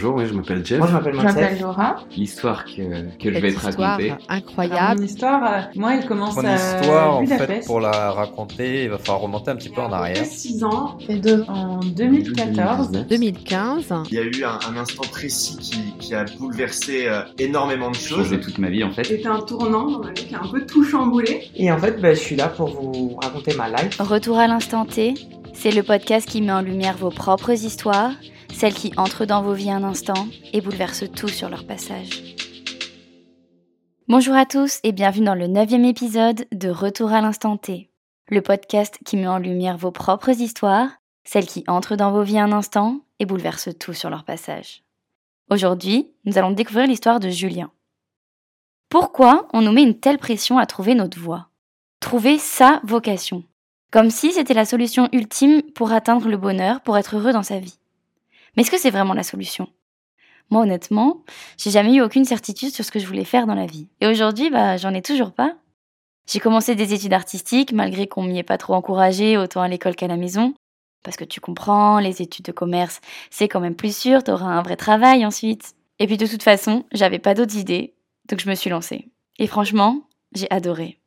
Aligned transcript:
bonjour, 0.00 0.16
oui, 0.16 0.26
je 0.26 0.34
m'appelle 0.34 0.64
Jeff. 0.64 0.78
Moi, 0.78 0.88
je 0.88 0.92
m'appelle 0.92 1.14
Je 1.14 1.22
m'appelle 1.22 1.44
Monsef. 1.44 1.60
Laura. 1.60 1.96
L'histoire 2.16 2.64
que, 2.64 3.16
que 3.18 3.32
je 3.32 3.38
vais 3.38 3.52
te 3.52 3.58
raconter. 3.58 4.14
Incroyable. 4.28 5.00
mon 5.00 5.06
histoire, 5.06 5.42
euh, 5.44 5.60
moi, 5.74 5.94
elle 5.96 6.06
commence 6.06 6.36
Mon 6.36 6.44
à 6.44 6.54
histoire, 6.54 7.16
en 7.16 7.26
fait, 7.26 7.66
pour 7.66 7.80
la 7.80 8.10
raconter, 8.10 8.84
il 8.84 8.90
va 8.90 8.98
falloir 8.98 9.20
remonter 9.20 9.50
un 9.50 9.56
petit 9.56 9.68
peu 9.68 9.80
en 9.80 9.92
arrière. 9.92 10.24
6 10.24 10.64
ans, 10.64 10.98
fait 11.06 11.16
deux 11.16 11.44
en 11.48 11.80
2014. 11.80 12.90
2015. 13.08 13.94
Il 14.10 14.14
y 14.14 14.18
a 14.18 14.22
eu 14.22 14.44
un, 14.44 14.58
un 14.70 14.76
instant 14.78 15.02
précis 15.10 15.56
qui, 15.58 15.94
qui 15.98 16.14
a 16.14 16.24
bouleversé 16.38 17.06
euh, 17.06 17.22
énormément 17.38 17.90
de 17.90 17.96
choses. 17.96 18.24
Changé 18.24 18.40
toute 18.40 18.58
ma 18.58 18.70
vie 18.70 18.84
en 18.84 18.90
fait. 18.90 19.04
C'était 19.04 19.26
un 19.26 19.40
tournant 19.40 19.90
dans 19.90 19.98
ma 20.00 20.12
vie 20.12 20.26
qui 20.26 20.34
a 20.34 20.40
un 20.42 20.48
peu 20.48 20.64
tout 20.64 20.84
chamboulé. 20.84 21.50
Et 21.56 21.70
en 21.70 21.78
fait, 21.78 22.00
bah, 22.00 22.14
je 22.14 22.20
suis 22.20 22.36
là 22.36 22.48
pour 22.48 22.68
vous 22.68 23.16
raconter 23.22 23.54
ma 23.54 23.68
life. 23.68 24.00
Retour 24.00 24.38
à 24.38 24.46
l'instant 24.46 24.84
T, 24.84 25.14
c'est 25.52 25.70
le 25.70 25.82
podcast 25.82 26.28
qui 26.28 26.40
met 26.40 26.52
en 26.52 26.62
lumière 26.62 26.96
vos 26.96 27.10
propres 27.10 27.50
histoires, 27.50 28.12
celles 28.52 28.74
qui 28.74 28.92
entrent 28.96 29.24
dans 29.24 29.42
vos 29.42 29.52
vies 29.52 29.70
un 29.70 29.84
instant 29.84 30.26
et 30.52 30.60
bouleversent 30.60 31.10
tout 31.14 31.28
sur 31.28 31.48
leur 31.48 31.64
passage. 31.64 32.36
Bonjour 34.08 34.34
à 34.34 34.46
tous 34.46 34.80
et 34.82 34.92
bienvenue 34.92 35.26
dans 35.26 35.34
le 35.34 35.46
neuvième 35.46 35.84
épisode 35.84 36.46
de 36.52 36.68
Retour 36.68 37.12
à 37.12 37.20
l'instant 37.20 37.56
T, 37.56 37.90
le 38.28 38.42
podcast 38.42 38.98
qui 39.04 39.16
met 39.16 39.28
en 39.28 39.38
lumière 39.38 39.76
vos 39.76 39.90
propres 39.90 40.40
histoires, 40.40 40.90
celles 41.24 41.46
qui 41.46 41.64
entrent 41.68 41.96
dans 41.96 42.10
vos 42.10 42.22
vies 42.22 42.38
un 42.38 42.52
instant 42.52 43.00
et 43.18 43.26
bouleversent 43.26 43.76
tout 43.78 43.92
sur 43.92 44.10
leur 44.10 44.24
passage. 44.24 44.82
Aujourd'hui, 45.50 46.10
nous 46.24 46.38
allons 46.38 46.52
découvrir 46.52 46.86
l'histoire 46.86 47.20
de 47.20 47.28
Julien. 47.28 47.70
Pourquoi 48.88 49.48
on 49.52 49.62
nous 49.62 49.72
met 49.72 49.82
une 49.82 49.98
telle 49.98 50.18
pression 50.18 50.58
à 50.58 50.66
trouver 50.66 50.94
notre 50.94 51.18
voie? 51.18 51.48
Trouver 52.00 52.38
sa 52.38 52.80
vocation 52.84 53.44
comme 53.90 54.10
si 54.10 54.32
c'était 54.32 54.54
la 54.54 54.64
solution 54.64 55.08
ultime 55.12 55.62
pour 55.74 55.92
atteindre 55.92 56.28
le 56.28 56.36
bonheur, 56.36 56.80
pour 56.80 56.96
être 56.96 57.16
heureux 57.16 57.32
dans 57.32 57.42
sa 57.42 57.58
vie. 57.58 57.79
Mais 58.56 58.62
est-ce 58.62 58.70
que 58.70 58.78
c'est 58.78 58.90
vraiment 58.90 59.14
la 59.14 59.22
solution? 59.22 59.68
Moi, 60.50 60.62
honnêtement, 60.62 61.22
j'ai 61.56 61.70
jamais 61.70 61.94
eu 61.94 62.02
aucune 62.02 62.24
certitude 62.24 62.74
sur 62.74 62.84
ce 62.84 62.90
que 62.90 62.98
je 62.98 63.06
voulais 63.06 63.24
faire 63.24 63.46
dans 63.46 63.54
la 63.54 63.66
vie. 63.66 63.88
Et 64.00 64.06
aujourd'hui, 64.06 64.50
bah, 64.50 64.76
j'en 64.76 64.94
ai 64.94 65.02
toujours 65.02 65.32
pas. 65.32 65.56
J'ai 66.26 66.40
commencé 66.40 66.74
des 66.74 66.92
études 66.92 67.12
artistiques, 67.12 67.72
malgré 67.72 68.06
qu'on 68.06 68.22
m'y 68.22 68.38
ait 68.38 68.44
pas 68.44 68.58
trop 68.58 68.74
encouragé, 68.74 69.36
autant 69.36 69.62
à 69.62 69.68
l'école 69.68 69.96
qu'à 69.96 70.08
la 70.08 70.16
maison. 70.16 70.54
Parce 71.02 71.16
que 71.16 71.24
tu 71.24 71.40
comprends, 71.40 71.98
les 71.98 72.20
études 72.20 72.44
de 72.44 72.52
commerce, 72.52 73.00
c'est 73.30 73.48
quand 73.48 73.60
même 73.60 73.74
plus 73.74 73.96
sûr, 73.96 74.22
t'auras 74.22 74.46
un 74.46 74.62
vrai 74.62 74.76
travail 74.76 75.24
ensuite. 75.24 75.74
Et 75.98 76.06
puis 76.06 76.16
de 76.16 76.26
toute 76.26 76.42
façon, 76.42 76.84
j'avais 76.92 77.18
pas 77.18 77.34
d'autres 77.34 77.56
idées, 77.56 77.94
donc 78.28 78.40
je 78.40 78.48
me 78.48 78.54
suis 78.54 78.70
lancée. 78.70 79.08
Et 79.38 79.46
franchement, 79.46 80.02
j'ai 80.34 80.50
adoré. 80.50 80.98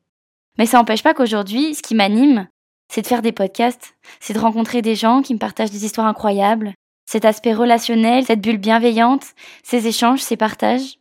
Mais 0.57 0.65
ça 0.65 0.77
n'empêche 0.77 1.03
pas 1.03 1.13
qu'aujourd'hui, 1.13 1.75
ce 1.75 1.81
qui 1.81 1.95
m'anime, 1.95 2.47
c'est 2.89 3.01
de 3.01 3.07
faire 3.07 3.21
des 3.21 3.31
podcasts, 3.31 3.95
c'est 4.19 4.33
de 4.33 4.39
rencontrer 4.39 4.81
des 4.81 4.95
gens 4.95 5.21
qui 5.21 5.33
me 5.33 5.39
partagent 5.39 5.71
des 5.71 5.85
histoires 5.85 6.07
incroyables, 6.07 6.73
cet 7.05 7.25
aspect 7.25 7.53
relationnel, 7.53 8.25
cette 8.25 8.41
bulle 8.41 8.57
bienveillante, 8.57 9.33
ces 9.63 9.87
échanges, 9.87 10.21
ces 10.21 10.37
partages. 10.37 10.99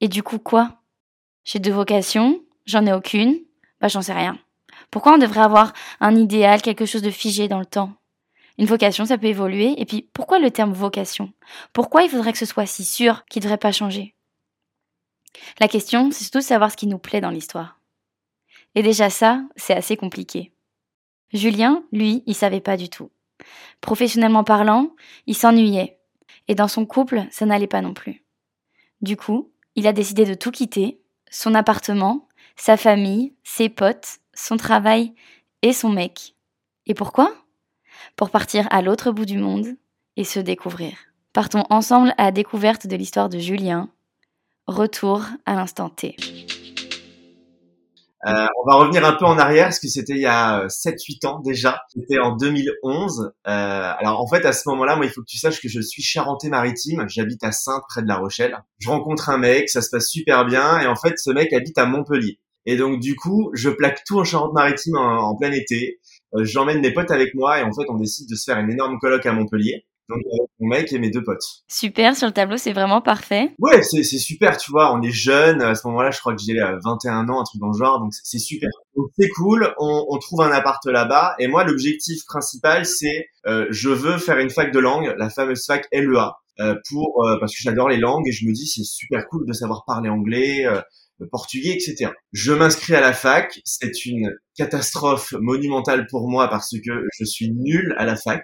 Et 0.00 0.08
du 0.08 0.22
coup, 0.22 0.38
quoi? 0.38 0.82
J'ai 1.44 1.58
deux 1.58 1.72
vocations, 1.72 2.42
j'en 2.66 2.86
ai 2.86 2.92
aucune, 2.92 3.40
bah 3.80 3.88
j'en 3.88 4.02
sais 4.02 4.12
rien. 4.12 4.38
Pourquoi 4.90 5.14
on 5.14 5.18
devrait 5.18 5.40
avoir 5.40 5.72
un 6.00 6.14
idéal, 6.16 6.62
quelque 6.62 6.86
chose 6.86 7.02
de 7.02 7.10
figé 7.10 7.48
dans 7.48 7.58
le 7.58 7.66
temps? 7.66 7.92
Une 8.58 8.66
vocation, 8.66 9.04
ça 9.04 9.18
peut 9.18 9.26
évoluer, 9.26 9.80
et 9.80 9.84
puis 9.84 10.08
pourquoi 10.12 10.38
le 10.38 10.50
terme 10.50 10.72
vocation? 10.72 11.32
Pourquoi 11.72 12.02
il 12.02 12.10
faudrait 12.10 12.32
que 12.32 12.38
ce 12.38 12.46
soit 12.46 12.66
si 12.66 12.84
sûr 12.84 13.24
qu'il 13.26 13.40
ne 13.40 13.44
devrait 13.44 13.58
pas 13.58 13.72
changer? 13.72 14.14
La 15.60 15.68
question, 15.68 16.10
c'est 16.10 16.24
surtout 16.24 16.38
de 16.38 16.44
savoir 16.44 16.70
ce 16.70 16.76
qui 16.76 16.86
nous 16.86 16.98
plaît 16.98 17.20
dans 17.20 17.30
l'histoire. 17.30 17.78
Et 18.74 18.82
déjà 18.82 19.10
ça, 19.10 19.42
c'est 19.56 19.74
assez 19.74 19.96
compliqué. 19.96 20.52
Julien, 21.32 21.84
lui, 21.92 22.22
il 22.26 22.34
savait 22.34 22.60
pas 22.60 22.76
du 22.76 22.88
tout. 22.88 23.10
Professionnellement 23.80 24.44
parlant, 24.44 24.90
il 25.26 25.36
s'ennuyait. 25.36 25.98
Et 26.48 26.54
dans 26.54 26.68
son 26.68 26.86
couple, 26.86 27.26
ça 27.30 27.46
n'allait 27.46 27.66
pas 27.66 27.82
non 27.82 27.94
plus. 27.94 28.24
Du 29.00 29.16
coup, 29.16 29.50
il 29.76 29.86
a 29.86 29.92
décidé 29.92 30.24
de 30.24 30.34
tout 30.34 30.50
quitter, 30.50 31.00
son 31.30 31.54
appartement, 31.54 32.28
sa 32.56 32.76
famille, 32.76 33.34
ses 33.44 33.68
potes, 33.68 34.18
son 34.34 34.56
travail 34.56 35.14
et 35.62 35.72
son 35.72 35.90
mec. 35.90 36.34
Et 36.86 36.94
pourquoi? 36.94 37.32
Pour 38.16 38.30
partir 38.30 38.66
à 38.70 38.82
l'autre 38.82 39.12
bout 39.12 39.26
du 39.26 39.38
monde 39.38 39.76
et 40.16 40.24
se 40.24 40.40
découvrir. 40.40 40.96
Partons 41.32 41.64
ensemble 41.70 42.14
à 42.18 42.24
la 42.24 42.32
découverte 42.32 42.86
de 42.86 42.96
l'histoire 42.96 43.28
de 43.28 43.38
Julien. 43.38 43.90
Retour 44.66 45.24
à 45.46 45.54
l'instant 45.54 45.88
T. 45.88 46.16
Euh, 48.26 48.46
on 48.60 48.68
va 48.68 48.76
revenir 48.76 49.04
un 49.04 49.12
peu 49.12 49.24
en 49.24 49.38
arrière 49.38 49.66
parce 49.66 49.78
que 49.78 49.86
c'était 49.86 50.14
il 50.14 50.20
y 50.20 50.26
a 50.26 50.66
7-8 50.68 51.24
ans 51.26 51.40
déjà. 51.40 51.82
C'était 51.94 52.18
en 52.18 52.34
2011. 52.36 53.32
Euh, 53.46 53.92
alors 53.98 54.20
en 54.20 54.26
fait 54.26 54.44
à 54.44 54.52
ce 54.52 54.68
moment-là, 54.70 54.96
moi 54.96 55.06
il 55.06 55.10
faut 55.10 55.20
que 55.20 55.26
tu 55.26 55.38
saches 55.38 55.60
que 55.60 55.68
je 55.68 55.80
suis 55.80 56.02
charentais-maritime. 56.02 57.04
J'habite 57.08 57.44
à 57.44 57.52
Sainte 57.52 57.82
près 57.88 58.02
de 58.02 58.08
La 58.08 58.16
Rochelle. 58.16 58.58
Je 58.78 58.88
rencontre 58.88 59.30
un 59.30 59.38
mec, 59.38 59.68
ça 59.68 59.82
se 59.82 59.90
passe 59.90 60.08
super 60.08 60.44
bien 60.46 60.80
et 60.80 60.86
en 60.86 60.96
fait 60.96 61.14
ce 61.18 61.30
mec 61.30 61.52
habite 61.52 61.78
à 61.78 61.86
Montpellier. 61.86 62.40
Et 62.66 62.76
donc 62.76 63.00
du 63.00 63.14
coup, 63.14 63.50
je 63.54 63.70
plaque 63.70 64.02
tout 64.04 64.18
en 64.18 64.24
Charente-Maritime 64.24 64.96
en, 64.96 65.30
en 65.30 65.36
plein 65.36 65.52
été. 65.52 66.00
Euh, 66.34 66.44
J'emmène 66.44 66.80
mes 66.80 66.92
potes 66.92 67.10
avec 67.12 67.34
moi 67.34 67.60
et 67.60 67.62
en 67.62 67.72
fait 67.72 67.88
on 67.88 67.94
décide 67.96 68.28
de 68.28 68.34
se 68.34 68.44
faire 68.44 68.58
une 68.58 68.70
énorme 68.70 68.98
coloc 68.98 69.24
à 69.26 69.32
Montpellier. 69.32 69.86
Donc 70.08 70.20
avec 70.20 70.48
mon 70.58 70.68
mec 70.68 70.92
et 70.92 70.98
mes 70.98 71.10
deux 71.10 71.22
potes. 71.22 71.42
Super, 71.68 72.16
sur 72.16 72.26
le 72.26 72.32
tableau, 72.32 72.56
c'est 72.56 72.72
vraiment 72.72 73.00
parfait. 73.02 73.50
Ouais, 73.58 73.82
c'est 73.82 74.02
super, 74.02 74.56
tu 74.56 74.70
vois, 74.70 74.94
on 74.94 75.02
est 75.02 75.10
jeune, 75.10 75.60
à 75.60 75.74
ce 75.74 75.86
moment-là, 75.88 76.10
je 76.10 76.18
crois 76.18 76.34
que 76.34 76.40
j'ai 76.42 76.58
euh, 76.58 76.78
21 76.82 77.28
ans, 77.28 77.40
un 77.40 77.44
truc 77.44 77.60
dans 77.60 77.68
le 77.70 77.78
genre, 77.78 78.00
donc 78.00 78.12
c'est- 78.14 78.38
super. 78.38 78.70
Donc 78.96 79.08
c'est 79.18 79.28
cool, 79.28 79.74
on, 79.78 80.06
on 80.08 80.18
trouve 80.18 80.40
un 80.42 80.50
appart 80.50 80.84
là-bas, 80.86 81.34
et 81.38 81.46
moi, 81.46 81.64
l'objectif 81.64 82.24
principal, 82.26 82.86
c'est 82.86 83.26
euh, 83.46 83.66
je 83.70 83.90
veux 83.90 84.16
faire 84.18 84.38
une 84.38 84.50
fac 84.50 84.72
de 84.72 84.78
langue, 84.78 85.14
la 85.18 85.28
fameuse 85.28 85.66
fac 85.66 85.86
LEA, 85.92 86.32
euh, 86.60 86.74
pour 86.88 87.24
euh, 87.26 87.36
parce 87.38 87.52
que 87.54 87.60
j'adore 87.60 87.88
les 87.90 87.98
langues, 87.98 88.26
et 88.26 88.32
je 88.32 88.46
me 88.46 88.52
dis 88.52 88.66
c'est 88.66 88.84
super 88.84 89.26
cool 89.28 89.46
de 89.46 89.52
savoir 89.52 89.84
parler 89.86 90.08
anglais, 90.08 90.64
euh, 90.66 90.80
le 91.20 91.28
portugais, 91.28 91.70
etc. 91.72 92.12
Je 92.32 92.52
m'inscris 92.52 92.94
à 92.94 93.00
la 93.00 93.12
fac, 93.12 93.60
c'est 93.64 94.04
une 94.06 94.32
catastrophe 94.56 95.32
monumentale 95.40 96.06
pour 96.08 96.28
moi 96.28 96.48
parce 96.48 96.70
que 96.70 96.92
je 97.18 97.24
suis 97.24 97.50
nul 97.50 97.94
à 97.98 98.04
la 98.06 98.14
fac. 98.16 98.42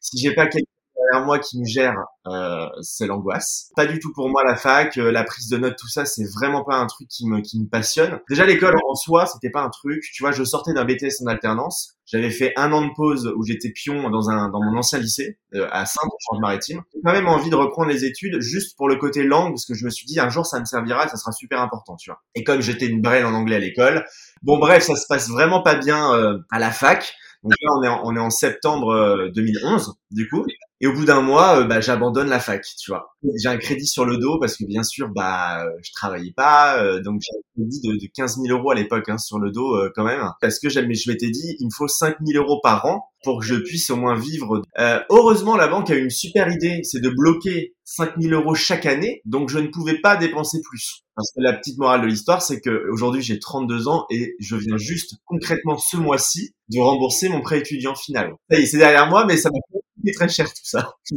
Si 0.00 0.18
j'ai 0.18 0.34
pas 0.34 0.46
quelqu'un 0.46 0.66
derrière 1.10 1.26
moi 1.26 1.38
qui 1.38 1.58
me 1.60 1.64
gère, 1.64 1.96
euh, 2.26 2.66
c'est 2.82 3.06
l'angoisse. 3.06 3.70
Pas 3.76 3.86
du 3.86 3.98
tout 3.98 4.12
pour 4.12 4.28
moi 4.28 4.42
la 4.44 4.56
fac, 4.56 4.96
euh, 4.98 5.10
la 5.10 5.24
prise 5.24 5.48
de 5.48 5.56
notes, 5.56 5.76
tout 5.78 5.88
ça, 5.88 6.04
c'est 6.04 6.24
vraiment 6.34 6.64
pas 6.64 6.76
un 6.76 6.86
truc 6.86 7.08
qui 7.08 7.28
me 7.28 7.40
qui 7.40 7.60
me 7.60 7.68
passionne. 7.68 8.20
Déjà 8.28 8.44
l'école 8.46 8.74
en 8.88 8.94
soi, 8.94 9.26
c'était 9.26 9.50
pas 9.50 9.62
un 9.62 9.70
truc. 9.70 10.02
Tu 10.12 10.22
vois, 10.22 10.32
je 10.32 10.44
sortais 10.44 10.72
d'un 10.72 10.84
BTS 10.84 11.22
en 11.24 11.26
alternance. 11.26 11.96
J'avais 12.06 12.30
fait 12.30 12.52
un 12.56 12.72
an 12.72 12.86
de 12.86 12.92
pause 12.94 13.32
où 13.36 13.44
j'étais 13.44 13.70
pion 13.70 14.10
dans 14.10 14.30
un 14.30 14.48
dans 14.50 14.62
mon 14.62 14.78
ancien 14.78 14.98
lycée 14.98 15.38
euh, 15.54 15.68
à 15.72 15.86
Sainte-Maritime. 15.86 16.82
J'ai 16.94 17.00
quand 17.04 17.12
même 17.12 17.26
envie 17.26 17.50
de 17.50 17.56
reprendre 17.56 17.88
les 17.88 18.04
études 18.04 18.40
juste 18.40 18.76
pour 18.76 18.88
le 18.88 18.96
côté 18.96 19.24
langue 19.24 19.52
parce 19.52 19.66
que 19.66 19.74
je 19.74 19.84
me 19.84 19.90
suis 19.90 20.06
dit 20.06 20.20
un 20.20 20.28
jour 20.28 20.46
ça 20.46 20.60
me 20.60 20.64
servira, 20.64 21.08
ça 21.08 21.16
sera 21.16 21.32
super 21.32 21.60
important, 21.60 21.96
tu 21.96 22.10
vois. 22.10 22.22
Et 22.34 22.44
comme 22.44 22.60
j'étais 22.60 22.86
une 22.86 23.02
brêle 23.02 23.26
en 23.26 23.34
anglais 23.34 23.56
à 23.56 23.60
l'école, 23.60 24.04
bon 24.42 24.58
bref, 24.58 24.84
ça 24.84 24.94
se 24.94 25.06
passe 25.08 25.28
vraiment 25.28 25.62
pas 25.62 25.74
bien 25.74 26.12
euh, 26.14 26.38
à 26.50 26.58
la 26.58 26.70
fac. 26.70 27.16
Donc 27.42 27.52
là, 27.60 27.70
on 27.76 27.82
est 27.82 27.88
en, 27.88 28.00
on 28.04 28.16
est 28.16 28.20
en 28.20 28.30
septembre 28.30 28.90
euh, 28.90 29.30
2011, 29.34 29.94
du 30.10 30.28
coup. 30.28 30.44
Et 30.80 30.86
au 30.86 30.92
bout 30.92 31.06
d'un 31.06 31.22
mois, 31.22 31.60
euh, 31.60 31.64
bah, 31.64 31.80
j'abandonne 31.80 32.28
la 32.28 32.38
fac, 32.38 32.62
tu 32.78 32.90
vois. 32.90 33.16
J'ai 33.42 33.48
un 33.48 33.56
crédit 33.56 33.86
sur 33.86 34.04
le 34.04 34.18
dos 34.18 34.38
parce 34.38 34.56
que 34.56 34.64
bien 34.66 34.82
sûr, 34.82 35.08
bah, 35.08 35.64
euh, 35.64 35.70
je 35.82 35.90
travaillais 35.92 36.32
pas, 36.36 36.82
euh, 36.82 37.00
donc 37.00 37.22
j'ai 37.22 37.36
un 37.36 37.42
crédit 37.54 37.80
de, 37.80 37.92
de 37.94 38.10
15 38.14 38.40
000 38.42 38.58
euros 38.58 38.70
à 38.70 38.74
l'époque 38.74 39.08
hein, 39.08 39.16
sur 39.16 39.38
le 39.38 39.50
dos 39.50 39.74
euh, 39.74 39.90
quand 39.94 40.04
même, 40.04 40.22
parce 40.40 40.58
que 40.58 40.68
je 40.68 40.80
m'étais 40.80 41.30
dit, 41.30 41.56
il 41.58 41.66
me 41.66 41.70
faut 41.74 41.88
5 41.88 42.16
000 42.26 42.44
euros 42.44 42.60
par 42.62 42.84
an 42.84 43.08
pour 43.24 43.40
que 43.40 43.46
je 43.46 43.56
puisse 43.56 43.90
au 43.90 43.96
moins 43.96 44.16
vivre. 44.16 44.62
Euh, 44.78 45.00
heureusement, 45.10 45.56
la 45.56 45.66
banque 45.66 45.90
a 45.90 45.96
une 45.96 46.10
super 46.10 46.48
idée, 46.52 46.80
c'est 46.84 47.00
de 47.00 47.08
bloquer 47.08 47.74
5 47.84 48.12
000 48.20 48.34
euros 48.34 48.54
chaque 48.54 48.86
année, 48.86 49.20
donc 49.24 49.48
je 49.48 49.58
ne 49.58 49.68
pouvais 49.68 49.98
pas 50.00 50.16
dépenser 50.16 50.60
plus. 50.62 51.02
Parce 51.16 51.30
que 51.34 51.40
la 51.40 51.54
petite 51.54 51.78
morale 51.78 52.02
de 52.02 52.06
l'histoire, 52.06 52.42
c'est 52.42 52.60
que 52.60 52.84
aujourd'hui 52.92 53.22
j'ai 53.22 53.38
32 53.38 53.88
ans 53.88 54.04
et 54.10 54.36
je 54.38 54.54
viens 54.54 54.76
juste 54.76 55.14
concrètement 55.24 55.78
ce 55.78 55.96
mois-ci 55.96 56.54
de 56.68 56.78
rembourser 56.78 57.28
mon 57.30 57.40
prêt 57.40 57.58
étudiant 57.58 57.94
final. 57.94 58.34
Ça 58.50 58.58
y 58.58 58.62
est, 58.62 58.66
c'est 58.66 58.78
derrière 58.78 59.08
moi, 59.08 59.24
mais 59.24 59.36
ça 59.36 59.48
m'a 59.50 59.58
très 60.12 60.28
cher 60.28 60.46
tout 60.48 60.60
ça. 60.64 60.94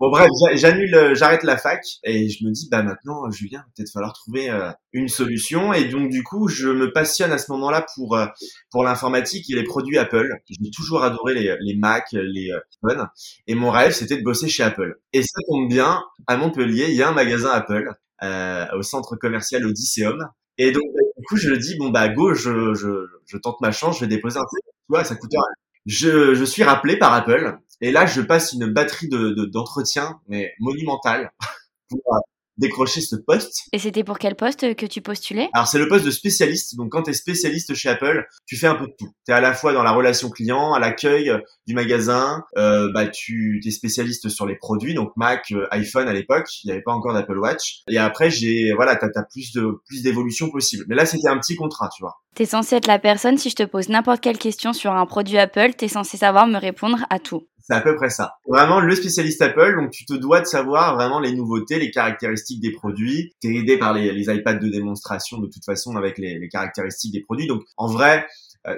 Bon 0.00 0.10
bref, 0.10 0.28
j'a- 0.40 0.56
j'annule, 0.56 0.94
euh, 0.94 1.14
j'arrête 1.14 1.42
la 1.42 1.56
fac 1.56 1.82
et 2.04 2.28
je 2.28 2.44
me 2.44 2.50
dis 2.52 2.68
bah 2.70 2.82
maintenant 2.82 3.30
Julien, 3.30 3.64
peut-être 3.76 3.90
falloir 3.92 4.12
trouver 4.12 4.50
euh, 4.50 4.70
une 4.92 5.08
solution 5.08 5.72
et 5.72 5.84
donc 5.86 6.10
du 6.10 6.22
coup 6.22 6.48
je 6.48 6.68
me 6.68 6.92
passionne 6.92 7.32
à 7.32 7.38
ce 7.38 7.50
moment-là 7.52 7.86
pour 7.94 8.16
euh, 8.16 8.26
pour 8.70 8.84
l'informatique 8.84 9.50
et 9.50 9.54
les 9.54 9.64
produits 9.64 9.98
Apple. 9.98 10.28
J'ai 10.48 10.70
toujours 10.70 11.02
adoré 11.02 11.34
les, 11.34 11.56
les 11.60 11.76
Mac, 11.76 12.04
les 12.12 12.50
euh, 12.52 12.60
iPhone 12.84 13.08
et 13.46 13.54
mon 13.54 13.70
rêve 13.70 13.92
c'était 13.92 14.16
de 14.16 14.22
bosser 14.24 14.48
chez 14.48 14.62
Apple. 14.62 14.96
Et 15.12 15.22
ça 15.22 15.40
tombe 15.48 15.68
bien, 15.68 16.02
à 16.26 16.36
Montpellier 16.36 16.86
il 16.88 16.94
y 16.94 17.02
a 17.02 17.08
un 17.08 17.12
magasin 17.12 17.50
Apple 17.50 17.92
euh, 18.22 18.66
au 18.76 18.82
centre 18.82 19.16
commercial 19.16 19.64
Odysseum 19.66 20.18
et 20.58 20.72
donc 20.72 20.82
bah, 20.94 21.02
du 21.18 21.24
coup 21.26 21.36
je 21.36 21.54
dis 21.54 21.76
bon 21.78 21.90
bah 21.90 22.08
go 22.08 22.34
je 22.34 22.74
je, 22.74 23.06
je 23.26 23.36
tente 23.38 23.60
ma 23.60 23.72
chance, 23.72 23.96
je 23.96 24.00
vais 24.02 24.08
déposer 24.08 24.38
un. 24.38 24.42
Tu 24.52 24.58
vois 24.88 25.04
ça 25.04 25.14
coûte 25.16 25.30
rien. 25.32 25.42
Je, 25.86 26.34
je 26.34 26.44
suis 26.44 26.62
rappelé 26.64 26.98
par 26.98 27.14
Apple 27.14 27.58
et 27.80 27.92
là 27.92 28.06
je 28.06 28.20
passe 28.20 28.52
une 28.52 28.66
batterie 28.66 29.08
de 29.08 29.30
de- 29.30 29.44
d'entretien 29.44 30.20
mais 30.28 30.52
monumentale 30.60 31.32
pour 31.88 32.00
euh, 32.14 32.18
décroché 32.58 33.00
ce 33.00 33.16
poste. 33.16 33.62
Et 33.72 33.78
c'était 33.78 34.04
pour 34.04 34.18
quel 34.18 34.34
poste 34.34 34.74
que 34.74 34.86
tu 34.86 35.00
postulais? 35.00 35.48
Alors 35.54 35.68
c'est 35.68 35.78
le 35.78 35.88
poste 35.88 36.04
de 36.04 36.10
spécialiste. 36.10 36.76
Donc 36.76 36.90
quand 36.90 37.04
tu 37.04 37.10
es 37.10 37.14
spécialiste 37.14 37.74
chez 37.74 37.88
Apple, 37.88 38.26
tu 38.46 38.56
fais 38.56 38.66
un 38.66 38.74
peu 38.74 38.86
de 38.86 38.94
tout. 38.98 39.08
Tu 39.24 39.32
es 39.32 39.34
à 39.34 39.40
la 39.40 39.54
fois 39.54 39.72
dans 39.72 39.82
la 39.82 39.92
relation 39.92 40.28
client, 40.28 40.74
à 40.74 40.80
l'accueil 40.80 41.30
euh, 41.30 41.38
du 41.66 41.74
magasin, 41.74 42.44
euh, 42.56 42.90
bah 42.92 43.06
tu 43.06 43.60
es 43.64 43.70
spécialiste 43.70 44.28
sur 44.28 44.46
les 44.46 44.56
produits, 44.56 44.94
donc 44.94 45.12
Mac, 45.16 45.52
euh, 45.52 45.66
iPhone 45.70 46.08
à 46.08 46.12
l'époque, 46.12 46.48
il 46.64 46.66
n'y 46.66 46.72
avait 46.72 46.82
pas 46.82 46.92
encore 46.92 47.14
d'Apple 47.14 47.38
Watch. 47.38 47.82
Et 47.88 47.98
après 47.98 48.30
j'ai 48.30 48.72
voilà, 48.74 48.96
tu 48.96 49.04
as, 49.04 49.22
plus 49.22 49.52
de 49.52 49.80
plus 49.86 50.02
d'évolution 50.02 50.50
possible. 50.50 50.84
Mais 50.88 50.96
là 50.96 51.06
c'était 51.06 51.28
un 51.28 51.38
petit 51.38 51.56
contrat, 51.56 51.88
tu 51.94 52.02
vois. 52.02 52.16
T'es 52.34 52.46
censé 52.46 52.76
être 52.76 52.86
la 52.86 52.98
personne, 52.98 53.38
si 53.38 53.50
je 53.50 53.56
te 53.56 53.64
pose 53.64 53.88
n'importe 53.88 54.20
quelle 54.20 54.38
question 54.38 54.72
sur 54.72 54.92
un 54.92 55.06
produit 55.06 55.38
Apple, 55.38 55.74
t'es 55.74 55.88
censé 55.88 56.16
savoir 56.16 56.46
me 56.46 56.58
répondre 56.58 56.98
à 57.10 57.18
tout. 57.18 57.46
C'est 57.68 57.74
à 57.74 57.82
peu 57.82 57.96
près 57.96 58.08
ça. 58.08 58.38
Vraiment 58.46 58.80
le 58.80 58.94
spécialiste 58.94 59.42
Apple, 59.42 59.76
donc 59.76 59.90
tu 59.90 60.06
te 60.06 60.14
dois 60.14 60.40
de 60.40 60.46
savoir 60.46 60.94
vraiment 60.94 61.20
les 61.20 61.32
nouveautés, 61.32 61.78
les 61.78 61.90
caractéristiques 61.90 62.62
des 62.62 62.72
produits. 62.72 63.34
T'es 63.40 63.54
aidé 63.54 63.76
par 63.76 63.92
les, 63.92 64.08
iPads 64.22 64.54
de 64.54 64.70
démonstration 64.70 65.36
de 65.36 65.48
toute 65.48 65.66
façon 65.66 65.94
avec 65.94 66.16
les, 66.16 66.48
caractéristiques 66.48 67.12
des 67.12 67.20
produits. 67.20 67.46
Donc 67.46 67.64
en 67.76 67.86
vrai, 67.86 68.26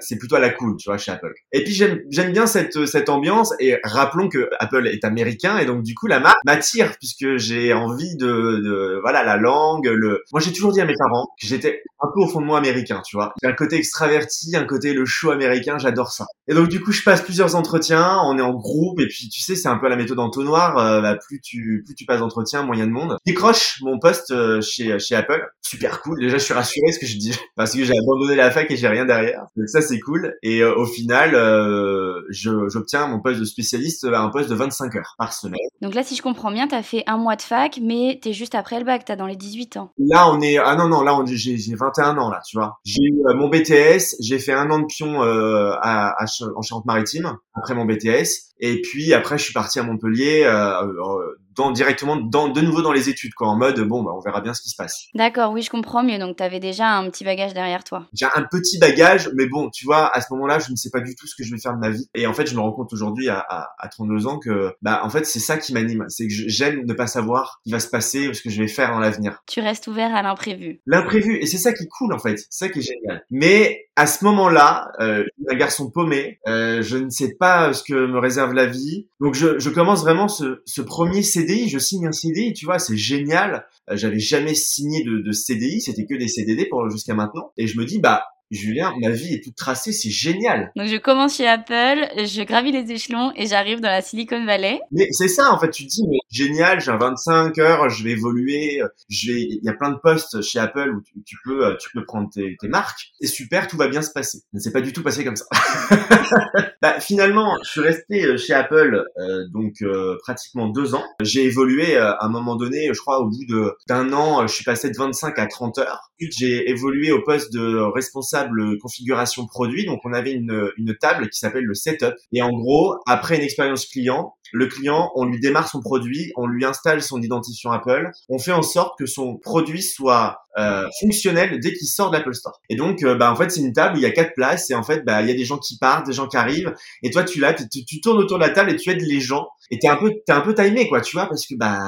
c'est 0.00 0.16
plutôt 0.16 0.36
à 0.36 0.40
la 0.40 0.50
cool, 0.50 0.76
tu 0.76 0.88
vois, 0.88 0.98
chez 0.98 1.10
Apple. 1.12 1.32
Et 1.52 1.64
puis 1.64 1.72
j'aime 1.72 2.32
bien 2.32 2.46
cette 2.46 2.86
cette 2.86 3.08
ambiance 3.08 3.52
et 3.58 3.78
rappelons 3.84 4.28
que 4.28 4.48
Apple 4.58 4.86
est 4.86 5.04
américain 5.04 5.58
et 5.58 5.66
donc 5.66 5.82
du 5.82 5.94
coup 5.94 6.06
la 6.06 6.20
marque 6.20 6.38
m'attire 6.44 6.94
puisque 6.98 7.36
j'ai 7.36 7.72
envie 7.72 8.16
de, 8.16 8.26
de 8.26 9.00
voilà 9.02 9.24
la 9.24 9.36
langue, 9.36 9.86
le 9.86 10.22
moi 10.32 10.40
j'ai 10.40 10.52
toujours 10.52 10.72
dit 10.72 10.80
à 10.80 10.84
mes 10.84 10.94
parents 10.94 11.28
que 11.40 11.46
j'étais 11.46 11.82
un 12.00 12.08
peu 12.14 12.20
au 12.20 12.28
fond 12.28 12.40
de 12.40 12.46
moi 12.46 12.58
américain, 12.58 13.02
tu 13.04 13.16
vois. 13.16 13.34
J'ai 13.42 13.48
un 13.48 13.52
côté 13.52 13.76
extraverti, 13.76 14.56
un 14.56 14.64
côté 14.64 14.94
le 14.94 15.04
show 15.04 15.30
américain, 15.30 15.78
j'adore 15.78 16.12
ça. 16.12 16.26
Et 16.48 16.54
donc 16.54 16.68
du 16.68 16.80
coup 16.80 16.92
je 16.92 17.02
passe 17.02 17.22
plusieurs 17.22 17.56
entretiens, 17.56 18.18
on 18.24 18.38
est 18.38 18.42
en 18.42 18.54
groupe 18.54 19.00
et 19.00 19.06
puis 19.06 19.28
tu 19.28 19.40
sais 19.40 19.54
c'est 19.54 19.68
un 19.68 19.78
peu 19.78 19.88
la 19.88 19.96
méthode 19.96 20.18
entonnoir, 20.18 20.78
euh, 20.78 21.00
bah, 21.00 21.16
plus 21.16 21.40
tu 21.40 21.82
plus 21.84 21.94
tu 21.94 22.04
passes 22.04 22.20
d'entretien, 22.20 22.68
a 22.70 22.86
de 22.86 22.90
monde. 22.90 23.16
Décroche 23.26 23.78
mon 23.82 23.98
poste 23.98 24.30
euh, 24.30 24.60
chez 24.60 24.98
chez 24.98 25.14
Apple, 25.14 25.46
super 25.62 26.00
cool. 26.02 26.20
Déjà 26.20 26.38
je 26.38 26.44
suis 26.44 26.54
rassuré 26.54 26.86
parce 26.86 26.98
que 26.98 27.06
je 27.06 27.16
dis 27.16 27.36
parce 27.56 27.74
que 27.74 27.84
j'ai 27.84 27.94
abandonné 27.96 28.36
la 28.36 28.50
fac 28.50 28.70
et 28.70 28.76
j'ai 28.76 28.88
rien 28.88 29.04
derrière 29.04 29.44
ça 29.70 29.81
c'est 29.81 30.00
cool. 30.00 30.34
Et 30.43 30.62
euh, 30.62 30.75
au 30.76 30.87
final, 30.87 31.34
euh, 31.34 32.20
j'obtiens 32.31 33.06
mon 33.06 33.20
poste 33.20 33.40
de 33.40 33.44
spécialiste 33.44 34.05
à 34.05 34.20
un 34.20 34.28
poste 34.28 34.50
de 34.50 34.55
25 34.55 34.94
heures 34.96 35.14
par 35.19 35.32
semaine. 35.32 35.58
Donc 35.81 35.94
là, 35.94 36.02
si 36.02 36.14
je 36.14 36.22
comprends 36.22 36.52
bien, 36.52 36.69
t'as 36.69 36.82
fait 36.82 37.02
un 37.06 37.17
mois 37.17 37.37
de 37.37 37.43
fac, 37.43 37.78
mais 37.82 38.19
t'es 38.22 38.32
juste 38.32 38.55
après 38.55 38.78
le 38.78 38.84
bac, 38.84 39.05
t'as 39.05 39.17
dans 39.17 39.26
les 39.26 39.37
18 39.37 39.76
ans. 39.76 39.93
Là, 39.99 40.31
on 40.31 40.40
est 40.40 40.58
ah 40.58 40.76
non 40.76 40.88
non 40.88 41.02
là 41.02 41.19
j'ai 41.26 41.56
21 41.75 42.19
ans 42.19 42.31
là, 42.31 42.40
tu 42.46 42.56
vois. 42.56 42.78
J'ai 42.84 43.02
eu 43.02 43.20
euh, 43.28 43.34
mon 43.34 43.49
BTS, 43.49 44.17
j'ai 44.20 44.38
fait 44.38 44.52
un 44.52 44.70
an 44.70 44.81
de 44.81 44.87
pion 44.87 45.22
euh, 45.22 45.73
à, 45.81 46.11
à, 46.23 46.26
en 46.56 46.62
Charente-Maritime 46.62 47.37
après 47.55 47.75
mon 47.75 47.84
BTS. 47.84 48.50
Et 48.61 48.82
puis 48.82 49.14
après, 49.14 49.38
je 49.38 49.44
suis 49.44 49.52
parti 49.55 49.78
à 49.78 49.82
Montpellier, 49.82 50.43
euh, 50.44 50.82
euh, 50.82 51.38
dans, 51.60 51.70
directement 51.70 52.16
dans, 52.16 52.48
de 52.48 52.60
nouveau 52.62 52.80
dans 52.80 52.92
les 52.92 53.08
études, 53.08 53.34
quoi, 53.34 53.48
en 53.48 53.56
mode 53.56 53.80
bon, 53.80 54.02
bah, 54.02 54.12
on 54.16 54.20
verra 54.20 54.40
bien 54.40 54.54
ce 54.54 54.62
qui 54.62 54.70
se 54.70 54.76
passe. 54.76 55.06
D'accord, 55.14 55.52
oui, 55.52 55.60
je 55.60 55.70
comprends 55.70 56.02
mieux. 56.02 56.18
Donc, 56.18 56.36
tu 56.38 56.42
avais 56.42 56.58
déjà 56.58 56.88
un 56.88 57.10
petit 57.10 57.22
bagage 57.22 57.52
derrière 57.52 57.84
toi. 57.84 58.06
J'ai 58.14 58.26
un 58.34 58.42
petit 58.50 58.78
bagage, 58.78 59.30
mais 59.34 59.46
bon, 59.46 59.68
tu 59.68 59.84
vois, 59.84 60.14
à 60.14 60.20
ce 60.22 60.32
moment-là, 60.32 60.58
je 60.58 60.70
ne 60.70 60.76
sais 60.76 60.90
pas 60.90 61.00
du 61.00 61.14
tout 61.14 61.26
ce 61.26 61.34
que 61.36 61.44
je 61.44 61.50
vais 61.54 61.60
faire 61.60 61.74
de 61.74 61.78
ma 61.78 61.90
vie. 61.90 62.08
Et 62.14 62.26
en 62.26 62.32
fait, 62.32 62.46
je 62.46 62.54
me 62.54 62.60
rends 62.60 62.72
compte 62.72 62.92
aujourd'hui, 62.92 63.28
à, 63.28 63.38
à, 63.38 63.70
à 63.78 63.88
32 63.88 64.26
ans, 64.26 64.38
que 64.38 64.74
bah, 64.80 65.02
en 65.04 65.10
fait, 65.10 65.26
c'est 65.26 65.38
ça 65.38 65.58
qui 65.58 65.74
m'anime. 65.74 66.06
C'est 66.08 66.26
que 66.26 66.32
j'aime 66.34 66.86
ne 66.86 66.94
pas 66.94 67.06
savoir 67.06 67.58
ce 67.58 67.64
qui 67.64 67.72
va 67.72 67.80
se 67.80 67.88
passer, 67.88 68.32
ce 68.32 68.42
que 68.42 68.48
je 68.48 68.62
vais 68.62 68.68
faire 68.68 68.90
dans 68.92 69.00
l'avenir. 69.00 69.42
Tu 69.46 69.60
restes 69.60 69.86
ouvert 69.86 70.14
à 70.14 70.22
l'imprévu. 70.22 70.80
L'imprévu, 70.86 71.36
et 71.36 71.46
c'est 71.46 71.58
ça 71.58 71.72
qui 71.74 71.84
est 71.84 71.88
cool, 71.88 72.14
en 72.14 72.18
fait. 72.18 72.38
C'est 72.38 72.66
ça 72.66 72.68
qui 72.70 72.78
est 72.78 72.82
génial. 72.82 73.22
Mais 73.30 73.89
à 74.00 74.06
ce 74.06 74.25
moment-là, 74.25 74.93
euh, 75.00 75.26
un 75.50 75.55
garçon 75.56 75.91
paumé, 75.91 76.38
euh, 76.49 76.81
je 76.81 76.97
ne 76.97 77.11
sais 77.11 77.35
pas 77.38 77.75
ce 77.75 77.82
que 77.82 77.93
me 77.93 78.19
réserve 78.19 78.55
la 78.55 78.64
vie. 78.64 79.08
Donc 79.20 79.35
je, 79.35 79.58
je 79.58 79.69
commence 79.69 80.00
vraiment 80.00 80.26
ce, 80.26 80.62
ce, 80.64 80.81
premier 80.81 81.23
CDI, 81.23 81.69
je 81.69 81.79
signe 81.79 82.06
un 82.06 82.12
CDI, 82.12 82.55
tu 82.55 82.64
vois, 82.64 82.79
c'est 82.79 82.97
génial. 82.97 83.67
Euh, 83.91 83.99
J'avais 83.99 84.19
jamais 84.19 84.55
signé 84.55 85.05
de, 85.05 85.19
de 85.19 85.32
CDI, 85.32 85.82
c'était 85.82 86.06
que 86.06 86.14
des 86.14 86.29
CDD 86.29 86.64
pour 86.64 86.88
jusqu'à 86.88 87.12
maintenant. 87.12 87.52
Et 87.58 87.67
je 87.67 87.79
me 87.79 87.85
dis, 87.85 87.99
bah 87.99 88.25
Julien, 88.50 88.93
ma 89.00 89.11
vie 89.11 89.35
est 89.35 89.44
toute 89.44 89.56
tracée, 89.56 89.93
c'est 89.93 90.11
génial. 90.11 90.73
Donc 90.76 90.88
je 90.88 90.97
commence 90.97 91.37
chez 91.37 91.47
Apple, 91.47 92.08
je 92.17 92.43
gravis 92.43 92.73
les 92.73 92.91
échelons 92.93 93.32
et 93.37 93.47
j'arrive 93.47 93.81
dans 93.81 93.88
la 93.88 94.02
Silicon 94.02 94.44
Valley. 94.44 94.81
Mais 94.93 95.08
c'est 95.12 95.29
ça 95.29 95.52
en 95.52 95.58
fait, 95.58 95.70
tu 95.70 95.85
te 95.85 95.88
dis 95.88 96.05
mais 96.08 96.19
génial, 96.31 96.81
j'ai 96.81 96.93
25 96.93 97.58
heures, 97.58 97.88
je 97.88 98.05
vais 98.05 98.11
évoluer, 98.11 98.82
je 99.08 99.32
vais 99.32 99.41
il 99.41 99.61
y 99.62 99.69
a 99.69 99.75
plein 99.75 99.91
de 99.91 99.99
postes 100.02 100.43
chez 100.43 100.58
Apple 100.58 100.91
où 100.97 101.00
tu, 101.02 101.23
tu 101.25 101.37
peux 101.44 101.76
tu 101.79 101.91
peux 101.93 102.05
prendre 102.05 102.29
tes, 102.31 102.56
tes 102.61 102.69
marques, 102.69 103.12
c'est 103.20 103.29
super, 103.29 103.69
tout 103.69 103.76
va 103.76 103.88
bien 103.88 104.02
se 104.02 104.11
passer. 104.11 104.38
Mais 104.52 104.61
c'est 104.61 104.73
pas 104.73 104.81
du 104.81 104.93
tout 104.93 105.02
passé 105.02 105.25
comme 105.25 105.37
ça. 105.37 105.47
bah, 106.82 107.00
finalement, 107.00 107.56
je 107.64 107.70
suis 107.70 107.81
resté 107.81 108.37
chez 108.37 108.52
Apple 108.52 109.05
euh, 109.19 109.44
donc 109.52 109.75
euh, 109.82 110.17
pratiquement 110.23 110.69
deux 110.69 110.94
ans. 110.94 111.05
J'ai 111.20 111.44
évolué 111.44 111.97
euh, 111.97 112.12
à 112.12 112.26
un 112.26 112.29
moment 112.29 112.56
donné, 112.56 112.88
je 112.93 113.00
crois 113.00 113.20
au 113.20 113.26
bout 113.26 113.44
de 113.49 113.73
d'un 113.88 114.12
an, 114.12 114.47
je 114.47 114.55
suis 114.55 114.64
passé 114.64 114.91
de 114.91 114.97
25 114.97 115.38
à 115.38 115.47
30 115.47 115.79
heures. 115.79 116.11
J'ai 116.20 116.69
évolué 116.69 117.12
au 117.12 117.23
poste 117.23 117.52
de 117.52 117.76
responsable 117.94 118.39
configuration 118.81 119.46
produit. 119.46 119.87
Donc, 119.87 120.00
on 120.04 120.12
avait 120.12 120.32
une, 120.32 120.70
une 120.76 120.96
table 120.96 121.28
qui 121.28 121.38
s'appelle 121.38 121.64
le 121.64 121.75
setup. 121.75 122.14
Et 122.32 122.42
en 122.42 122.50
gros, 122.50 122.96
après 123.06 123.37
une 123.37 123.42
expérience 123.42 123.87
client, 123.87 124.34
le 124.52 124.67
client, 124.67 125.11
on 125.14 125.26
lui 125.26 125.41
démarre 125.41 125.69
son 125.69 125.81
produit, 125.81 126.32
on 126.37 126.47
lui 126.47 126.64
installe 126.64 127.02
son 127.02 127.20
identifiant 127.23 127.73
Apple, 127.73 128.11
on 128.29 128.38
fait 128.38 128.52
en 128.52 128.62
sorte 128.62 128.99
que 128.99 129.06
son 129.06 129.37
produit 129.37 129.82
soit 129.82 130.38
euh, 130.58 130.85
fonctionnel 131.00 131.61
dès 131.61 131.73
qu'il 131.73 131.87
sort 131.87 132.11
de 132.11 132.17
l'Apple 132.17 132.35
Store. 132.35 132.61
Et 132.69 132.75
donc, 132.75 133.05
euh, 133.05 133.14
bah 133.14 133.31
en 133.31 133.37
fait, 133.37 133.50
c'est 133.50 133.61
une 133.61 133.73
table 133.73 133.94
où 133.94 133.99
il 133.99 134.02
y 134.02 134.06
a 134.06 134.11
quatre 134.11 134.35
places 134.35 134.69
et 134.70 134.75
en 134.75 134.82
fait, 134.82 135.05
bah 135.05 135.23
il 135.23 135.29
y 135.29 135.31
a 135.31 135.35
des 135.35 135.44
gens 135.44 135.58
qui 135.58 135.79
partent, 135.79 136.06
des 136.06 136.12
gens 136.12 136.26
qui 136.26 136.37
arrivent, 136.37 136.75
et 137.02 137.11
toi 137.11 137.23
tu 137.23 137.38
là, 137.38 137.55
tu, 137.55 137.85
tu 137.85 138.00
tournes 138.00 138.19
autour 138.19 138.38
de 138.38 138.43
la 138.43 138.50
table 138.50 138.70
et 138.70 138.76
tu 138.76 138.91
aides 138.91 139.00
les 139.00 139.20
gens. 139.20 139.49
Et 139.70 139.79
t'es 139.79 139.87
un 139.87 139.97
peu, 139.97 140.11
t'es 140.26 140.32
un 140.32 140.41
peu 140.41 140.52
timé 140.52 140.88
quoi, 140.88 141.00
tu 141.00 141.17
vois, 141.17 141.26
parce 141.26 141.47
que 141.47 141.55
bah 141.55 141.79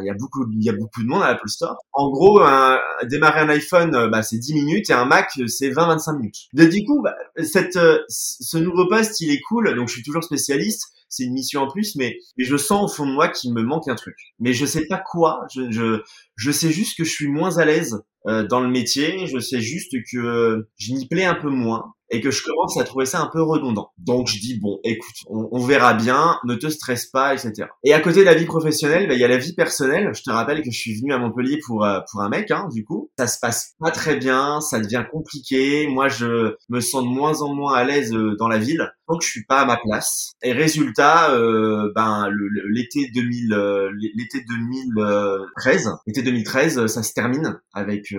il 0.00 0.06
y 0.06 0.10
a 0.10 0.14
beaucoup, 0.14 0.44
il 0.50 0.64
y 0.64 0.68
a 0.68 0.72
beaucoup 0.72 1.04
de 1.04 1.06
monde 1.06 1.22
à 1.22 1.28
l'Apple 1.28 1.48
Store. 1.48 1.76
En 1.92 2.10
gros, 2.10 2.40
un, 2.40 2.80
démarrer 3.04 3.40
un 3.40 3.48
iPhone, 3.50 4.08
bah 4.10 4.24
c'est 4.24 4.38
10 4.38 4.54
minutes 4.54 4.90
et 4.90 4.94
un 4.94 5.04
Mac 5.04 5.30
c'est 5.46 5.70
20-25 5.70 6.16
minutes. 6.16 6.48
De 6.54 6.64
du 6.64 6.84
coup, 6.84 7.00
bah, 7.02 7.14
cette, 7.44 7.78
ce 8.08 8.58
nouveau 8.58 8.88
poste, 8.88 9.20
il 9.20 9.30
est 9.30 9.40
cool. 9.42 9.76
Donc 9.76 9.86
je 9.86 9.94
suis 9.94 10.02
toujours 10.02 10.24
spécialiste 10.24 10.92
c'est 11.08 11.24
une 11.24 11.32
mission 11.32 11.62
en 11.62 11.70
plus, 11.70 11.96
mais, 11.96 12.16
mais 12.36 12.44
je 12.44 12.56
sens 12.56 12.84
au 12.84 12.94
fond 12.94 13.06
de 13.06 13.12
moi 13.12 13.28
qu'il 13.28 13.52
me 13.52 13.62
manque 13.62 13.88
un 13.88 13.94
truc. 13.94 14.16
Mais 14.38 14.52
je 14.52 14.66
sais 14.66 14.86
pas 14.86 14.98
quoi. 14.98 15.46
Je, 15.54 15.70
je, 15.70 16.02
je 16.36 16.50
sais 16.50 16.70
juste 16.70 16.96
que 16.96 17.04
je 17.04 17.10
suis 17.10 17.28
moins 17.28 17.58
à 17.58 17.64
l'aise 17.64 18.02
euh, 18.26 18.46
dans 18.46 18.60
le 18.60 18.68
métier. 18.68 19.26
Je 19.26 19.38
sais 19.38 19.60
juste 19.60 19.92
que 20.12 20.68
je 20.76 20.92
m'y 20.92 21.08
plais 21.08 21.24
un 21.24 21.34
peu 21.34 21.50
moins 21.50 21.94
et 22.10 22.20
que 22.20 22.30
je 22.30 22.42
commence 22.42 22.78
à 22.78 22.84
trouver 22.84 23.06
ça 23.06 23.20
un 23.20 23.30
peu 23.32 23.42
redondant. 23.42 23.90
Donc 23.98 24.28
je 24.28 24.38
dis 24.38 24.58
bon, 24.58 24.78
écoute, 24.84 25.16
on, 25.28 25.48
on 25.52 25.64
verra 25.64 25.94
bien, 25.94 26.38
ne 26.44 26.54
te 26.54 26.68
stresse 26.68 27.06
pas, 27.06 27.34
etc. 27.34 27.68
Et 27.84 27.92
à 27.92 28.00
côté 28.00 28.20
de 28.20 28.24
la 28.24 28.34
vie 28.34 28.46
professionnelle, 28.46 29.08
bah, 29.08 29.14
il 29.14 29.20
y 29.20 29.24
a 29.24 29.28
la 29.28 29.38
vie 29.38 29.54
personnelle. 29.54 30.10
Je 30.14 30.22
te 30.22 30.30
rappelle 30.30 30.62
que 30.62 30.70
je 30.70 30.78
suis 30.78 30.98
venu 30.98 31.12
à 31.12 31.18
Montpellier 31.18 31.58
pour 31.66 31.84
euh, 31.84 32.00
pour 32.10 32.22
un 32.22 32.28
mec, 32.28 32.50
hein, 32.50 32.68
du 32.72 32.84
coup. 32.84 33.10
Ça 33.18 33.26
se 33.26 33.38
passe 33.40 33.74
pas 33.78 33.90
très 33.90 34.16
bien, 34.16 34.60
ça 34.60 34.80
devient 34.80 35.04
compliqué. 35.10 35.86
Moi, 35.88 36.08
je 36.08 36.54
me 36.68 36.80
sens 36.80 37.04
de 37.04 37.08
moins 37.08 37.42
en 37.42 37.54
moins 37.54 37.74
à 37.74 37.84
l'aise 37.84 38.12
euh, 38.14 38.36
dans 38.36 38.48
la 38.48 38.58
ville, 38.58 38.90
donc 39.08 39.22
je 39.22 39.28
suis 39.28 39.44
pas 39.44 39.60
à 39.60 39.64
ma 39.64 39.76
place. 39.76 40.32
Et 40.42 40.52
résultat, 40.52 41.32
euh, 41.32 41.92
ben 41.94 42.28
l'été 42.68 43.10
2000, 43.14 43.52
euh, 43.52 43.90
l'été 44.14 44.44
2013, 44.48 45.90
l'été 46.06 46.22
2013, 46.22 46.86
ça 46.86 47.02
se 47.02 47.12
termine 47.12 47.60
avec 47.72 48.14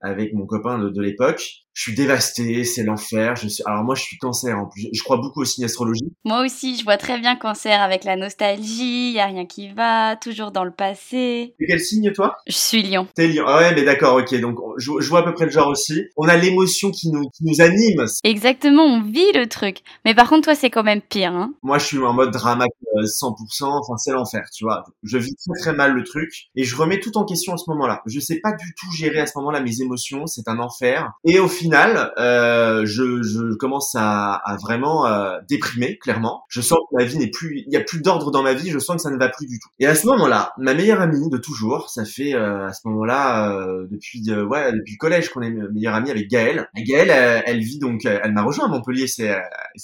avec 0.00 0.32
mon 0.34 0.46
copain 0.46 0.78
de, 0.78 0.90
de 0.90 1.02
l'époque. 1.02 1.64
Je 1.78 1.82
suis 1.82 1.94
dévasté, 1.94 2.64
c'est 2.64 2.82
l'enfer. 2.82 3.36
Je 3.36 3.46
suis... 3.46 3.62
Alors 3.64 3.84
moi, 3.84 3.94
je 3.94 4.02
suis 4.02 4.18
cancer 4.18 4.58
en 4.58 4.66
plus. 4.66 4.88
Je 4.92 5.00
crois 5.04 5.18
beaucoup 5.18 5.42
au 5.42 5.44
signe 5.44 5.64
astrologie. 5.64 6.12
Moi 6.24 6.44
aussi, 6.44 6.76
je 6.76 6.82
vois 6.82 6.96
très 6.96 7.20
bien 7.20 7.36
cancer 7.36 7.80
avec 7.80 8.02
la 8.02 8.16
nostalgie, 8.16 9.12
y 9.12 9.20
a 9.20 9.26
rien 9.26 9.46
qui 9.46 9.72
va, 9.72 10.16
toujours 10.16 10.50
dans 10.50 10.64
le 10.64 10.72
passé. 10.72 11.54
Et 11.60 11.66
quel 11.68 11.78
signe 11.78 12.10
toi? 12.12 12.34
Je 12.48 12.56
suis 12.56 12.82
lion. 12.82 13.06
T'es 13.14 13.28
lion. 13.28 13.44
Ah 13.46 13.58
ouais, 13.58 13.74
mais 13.76 13.84
d'accord, 13.84 14.16
ok. 14.16 14.40
Donc 14.40 14.58
je, 14.78 14.90
je, 14.98 15.08
vois 15.08 15.20
à 15.20 15.22
peu 15.22 15.34
près 15.34 15.44
le 15.44 15.52
genre 15.52 15.68
aussi. 15.68 16.02
On 16.16 16.28
a 16.28 16.36
l'émotion 16.36 16.90
qui 16.90 17.12
nous, 17.12 17.28
qui 17.30 17.44
nous 17.44 17.60
anime. 17.60 18.06
Exactement, 18.24 18.82
on 18.82 19.00
vit 19.00 19.32
le 19.32 19.46
truc. 19.46 19.82
Mais 20.04 20.16
par 20.16 20.28
contre, 20.28 20.46
toi, 20.46 20.56
c'est 20.56 20.70
quand 20.70 20.82
même 20.82 21.00
pire. 21.00 21.32
Hein 21.32 21.54
moi, 21.62 21.78
je 21.78 21.84
suis 21.84 21.98
en 21.98 22.12
mode 22.12 22.32
drama 22.32 22.64
100%. 22.96 23.64
Enfin, 23.66 23.96
c'est 23.98 24.10
l'enfer, 24.10 24.42
tu 24.52 24.64
vois. 24.64 24.82
Je 25.04 25.16
vis 25.16 25.36
très 25.36 25.60
très 25.60 25.76
mal 25.76 25.92
le 25.92 26.02
truc 26.02 26.28
et 26.56 26.64
je 26.64 26.74
remets 26.74 26.98
tout 26.98 27.16
en 27.18 27.24
question 27.24 27.54
à 27.54 27.56
ce 27.56 27.70
moment-là. 27.70 28.02
Je 28.06 28.18
sais 28.18 28.40
pas 28.42 28.50
du 28.50 28.74
tout 28.74 28.90
gérer 28.96 29.20
à 29.20 29.26
ce 29.26 29.38
moment-là 29.38 29.60
mes 29.60 29.80
émotions. 29.80 29.87
C'est 29.96 30.48
un 30.48 30.58
enfer. 30.58 31.12
Et 31.24 31.38
au 31.38 31.48
final 31.48 32.12
euh, 32.18 32.84
je, 32.84 33.22
je, 33.22 33.54
commence 33.54 33.94
à, 33.94 34.34
à 34.34 34.56
vraiment 34.56 35.06
euh, 35.06 35.38
déprimer, 35.48 35.98
clairement. 35.98 36.44
Je 36.48 36.60
sens 36.60 36.78
que 36.90 36.96
ma 36.96 37.04
vie 37.04 37.18
n'est 37.18 37.30
plus, 37.30 37.64
il 37.66 37.72
y 37.72 37.76
a 37.76 37.80
plus 37.80 38.00
d'ordre 38.00 38.30
dans 38.30 38.42
ma 38.42 38.54
vie. 38.54 38.70
Je 38.70 38.78
sens 38.78 38.96
que 38.96 39.02
ça 39.02 39.10
ne 39.10 39.18
va 39.18 39.28
plus 39.28 39.46
du 39.46 39.58
tout. 39.58 39.68
Et 39.78 39.86
à 39.86 39.94
ce 39.94 40.06
moment-là, 40.06 40.52
ma 40.58 40.74
meilleure 40.74 41.00
amie 41.00 41.28
de 41.30 41.36
toujours, 41.36 41.90
ça 41.90 42.04
fait 42.04 42.34
euh, 42.34 42.66
à 42.66 42.72
ce 42.72 42.86
moment-là 42.88 43.52
euh, 43.52 43.86
depuis 43.90 44.22
euh, 44.30 44.44
ouais 44.44 44.72
depuis 44.72 44.96
collège 44.96 45.30
qu'on 45.30 45.42
est 45.42 45.50
meilleure 45.50 45.94
amie 45.94 46.10
avec 46.10 46.28
Gaëlle. 46.28 46.68
Gaëlle, 46.76 47.42
elle, 47.46 47.60
vit 47.60 47.78
donc, 47.78 48.04
elle 48.04 48.32
m'a 48.32 48.42
rejoint 48.42 48.66
à 48.66 48.68
Montpellier. 48.68 49.06
C'est 49.06 49.36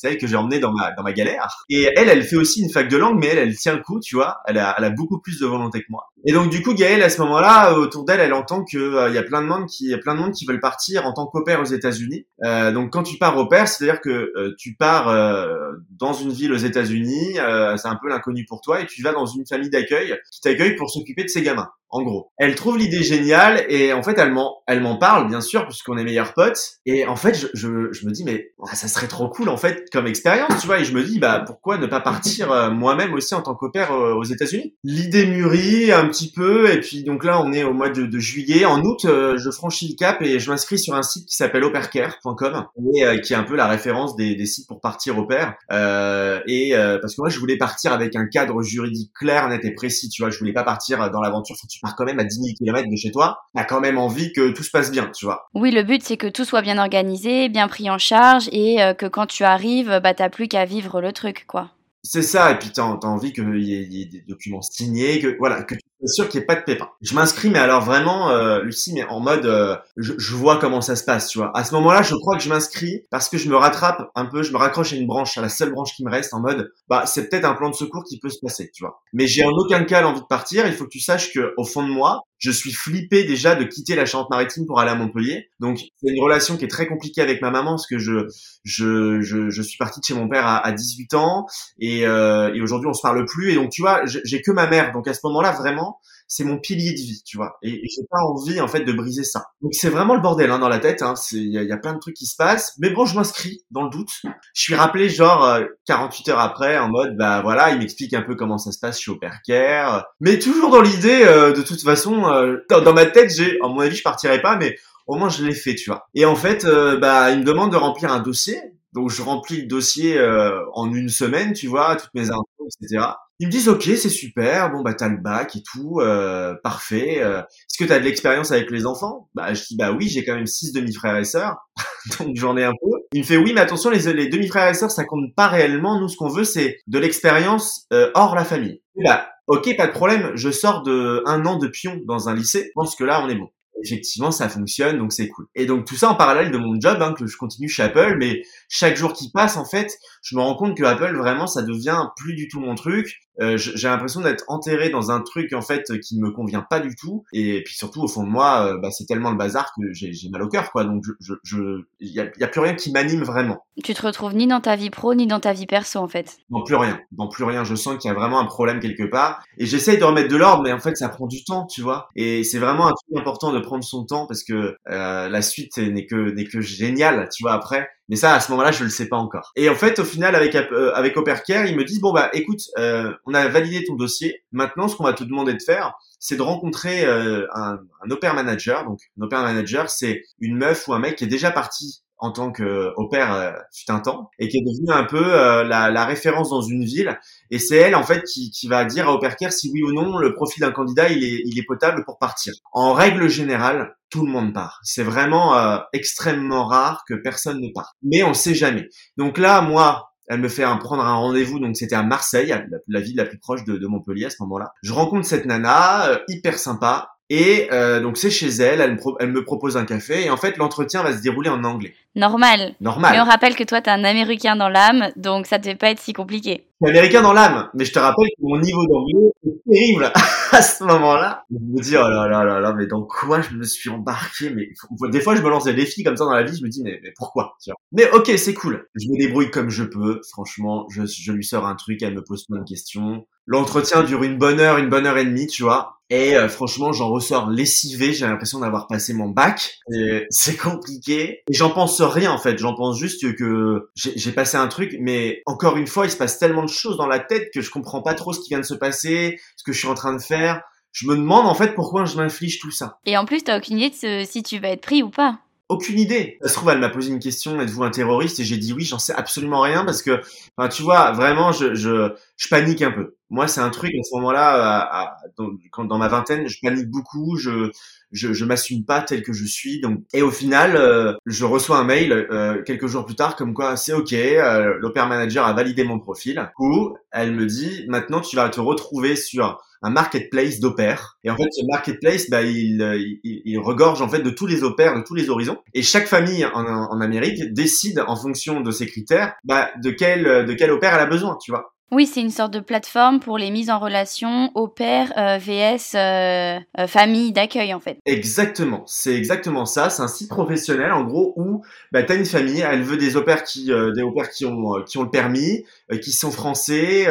elle 0.02 0.18
que 0.18 0.26
j'ai 0.26 0.36
emmené 0.36 0.58
dans 0.58 0.72
ma 0.72 0.92
dans 0.92 1.02
ma 1.02 1.12
galère. 1.12 1.64
Et 1.68 1.88
elle, 1.96 2.08
elle 2.08 2.22
fait 2.22 2.36
aussi 2.36 2.62
une 2.62 2.70
fac 2.70 2.88
de 2.88 2.96
langue, 2.96 3.18
mais 3.20 3.28
elle, 3.28 3.38
elle 3.38 3.56
tient 3.56 3.74
le 3.74 3.82
coup, 3.82 4.00
tu 4.00 4.16
vois. 4.16 4.38
Elle 4.46 4.58
a, 4.58 4.74
elle 4.78 4.84
a 4.84 4.90
beaucoup 4.90 5.20
plus 5.20 5.40
de 5.40 5.46
volonté 5.46 5.80
que 5.80 5.86
moi. 5.90 6.10
Et 6.26 6.32
donc 6.32 6.50
du 6.50 6.62
coup, 6.62 6.74
Gaëlle, 6.74 7.02
à 7.02 7.10
ce 7.10 7.20
moment-là, 7.20 7.74
autour 7.74 8.04
d'elle, 8.04 8.20
elle 8.20 8.32
entend 8.32 8.64
que 8.64 9.08
il 9.08 9.14
y 9.14 9.18
a 9.18 9.22
plein 9.22 9.42
de 9.42 9.46
monde 9.46 9.66
qui, 9.66 9.88
y 9.88 9.94
a 9.94 9.98
plein 9.98 10.14
de 10.14 10.20
monde 10.20 10.32
qui 10.32 10.46
veulent 10.46 10.60
partir 10.60 11.06
en 11.06 11.12
tant 11.12 11.26
qu'opère 11.26 11.60
aux 11.60 11.64
États-Unis. 11.64 12.26
Euh, 12.44 12.72
donc 12.72 12.92
quand 12.92 13.02
tu 13.02 13.18
pars 13.18 13.36
au 13.36 13.46
père, 13.46 13.68
c'est-à-dire 13.68 14.00
que 14.00 14.32
euh, 14.36 14.54
tu 14.58 14.74
pars 14.74 15.08
euh, 15.08 15.72
dans 15.90 16.12
une 16.12 16.32
ville 16.32 16.52
aux 16.52 16.58
États-Unis, 16.58 17.34
c'est 17.34 17.88
un 17.88 17.98
peu 18.00 18.08
l'inconnu 18.08 18.46
pour 18.46 18.60
toi, 18.60 18.80
et 18.80 18.86
tu 18.86 19.02
vas 19.02 19.12
dans 19.12 19.26
une 19.26 19.46
famille 19.46 19.70
d'accueil 19.70 20.18
qui 20.30 20.40
t'accueille 20.40 20.76
pour 20.76 20.90
s'occuper 20.90 21.24
de 21.24 21.28
ses 21.28 21.42
gamins 21.42 21.70
en 21.94 22.02
gros. 22.02 22.32
Elle 22.38 22.56
trouve 22.56 22.76
l'idée 22.76 23.04
géniale 23.04 23.64
et 23.68 23.92
en 23.92 24.02
fait, 24.02 24.18
elle 24.18 24.32
m'en, 24.32 24.62
elle 24.66 24.80
m'en 24.80 24.96
parle, 24.96 25.28
bien 25.28 25.40
sûr, 25.40 25.64
puisqu'on 25.64 25.96
est 25.96 26.02
meilleurs 26.02 26.34
potes. 26.34 26.80
Et 26.86 27.06
en 27.06 27.14
fait, 27.14 27.34
je, 27.34 27.46
je, 27.54 27.92
je 27.92 28.06
me 28.06 28.10
dis, 28.10 28.24
mais 28.24 28.50
ça 28.72 28.88
serait 28.88 29.06
trop 29.06 29.28
cool, 29.28 29.48
en 29.48 29.56
fait, 29.56 29.84
comme 29.92 30.08
expérience, 30.08 30.60
tu 30.60 30.66
vois. 30.66 30.80
Et 30.80 30.84
je 30.84 30.92
me 30.92 31.04
dis, 31.04 31.20
bah, 31.20 31.44
pourquoi 31.46 31.78
ne 31.78 31.86
pas 31.86 32.00
partir 32.00 32.50
euh, 32.50 32.70
moi-même 32.70 33.14
aussi 33.14 33.36
en 33.36 33.42
tant 33.42 33.54
qu'opère 33.54 33.92
euh, 33.92 34.12
aux 34.14 34.24
États-Unis? 34.24 34.74
L'idée 34.82 35.24
mûrit 35.26 35.92
un 35.92 36.08
petit 36.08 36.32
peu. 36.32 36.68
Et 36.72 36.80
puis, 36.80 37.04
donc 37.04 37.22
là, 37.22 37.40
on 37.40 37.52
est 37.52 37.62
au 37.62 37.72
mois 37.72 37.90
de, 37.90 38.06
de 38.06 38.18
juillet. 38.18 38.64
En 38.64 38.82
août, 38.82 39.04
euh, 39.04 39.38
je 39.38 39.50
franchis 39.50 39.90
le 39.90 39.94
cap 39.96 40.20
et 40.20 40.40
je 40.40 40.50
m'inscris 40.50 40.80
sur 40.80 40.94
un 40.94 41.04
site 41.04 41.28
qui 41.28 41.36
s'appelle 41.36 41.62
opercare.com 41.62 42.64
et 42.96 43.20
qui 43.20 43.34
est 43.34 43.36
un 43.36 43.44
peu 43.44 43.54
la 43.54 43.68
référence 43.68 44.16
des, 44.16 44.34
des 44.34 44.46
sites 44.46 44.66
pour 44.66 44.80
partir 44.80 45.16
au 45.16 45.26
pair. 45.26 45.54
et 45.70 46.72
parce 46.74 47.14
que 47.14 47.20
moi, 47.20 47.30
je 47.30 47.38
voulais 47.38 47.56
partir 47.56 47.92
avec 47.92 48.16
un 48.16 48.26
cadre 48.26 48.62
juridique 48.62 49.12
clair, 49.14 49.48
net 49.48 49.64
et 49.64 49.74
précis, 49.74 50.08
tu 50.08 50.22
vois. 50.22 50.30
Je 50.30 50.38
voulais 50.38 50.52
pas 50.52 50.64
partir 50.64 51.10
dans 51.12 51.20
l'aventure. 51.20 51.54
Enfin, 51.82 51.83
pars 51.84 51.96
quand 51.96 52.04
même 52.04 52.18
à 52.18 52.24
10 52.24 52.34
000 52.34 52.46
km 52.58 52.88
de 52.90 52.96
chez 52.96 53.10
toi. 53.10 53.38
T'as 53.54 53.64
quand 53.64 53.80
même 53.80 53.98
envie 53.98 54.32
que 54.32 54.50
tout 54.50 54.62
se 54.62 54.70
passe 54.70 54.90
bien, 54.90 55.10
tu 55.14 55.26
vois. 55.26 55.46
Oui, 55.54 55.70
le 55.70 55.82
but, 55.82 56.02
c'est 56.02 56.16
que 56.16 56.26
tout 56.26 56.44
soit 56.44 56.62
bien 56.62 56.78
organisé, 56.78 57.48
bien 57.48 57.68
pris 57.68 57.90
en 57.90 57.98
charge 57.98 58.48
et 58.52 58.78
que 58.98 59.06
quand 59.06 59.26
tu 59.26 59.44
arrives, 59.44 60.00
bah, 60.02 60.14
t'as 60.14 60.28
plus 60.28 60.48
qu'à 60.48 60.64
vivre 60.64 61.00
le 61.00 61.12
truc, 61.12 61.44
quoi. 61.46 61.70
C'est 62.06 62.22
ça, 62.22 62.50
et 62.50 62.58
puis 62.58 62.70
t'as 62.70 62.82
as 62.82 63.06
envie 63.06 63.32
qu'il 63.32 63.56
y, 63.56 63.72
y, 63.72 64.02
ait 64.02 64.04
des 64.04 64.20
documents 64.28 64.60
signés, 64.60 65.20
que 65.20 65.36
voilà, 65.38 65.62
que 65.62 65.74
tu 65.74 65.80
sois 66.00 66.08
sûr 66.08 66.28
qu'il 66.28 66.40
n'y 66.40 66.44
ait 66.44 66.46
pas 66.46 66.56
de 66.56 66.62
pépin. 66.62 66.88
Je 67.00 67.14
m'inscris, 67.14 67.50
mais 67.50 67.58
alors 67.58 67.82
vraiment, 67.82 68.30
euh, 68.30 68.60
Lucie, 68.62 68.92
mais 68.92 69.04
en 69.04 69.20
mode, 69.20 69.46
euh, 69.46 69.76
je, 69.96 70.12
je, 70.18 70.34
vois 70.34 70.58
comment 70.58 70.80
ça 70.80 70.96
se 70.96 71.04
passe, 71.04 71.28
tu 71.28 71.38
vois. 71.38 71.50
À 71.56 71.64
ce 71.64 71.74
moment-là, 71.74 72.02
je 72.02 72.14
crois 72.14 72.36
que 72.36 72.42
je 72.42 72.48
m'inscris 72.48 73.06
parce 73.10 73.28
que 73.28 73.38
je 73.38 73.48
me 73.48 73.56
rattrape 73.56 74.10
un 74.14 74.26
peu, 74.26 74.42
je 74.42 74.52
me 74.52 74.58
raccroche 74.58 74.92
à 74.92 74.96
une 74.96 75.06
branche, 75.06 75.38
à 75.38 75.42
la 75.42 75.48
seule 75.48 75.70
branche 75.70 75.94
qui 75.94 76.04
me 76.04 76.10
reste, 76.10 76.34
en 76.34 76.40
mode, 76.40 76.72
bah 76.88 77.04
c'est 77.06 77.28
peut-être 77.28 77.44
un 77.44 77.54
plan 77.54 77.70
de 77.70 77.74
secours 77.74 78.04
qui 78.04 78.18
peut 78.18 78.30
se 78.30 78.38
passer, 78.40 78.70
tu 78.74 78.84
vois. 78.84 79.00
Mais 79.12 79.26
j'ai 79.26 79.44
en 79.44 79.52
aucun 79.52 79.84
cas 79.84 80.00
l'envie 80.00 80.20
de 80.20 80.26
partir. 80.26 80.66
Il 80.66 80.72
faut 80.74 80.84
que 80.84 80.90
tu 80.90 81.00
saches 81.00 81.32
que 81.32 81.54
au 81.56 81.64
fond 81.64 81.82
de 81.82 81.92
moi, 81.92 82.22
je 82.44 82.50
suis 82.50 82.72
flippé 82.72 83.24
déjà 83.24 83.54
de 83.54 83.64
quitter 83.64 83.94
la 83.94 84.04
Charente-Maritime 84.04 84.66
pour 84.66 84.78
aller 84.78 84.90
à 84.90 84.94
Montpellier. 84.94 85.48
Donc 85.60 85.78
c'est 85.78 86.12
une 86.12 86.22
relation 86.22 86.58
qui 86.58 86.66
est 86.66 86.68
très 86.68 86.86
compliquée 86.86 87.22
avec 87.22 87.40
ma 87.40 87.50
maman 87.50 87.70
parce 87.70 87.86
que 87.86 87.98
je 87.98 88.26
je 88.64 89.22
je, 89.22 89.48
je 89.48 89.62
suis 89.62 89.78
parti 89.78 90.00
de 90.00 90.04
chez 90.04 90.12
mon 90.12 90.28
père 90.28 90.46
à, 90.46 90.58
à 90.58 90.72
18 90.72 91.14
ans 91.14 91.46
et, 91.78 92.06
euh, 92.06 92.52
et 92.52 92.60
aujourd'hui 92.60 92.88
on 92.90 92.92
se 92.92 93.00
parle 93.00 93.24
plus 93.24 93.50
et 93.52 93.54
donc 93.54 93.70
tu 93.70 93.80
vois 93.80 94.02
j'ai 94.04 94.42
que 94.42 94.50
ma 94.50 94.66
mère 94.66 94.92
donc 94.92 95.08
à 95.08 95.14
ce 95.14 95.20
moment-là 95.24 95.52
vraiment 95.52 96.00
c'est 96.26 96.44
mon 96.44 96.58
pilier 96.58 96.92
de 96.92 96.98
vie, 96.98 97.22
tu 97.24 97.36
vois. 97.36 97.58
Et, 97.62 97.70
et 97.70 97.88
j'ai 97.88 98.06
pas 98.10 98.20
envie 98.20 98.60
en 98.60 98.68
fait 98.68 98.84
de 98.84 98.92
briser 98.92 99.24
ça. 99.24 99.44
Donc 99.60 99.74
c'est 99.74 99.88
vraiment 99.88 100.14
le 100.14 100.20
bordel 100.20 100.50
hein, 100.50 100.58
dans 100.58 100.68
la 100.68 100.78
tête. 100.78 101.02
Hein. 101.02 101.14
Il 101.32 101.52
y 101.52 101.58
a, 101.58 101.62
y 101.62 101.72
a, 101.72 101.76
plein 101.76 101.94
de 101.94 101.98
trucs 101.98 102.16
qui 102.16 102.26
se 102.26 102.36
passent. 102.36 102.74
Mais 102.78 102.90
bon, 102.90 103.04
je 103.04 103.14
m'inscris 103.14 103.64
dans 103.70 103.84
le 103.84 103.90
doute. 103.90 104.10
Je 104.54 104.62
suis 104.62 104.74
rappelé 104.74 105.08
genre 105.08 105.44
euh, 105.44 105.64
48 105.86 106.28
heures 106.30 106.40
après 106.40 106.78
en 106.78 106.88
mode 106.88 107.16
bah 107.16 107.42
voilà, 107.42 107.70
il 107.70 107.78
m'explique 107.78 108.14
un 108.14 108.22
peu 108.22 108.34
comment 108.34 108.58
ça 108.58 108.72
se 108.72 108.78
passe 108.78 109.00
chez 109.00 109.10
Opercare. 109.10 110.06
Mais 110.20 110.38
toujours 110.38 110.70
dans 110.70 110.82
l'idée 110.82 111.24
euh, 111.24 111.52
de 111.52 111.62
toute 111.62 111.82
façon, 111.82 112.28
euh, 112.28 112.58
dans, 112.68 112.92
ma 112.92 113.06
tête, 113.06 113.32
j'ai, 113.34 113.58
à 113.62 113.68
mon 113.68 113.80
avis, 113.80 113.96
je 113.96 114.02
partirai 114.02 114.40
pas, 114.40 114.56
mais 114.56 114.76
au 115.06 115.16
moins 115.16 115.28
je 115.28 115.44
l'ai 115.44 115.54
fait, 115.54 115.74
tu 115.74 115.90
vois. 115.90 116.06
Et 116.14 116.24
en 116.24 116.36
fait, 116.36 116.64
euh, 116.64 116.98
bah 116.98 117.30
il 117.30 117.40
me 117.40 117.44
demande 117.44 117.72
de 117.72 117.76
remplir 117.76 118.12
un 118.12 118.20
dossier. 118.20 118.58
Donc 118.92 119.10
je 119.10 119.22
remplis 119.22 119.62
le 119.62 119.66
dossier 119.66 120.16
euh, 120.16 120.60
en 120.72 120.92
une 120.92 121.08
semaine, 121.08 121.52
tu 121.52 121.66
vois, 121.66 121.96
toutes 121.96 122.14
mes 122.14 122.30
infos, 122.30 122.44
etc. 122.66 123.04
Ils 123.38 123.46
me 123.48 123.52
disent 123.52 123.68
ok, 123.68 123.82
c'est 123.82 124.08
super, 124.08 124.70
bon 124.70 124.82
bah 124.82 124.94
t'as 124.94 125.08
le 125.08 125.16
bac 125.16 125.56
et 125.56 125.62
tout, 125.62 126.00
euh, 126.00 126.54
parfait. 126.62 127.22
Euh, 127.22 127.40
Est-ce 127.40 127.82
que 127.82 127.88
t'as 127.88 127.98
de 127.98 128.04
l'expérience 128.04 128.52
avec 128.52 128.70
les 128.70 128.86
enfants? 128.86 129.28
Bah 129.34 129.54
je 129.54 129.62
dis 129.64 129.76
bah 129.76 129.92
oui, 129.92 130.08
j'ai 130.08 130.24
quand 130.24 130.34
même 130.34 130.46
six 130.46 130.72
demi-frères 130.72 131.16
et 131.16 131.24
sœurs, 131.24 131.56
donc 132.18 132.36
j'en 132.36 132.56
ai 132.56 132.64
un 132.64 132.72
peu. 132.72 132.90
Il 133.12 133.20
me 133.20 133.24
fait 133.24 133.36
oui, 133.36 133.52
mais 133.54 133.60
attention, 133.60 133.90
les, 133.90 134.12
les 134.12 134.28
demi-frères 134.28 134.68
et 134.68 134.74
sœurs 134.74 134.90
ça 134.90 135.04
compte 135.04 135.34
pas 135.36 135.48
réellement. 135.48 136.00
Nous 136.00 136.08
ce 136.08 136.16
qu'on 136.16 136.28
veut 136.28 136.44
c'est 136.44 136.78
de 136.86 136.98
l'expérience 136.98 137.86
euh, 137.92 138.10
hors 138.14 138.34
la 138.34 138.44
famille. 138.44 138.82
Bah 139.04 139.28
ok, 139.46 139.76
pas 139.76 139.86
de 139.86 139.92
problème. 139.92 140.32
Je 140.34 140.50
sors 140.50 140.82
de 140.82 141.22
un 141.26 141.44
an 141.46 141.58
de 141.58 141.66
pion 141.66 142.00
dans 142.06 142.28
un 142.28 142.34
lycée. 142.34 142.64
Je 142.66 142.72
pense 142.74 142.94
que 142.96 143.04
là 143.04 143.22
on 143.24 143.28
est 143.28 143.34
bon 143.36 143.48
effectivement 143.82 144.30
ça 144.30 144.48
fonctionne 144.48 144.98
donc 144.98 145.12
c'est 145.12 145.28
cool. 145.28 145.46
Et 145.54 145.66
donc 145.66 145.84
tout 145.84 145.96
ça 145.96 146.10
en 146.10 146.14
parallèle 146.14 146.50
de 146.50 146.58
mon 146.58 146.80
job 146.80 146.98
hein, 147.00 147.12
que 147.12 147.26
je 147.26 147.36
continue 147.36 147.68
chez 147.68 147.82
Apple 147.82 148.16
mais 148.18 148.42
chaque 148.68 148.96
jour 148.96 149.12
qui 149.12 149.30
passe 149.30 149.56
en 149.56 149.64
fait 149.64 149.98
je 150.22 150.36
me 150.36 150.40
rends 150.40 150.56
compte 150.56 150.76
que 150.76 150.84
Apple 150.84 151.16
vraiment 151.16 151.46
ça 151.46 151.62
devient 151.62 152.08
plus 152.16 152.34
du 152.34 152.48
tout 152.48 152.60
mon 152.60 152.74
truc 152.74 153.23
euh, 153.40 153.56
j'ai 153.56 153.88
l'impression 153.88 154.20
d'être 154.20 154.44
enterré 154.48 154.90
dans 154.90 155.10
un 155.10 155.20
truc 155.20 155.52
en 155.52 155.62
fait 155.62 155.98
qui 156.00 156.16
ne 156.16 156.22
me 156.22 156.30
convient 156.30 156.62
pas 156.62 156.80
du 156.80 156.94
tout. 156.94 157.24
Et 157.32 157.62
puis 157.64 157.74
surtout 157.74 158.02
au 158.02 158.08
fond 158.08 158.24
de 158.24 158.28
moi 158.28 158.66
euh, 158.66 158.78
bah, 158.78 158.90
c'est 158.90 159.06
tellement 159.06 159.30
le 159.30 159.36
bazar 159.36 159.72
que 159.76 159.92
j'ai 159.92 160.12
mal 160.30 160.42
au 160.42 160.48
cœur 160.48 160.70
quoi. 160.70 160.84
Donc 160.84 161.02
je 161.20 161.34
je 161.42 161.84
il 162.00 162.10
y 162.10 162.20
a, 162.20 162.26
y 162.38 162.44
a, 162.44 162.48
plus 162.48 162.60
rien 162.60 162.74
qui 162.74 162.92
m'anime 162.92 163.22
vraiment. 163.22 163.64
Tu 163.82 163.94
te 163.94 164.06
retrouves 164.06 164.34
ni 164.34 164.46
dans 164.46 164.60
ta 164.60 164.76
vie 164.76 164.90
pro 164.90 165.14
ni 165.14 165.26
dans 165.26 165.40
ta 165.40 165.52
vie 165.52 165.66
perso 165.66 165.98
en 165.98 166.08
fait. 166.08 166.36
Non 166.50 166.62
plus 166.62 166.76
rien. 166.76 167.00
Dans 167.12 167.28
plus 167.28 167.44
rien. 167.44 167.64
Je 167.64 167.74
sens 167.74 167.98
qu'il 167.98 168.08
y 168.08 168.12
a 168.12 168.14
vraiment 168.14 168.40
un 168.40 168.46
problème 168.46 168.80
quelque 168.80 169.04
part. 169.04 169.42
Et 169.58 169.66
j'essaye 169.66 169.98
de 169.98 170.04
remettre 170.04 170.28
de 170.28 170.36
l'ordre 170.36 170.62
mais 170.62 170.72
en 170.72 170.80
fait 170.80 170.96
ça 170.96 171.08
prend 171.08 171.26
du 171.26 171.44
temps 171.44 171.66
tu 171.66 171.82
vois. 171.82 172.08
Et 172.14 172.44
c'est 172.44 172.58
vraiment 172.58 172.86
un 172.86 172.92
truc 172.92 173.18
important 173.18 173.52
de 173.52 173.58
prendre 173.60 173.84
son 173.84 174.04
temps 174.04 174.26
parce 174.26 174.44
que 174.44 174.76
euh, 174.88 175.28
la 175.28 175.42
suite 175.42 175.78
n'est 175.78 176.06
que 176.06 176.30
n'est 176.32 176.44
que 176.44 176.60
géniale 176.60 177.28
tu 177.34 177.42
vois 177.42 177.52
après 177.52 177.88
mais 178.08 178.16
ça, 178.16 178.34
à 178.34 178.40
ce 178.40 178.50
moment-là, 178.52 178.70
je 178.70 178.84
le 178.84 178.90
sais 178.90 179.08
pas 179.08 179.16
encore. 179.16 179.52
Et 179.56 179.68
en 179.68 179.74
fait, 179.74 179.98
au 179.98 180.04
final, 180.04 180.34
avec 180.34 180.54
euh, 180.54 180.92
avec 180.94 181.16
Opercare, 181.16 181.66
ils 181.66 181.76
me 181.76 181.84
disent 181.84 182.00
bon 182.00 182.12
bah 182.12 182.30
écoute, 182.34 182.60
euh, 182.78 183.12
on 183.24 183.34
a 183.34 183.48
validé 183.48 183.84
ton 183.84 183.94
dossier. 183.94 184.44
Maintenant, 184.52 184.88
ce 184.88 184.96
qu'on 184.96 185.04
va 185.04 185.14
te 185.14 185.24
demander 185.24 185.54
de 185.54 185.62
faire, 185.62 185.94
c'est 186.18 186.36
de 186.36 186.42
rencontrer 186.42 187.04
euh, 187.04 187.46
un, 187.54 187.78
un 188.04 188.10
opère 188.10 188.34
manager. 188.34 188.84
Donc, 188.84 189.00
un 189.18 189.24
opère 189.24 189.42
manager, 189.42 189.90
c'est 189.90 190.22
une 190.38 190.56
meuf 190.56 190.86
ou 190.88 190.94
un 190.94 190.98
mec 190.98 191.16
qui 191.16 191.24
est 191.24 191.28
déjà 191.28 191.50
parti 191.50 192.03
en 192.24 192.32
tant 192.32 192.52
que 192.52 192.90
au 192.96 193.06
père 193.06 193.34
euh, 193.34 193.52
fut 193.70 193.90
un 193.90 194.00
temps 194.00 194.30
et 194.38 194.48
qui 194.48 194.56
est 194.56 194.62
devenue 194.62 194.90
un 194.90 195.04
peu 195.04 195.22
euh, 195.22 195.62
la, 195.62 195.90
la, 195.90 196.06
référence 196.06 196.48
dans 196.48 196.62
une 196.62 196.82
ville 196.82 197.18
et 197.50 197.58
c'est 197.58 197.76
elle 197.76 197.94
en 197.94 198.02
fait 198.02 198.22
qui, 198.22 198.50
qui 198.50 198.66
va 198.66 198.86
dire 198.86 199.10
à 199.10 199.12
Opercare 199.12 199.52
si 199.52 199.70
oui 199.70 199.82
ou 199.82 199.92
non 199.92 200.16
le 200.16 200.32
profil 200.32 200.62
d'un 200.62 200.70
candidat 200.70 201.10
il 201.10 201.22
est, 201.22 201.42
il 201.44 201.58
est 201.58 201.66
potable 201.66 202.02
pour 202.06 202.18
partir. 202.18 202.54
En 202.72 202.94
règle 202.94 203.28
générale, 203.28 203.94
tout 204.08 204.24
le 204.24 204.32
monde 204.32 204.54
part. 204.54 204.80
C'est 204.84 205.02
vraiment 205.02 205.54
euh, 205.58 205.76
extrêmement 205.92 206.66
rare 206.66 207.04
que 207.06 207.12
personne 207.12 207.60
ne 207.60 207.68
parte. 207.68 207.94
Mais 208.02 208.22
on 208.22 208.32
sait 208.32 208.54
jamais. 208.54 208.88
Donc 209.18 209.36
là, 209.36 209.60
moi, 209.60 210.14
elle 210.28 210.40
me 210.40 210.48
fait 210.48 210.64
un, 210.64 210.78
prendre 210.78 211.04
un 211.04 211.14
rendez-vous, 211.14 211.58
donc 211.58 211.76
c'était 211.76 211.94
à 211.94 212.02
Marseille, 212.02 212.48
la, 212.48 212.64
la, 212.88 213.00
ville 213.00 213.16
la 213.16 213.26
plus 213.26 213.38
proche 213.38 213.64
de, 213.64 213.76
de 213.76 213.86
Montpellier 213.86 214.24
à 214.26 214.30
ce 214.30 214.36
moment-là. 214.40 214.72
Je 214.82 214.94
rencontre 214.94 215.26
cette 215.26 215.44
nana, 215.44 216.06
euh, 216.06 216.18
hyper 216.28 216.58
sympa, 216.58 217.13
et 217.30 217.68
euh, 217.72 218.00
donc 218.00 218.18
c'est 218.18 218.30
chez 218.30 218.48
elle, 218.48 218.82
elle 218.82 218.94
me, 218.94 219.00
elle 219.18 219.32
me, 219.32 219.42
propose 219.44 219.78
un 219.78 219.86
café 219.86 220.26
et 220.26 220.30
en 220.30 220.36
fait 220.36 220.58
l'entretien 220.58 221.02
va 221.02 221.16
se 221.16 221.22
dérouler 221.22 221.48
en 221.48 221.64
anglais. 221.64 221.94
Normal. 222.14 222.74
Normal. 222.82 223.12
Mais 223.12 223.20
on 223.20 223.24
rappelle 223.24 223.56
que 223.56 223.64
toi 223.64 223.80
t'es 223.80 223.90
un 223.90 224.04
Américain 224.04 224.56
dans 224.56 224.68
l'âme, 224.68 225.10
donc 225.16 225.46
ça 225.46 225.56
devait 225.56 225.74
pas 225.74 225.88
être 225.88 226.00
si 226.00 226.12
compliqué. 226.12 226.66
Américain 226.84 227.22
dans 227.22 227.32
l'âme, 227.32 227.70
mais 227.72 227.86
je 227.86 227.94
te 227.94 227.98
rappelle 227.98 228.26
que 228.26 228.42
mon 228.42 228.58
niveau 228.58 228.86
d'anglais 228.86 229.30
est 229.46 229.72
terrible 229.72 230.12
à 230.52 230.60
ce 230.60 230.84
moment-là. 230.84 231.46
Je 231.50 231.56
me 231.56 231.80
dis 231.80 231.96
oh 231.96 232.06
là 232.06 232.28
là 232.28 232.44
là 232.44 232.60
là, 232.60 232.74
mais 232.74 232.86
dans 232.86 233.02
quoi 233.02 233.40
je 233.40 233.54
me 233.54 233.64
suis 233.64 233.88
embarqué 233.88 234.50
Mais 234.50 234.68
des 235.10 235.20
fois 235.22 235.34
je 235.34 235.40
me 235.40 235.48
lance 235.48 235.64
des 235.64 235.72
défis 235.72 236.04
comme 236.04 236.18
ça 236.18 236.24
dans 236.24 236.34
la 236.34 236.42
vie, 236.42 236.54
je 236.54 236.62
me 236.62 236.68
dis 236.68 236.82
mais, 236.82 237.00
mais 237.02 237.12
pourquoi 237.16 237.56
tu 237.62 237.70
vois 237.70 237.76
Mais 237.92 238.10
ok 238.10 238.32
c'est 238.36 238.54
cool, 238.54 238.86
je 238.96 239.06
me 239.08 239.18
débrouille 239.18 239.50
comme 239.50 239.70
je 239.70 239.84
peux. 239.84 240.20
Franchement, 240.30 240.86
je, 240.90 241.06
je 241.06 241.32
lui 241.32 241.44
sors 241.44 241.66
un 241.66 241.74
truc, 241.74 242.02
elle 242.02 242.14
me 242.14 242.22
pose 242.22 242.44
plein 242.44 242.58
de 242.58 242.68
questions. 242.68 243.24
L'entretien 243.46 244.02
dure 244.02 244.22
une 244.22 244.38
bonne 244.38 244.60
heure, 244.60 244.78
une 244.78 244.88
bonne 244.88 245.06
heure 245.06 245.18
et 245.18 245.24
demie, 245.24 245.46
tu 245.46 245.62
vois. 245.62 245.94
Et 246.10 246.36
euh, 246.36 246.48
franchement, 246.48 246.92
j'en 246.92 247.08
ressors 247.08 247.50
lessivé. 247.50 248.12
J'ai 248.12 248.26
l'impression 248.26 248.60
d'avoir 248.60 248.86
passé 248.86 249.14
mon 249.14 249.28
bac. 249.28 249.78
C'est 250.30 250.56
compliqué. 250.56 251.42
Et 251.48 251.54
j'en 251.54 251.70
pense 251.70 252.00
rien 252.00 252.30
en 252.30 252.38
fait. 252.38 252.58
J'en 252.58 252.74
pense 252.74 252.98
juste 252.98 253.34
que 253.36 253.90
j'ai 253.94 254.32
passé 254.32 254.56
un 254.56 254.68
truc, 254.68 254.96
mais 255.00 255.42
encore 255.46 255.76
une 255.76 255.86
fois, 255.86 256.06
il 256.06 256.10
se 256.10 256.16
passe 256.16 256.38
tellement 256.38 256.62
de 256.62 256.68
choses 256.68 256.96
dans 256.96 257.06
la 257.06 257.18
tête 257.18 257.50
que 257.52 257.60
je 257.60 257.70
comprends 257.70 258.02
pas 258.02 258.14
trop 258.14 258.32
ce 258.32 258.40
qui 258.40 258.50
vient 258.50 258.60
de 258.60 258.64
se 258.64 258.74
passer, 258.74 259.40
ce 259.56 259.64
que 259.64 259.72
je 259.72 259.78
suis 259.78 259.88
en 259.88 259.94
train 259.94 260.14
de 260.14 260.22
faire. 260.22 260.62
Je 260.92 261.08
me 261.08 261.16
demande 261.16 261.46
en 261.46 261.54
fait 261.54 261.74
pourquoi 261.74 262.04
je 262.04 262.16
m'inflige 262.16 262.60
tout 262.60 262.70
ça. 262.70 262.98
Et 263.04 263.16
en 263.16 263.24
plus, 263.24 263.42
t'as 263.42 263.58
aucune 263.58 263.78
idée 263.78 263.90
de 263.90 263.94
ce, 263.94 264.24
si 264.30 264.44
tu 264.44 264.60
vas 264.60 264.68
être 264.68 264.82
pris 264.82 265.02
ou 265.02 265.10
pas. 265.10 265.40
Aucune 265.70 265.98
idée. 265.98 266.36
Ça 266.42 266.48
se 266.48 266.54
trouve, 266.54 266.68
elle 266.70 266.78
m'a 266.78 266.90
posé 266.90 267.10
une 267.10 267.18
question, 267.20 267.58
êtes-vous 267.58 267.82
un 267.84 267.90
terroriste? 267.90 268.38
Et 268.38 268.44
j'ai 268.44 268.58
dit 268.58 268.74
oui, 268.74 268.84
j'en 268.84 268.98
sais 268.98 269.14
absolument 269.14 269.62
rien 269.62 269.84
parce 269.86 270.02
que, 270.02 270.20
enfin, 270.58 270.68
tu 270.68 270.82
vois, 270.82 271.12
vraiment, 271.12 271.52
je, 271.52 271.74
je, 271.74 272.12
je 272.36 272.48
panique 272.48 272.82
un 272.82 272.90
peu. 272.90 273.16
Moi, 273.30 273.48
c'est 273.48 273.62
un 273.62 273.70
truc 273.70 273.90
à 273.98 274.02
ce 274.02 274.14
moment-là, 274.16 275.16
dans, 275.38 275.50
quand, 275.72 275.86
dans 275.86 275.96
ma 275.96 276.08
vingtaine, 276.08 276.46
je 276.48 276.58
panique 276.60 276.90
beaucoup, 276.90 277.36
je, 277.38 277.70
je, 278.14 278.32
je 278.32 278.44
m'assume 278.44 278.84
pas 278.84 279.02
tel 279.02 279.22
que 279.22 279.32
je 279.32 279.44
suis. 279.44 279.80
Donc, 279.80 280.00
et 280.14 280.22
au 280.22 280.30
final, 280.30 280.76
euh, 280.76 281.12
je 281.26 281.44
reçois 281.44 281.78
un 281.78 281.84
mail 281.84 282.12
euh, 282.12 282.62
quelques 282.62 282.86
jours 282.86 283.04
plus 283.04 283.16
tard, 283.16 283.36
comme 283.36 283.52
quoi 283.52 283.76
c'est 283.76 283.92
ok, 283.92 284.12
euh, 284.12 284.78
l'opère 284.80 285.08
manager 285.08 285.44
a 285.44 285.52
validé 285.52 285.84
mon 285.84 285.98
profil. 285.98 286.50
Ou 286.58 286.96
elle 287.12 287.32
me 287.32 287.44
dit, 287.44 287.84
maintenant, 287.88 288.20
tu 288.20 288.36
vas 288.36 288.48
te 288.48 288.60
retrouver 288.60 289.16
sur 289.16 289.60
un 289.82 289.90
marketplace 289.90 290.60
d'opères. 290.60 291.18
Et 291.24 291.30
en 291.30 291.36
fait, 291.36 291.48
ce 291.50 291.66
marketplace, 291.66 292.30
bah, 292.30 292.42
il, 292.42 292.80
il, 293.22 293.42
il, 293.44 293.58
regorge 293.58 294.00
en 294.00 294.08
fait 294.08 294.20
de 294.20 294.30
tous 294.30 294.46
les 294.46 294.62
opères, 294.62 294.96
de 294.96 295.02
tous 295.02 295.14
les 295.14 295.28
horizons. 295.28 295.58
Et 295.74 295.82
chaque 295.82 296.06
famille 296.06 296.46
en, 296.46 296.64
en 296.64 297.00
Amérique 297.02 297.52
décide, 297.52 298.02
en 298.06 298.16
fonction 298.16 298.62
de 298.62 298.70
ses 298.70 298.86
critères, 298.86 299.34
bah, 299.44 299.70
de 299.82 299.90
quel 299.90 300.46
de 300.46 300.52
quel 300.54 300.70
opère 300.70 300.94
elle 300.94 301.00
a 301.00 301.06
besoin, 301.06 301.36
tu 301.42 301.50
vois. 301.50 301.73
Oui, 301.94 302.08
c'est 302.12 302.22
une 302.22 302.30
sorte 302.30 302.52
de 302.52 302.58
plateforme 302.58 303.20
pour 303.20 303.38
les 303.38 303.52
mises 303.52 303.70
en 303.70 303.78
relation 303.78 304.50
au 304.56 304.66
père 304.66 305.12
euh, 305.16 305.38
VS 305.38 305.94
euh, 305.94 306.58
euh, 306.80 306.88
famille 306.88 307.30
d'accueil 307.30 307.72
en 307.72 307.78
fait. 307.78 307.98
Exactement, 308.04 308.82
c'est 308.88 309.14
exactement 309.14 309.64
ça. 309.64 309.90
C'est 309.90 310.02
un 310.02 310.08
site 310.08 310.28
professionnel 310.28 310.90
en 310.90 311.04
gros 311.04 311.34
où 311.36 311.62
bah, 311.92 312.02
tu 312.02 312.10
as 312.10 312.16
une 312.16 312.24
famille, 312.24 312.62
elle 312.68 312.82
veut 312.82 312.96
des 312.96 313.12
qui, 313.46 313.72
euh, 313.72 313.92
des 313.92 314.02
opères 314.02 314.30
qui 314.30 314.44
ont, 314.44 314.82
qui 314.84 314.98
ont 314.98 315.04
le 315.04 315.10
permis, 315.10 315.64
qui 316.02 316.10
sont 316.10 316.32
français 316.32 317.06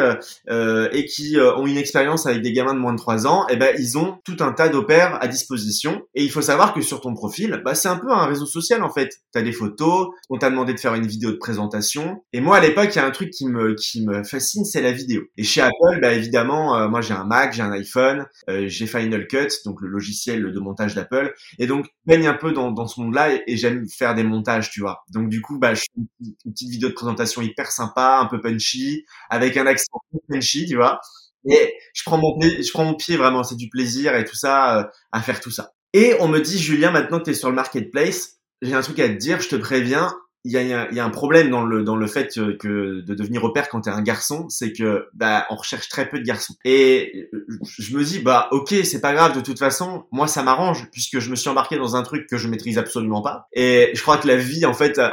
et 0.50 1.04
qui 1.06 1.38
ont 1.38 1.66
une 1.66 1.78
expérience 1.78 2.26
avec 2.26 2.42
des 2.42 2.52
gamins 2.52 2.74
de 2.74 2.78
moins 2.78 2.92
de 2.92 2.98
3 2.98 3.26
ans. 3.26 3.46
Et 3.48 3.56
ben 3.56 3.74
ils 3.78 3.96
ont 3.96 4.18
tout 4.22 4.36
un 4.40 4.52
tas 4.52 4.68
d'opères 4.68 5.16
à 5.22 5.28
disposition. 5.28 6.02
Et 6.14 6.24
il 6.24 6.30
faut 6.30 6.42
savoir 6.42 6.74
que 6.74 6.82
sur 6.82 7.00
ton 7.00 7.14
profil, 7.14 7.62
bah, 7.64 7.74
c'est 7.74 7.88
un 7.88 7.96
peu 7.96 8.10
un 8.10 8.26
réseau 8.26 8.44
social 8.44 8.82
en 8.82 8.90
fait. 8.90 9.20
Tu 9.32 9.38
as 9.38 9.42
des 9.42 9.52
photos, 9.52 10.08
on 10.28 10.36
t'a 10.36 10.50
demandé 10.50 10.74
de 10.74 10.78
faire 10.80 10.94
une 10.94 11.06
vidéo 11.06 11.30
de 11.30 11.36
présentation. 11.36 12.22
Et 12.34 12.42
moi 12.42 12.58
à 12.58 12.60
l'époque, 12.60 12.90
il 12.92 12.96
y 12.96 13.00
a 13.00 13.06
un 13.06 13.12
truc 13.12 13.30
qui 13.30 13.46
me, 13.46 13.74
qui 13.74 14.04
me 14.04 14.22
fascine, 14.24 14.66
c'est 14.74 14.82
la 14.82 14.90
vidéo. 14.90 15.22
Et 15.36 15.44
chez 15.44 15.60
Apple, 15.60 16.00
bah, 16.02 16.12
évidemment, 16.12 16.76
euh, 16.76 16.88
moi 16.88 17.00
j'ai 17.00 17.14
un 17.14 17.22
Mac, 17.22 17.52
j'ai 17.54 17.62
un 17.62 17.70
iPhone, 17.70 18.26
euh, 18.50 18.66
j'ai 18.66 18.88
Final 18.88 19.28
Cut, 19.28 19.46
donc 19.64 19.80
le 19.80 19.86
logiciel 19.86 20.52
de 20.52 20.58
montage 20.58 20.96
d'Apple. 20.96 21.32
Et 21.60 21.68
donc, 21.68 21.86
baigne 22.06 22.26
un 22.26 22.34
peu 22.34 22.50
dans, 22.50 22.72
dans 22.72 22.88
ce 22.88 23.00
monde-là 23.00 23.34
et, 23.46 23.56
j'aime 23.56 23.86
faire 23.88 24.16
des 24.16 24.24
montages, 24.24 24.70
tu 24.70 24.80
vois. 24.80 25.04
Donc 25.10 25.28
du 25.28 25.40
coup, 25.40 25.60
bah, 25.60 25.74
je 25.74 25.82
fais 25.82 26.00
une, 26.24 26.34
petite- 26.52 26.70
vidéo 26.70 26.88
de 26.88 26.94
présentation 26.94 27.40
hyper 27.40 27.70
sympa, 27.70 28.18
un 28.20 28.26
peu 28.26 28.40
punchy, 28.40 29.04
avec 29.30 29.56
un 29.56 29.66
accent 29.66 30.00
punchy, 30.28 30.66
tu 30.66 30.74
vois. 30.74 30.98
Et 31.48 31.74
je 31.94 32.02
prends 32.04 32.18
mon, 32.18 32.36
je 32.40 32.70
prends 32.72 32.84
mon 32.84 32.94
pied 32.94 33.16
vraiment, 33.16 33.44
c'est 33.44 33.54
du 33.54 33.68
plaisir 33.68 34.16
et 34.16 34.24
tout 34.24 34.34
ça, 34.34 34.80
euh, 34.80 34.84
à 35.12 35.22
faire 35.22 35.40
tout 35.40 35.52
ça. 35.52 35.70
Et 35.92 36.16
on 36.18 36.26
me 36.26 36.40
dit, 36.40 36.58
Julien, 36.58 36.90
maintenant 36.90 37.20
que 37.20 37.24
tu 37.24 37.30
es 37.30 37.34
sur 37.34 37.48
le 37.48 37.54
marketplace, 37.54 38.38
j'ai 38.60 38.74
un 38.74 38.82
truc 38.82 38.98
à 38.98 39.08
te 39.08 39.14
dire, 39.14 39.40
je 39.40 39.48
te 39.48 39.56
préviens, 39.56 40.12
il 40.44 40.52
y 40.52 40.58
a, 40.58 40.62
y 40.62 41.00
a- 41.00 41.04
un 41.04 41.10
problème 41.10 41.50
dans 41.50 41.64
le 41.64 41.82
dans 41.82 41.96
le 41.96 42.06
fait 42.06 42.28
que, 42.34 42.52
que 42.52 43.00
de 43.00 43.14
devenir 43.14 43.44
au 43.44 43.50
père 43.52 43.68
quand 43.68 43.82
t'es 43.82 43.90
un 43.90 44.02
garçon, 44.02 44.46
c'est 44.50 44.72
que 44.72 45.06
bah 45.14 45.46
on 45.50 45.56
recherche 45.56 45.88
très 45.88 46.08
peu 46.08 46.18
de 46.18 46.24
garçons. 46.24 46.54
Et 46.64 47.30
je 47.78 47.96
me 47.96 48.04
dis 48.04 48.18
bah 48.20 48.48
ok 48.52 48.74
c'est 48.84 49.00
pas 49.00 49.12
grave 49.14 49.34
de 49.34 49.40
toute 49.40 49.58
façon, 49.58 50.04
moi 50.12 50.26
ça 50.28 50.42
m'arrange 50.42 50.88
puisque 50.92 51.18
je 51.18 51.30
me 51.30 51.36
suis 51.36 51.48
embarqué 51.48 51.76
dans 51.76 51.96
un 51.96 52.02
truc 52.02 52.26
que 52.28 52.36
je 52.36 52.48
maîtrise 52.48 52.78
absolument 52.78 53.22
pas. 53.22 53.48
Et 53.52 53.90
je 53.94 54.02
crois 54.02 54.18
que 54.18 54.28
la 54.28 54.36
vie 54.36 54.66
en 54.66 54.74
fait 54.74 54.98
a, 54.98 55.06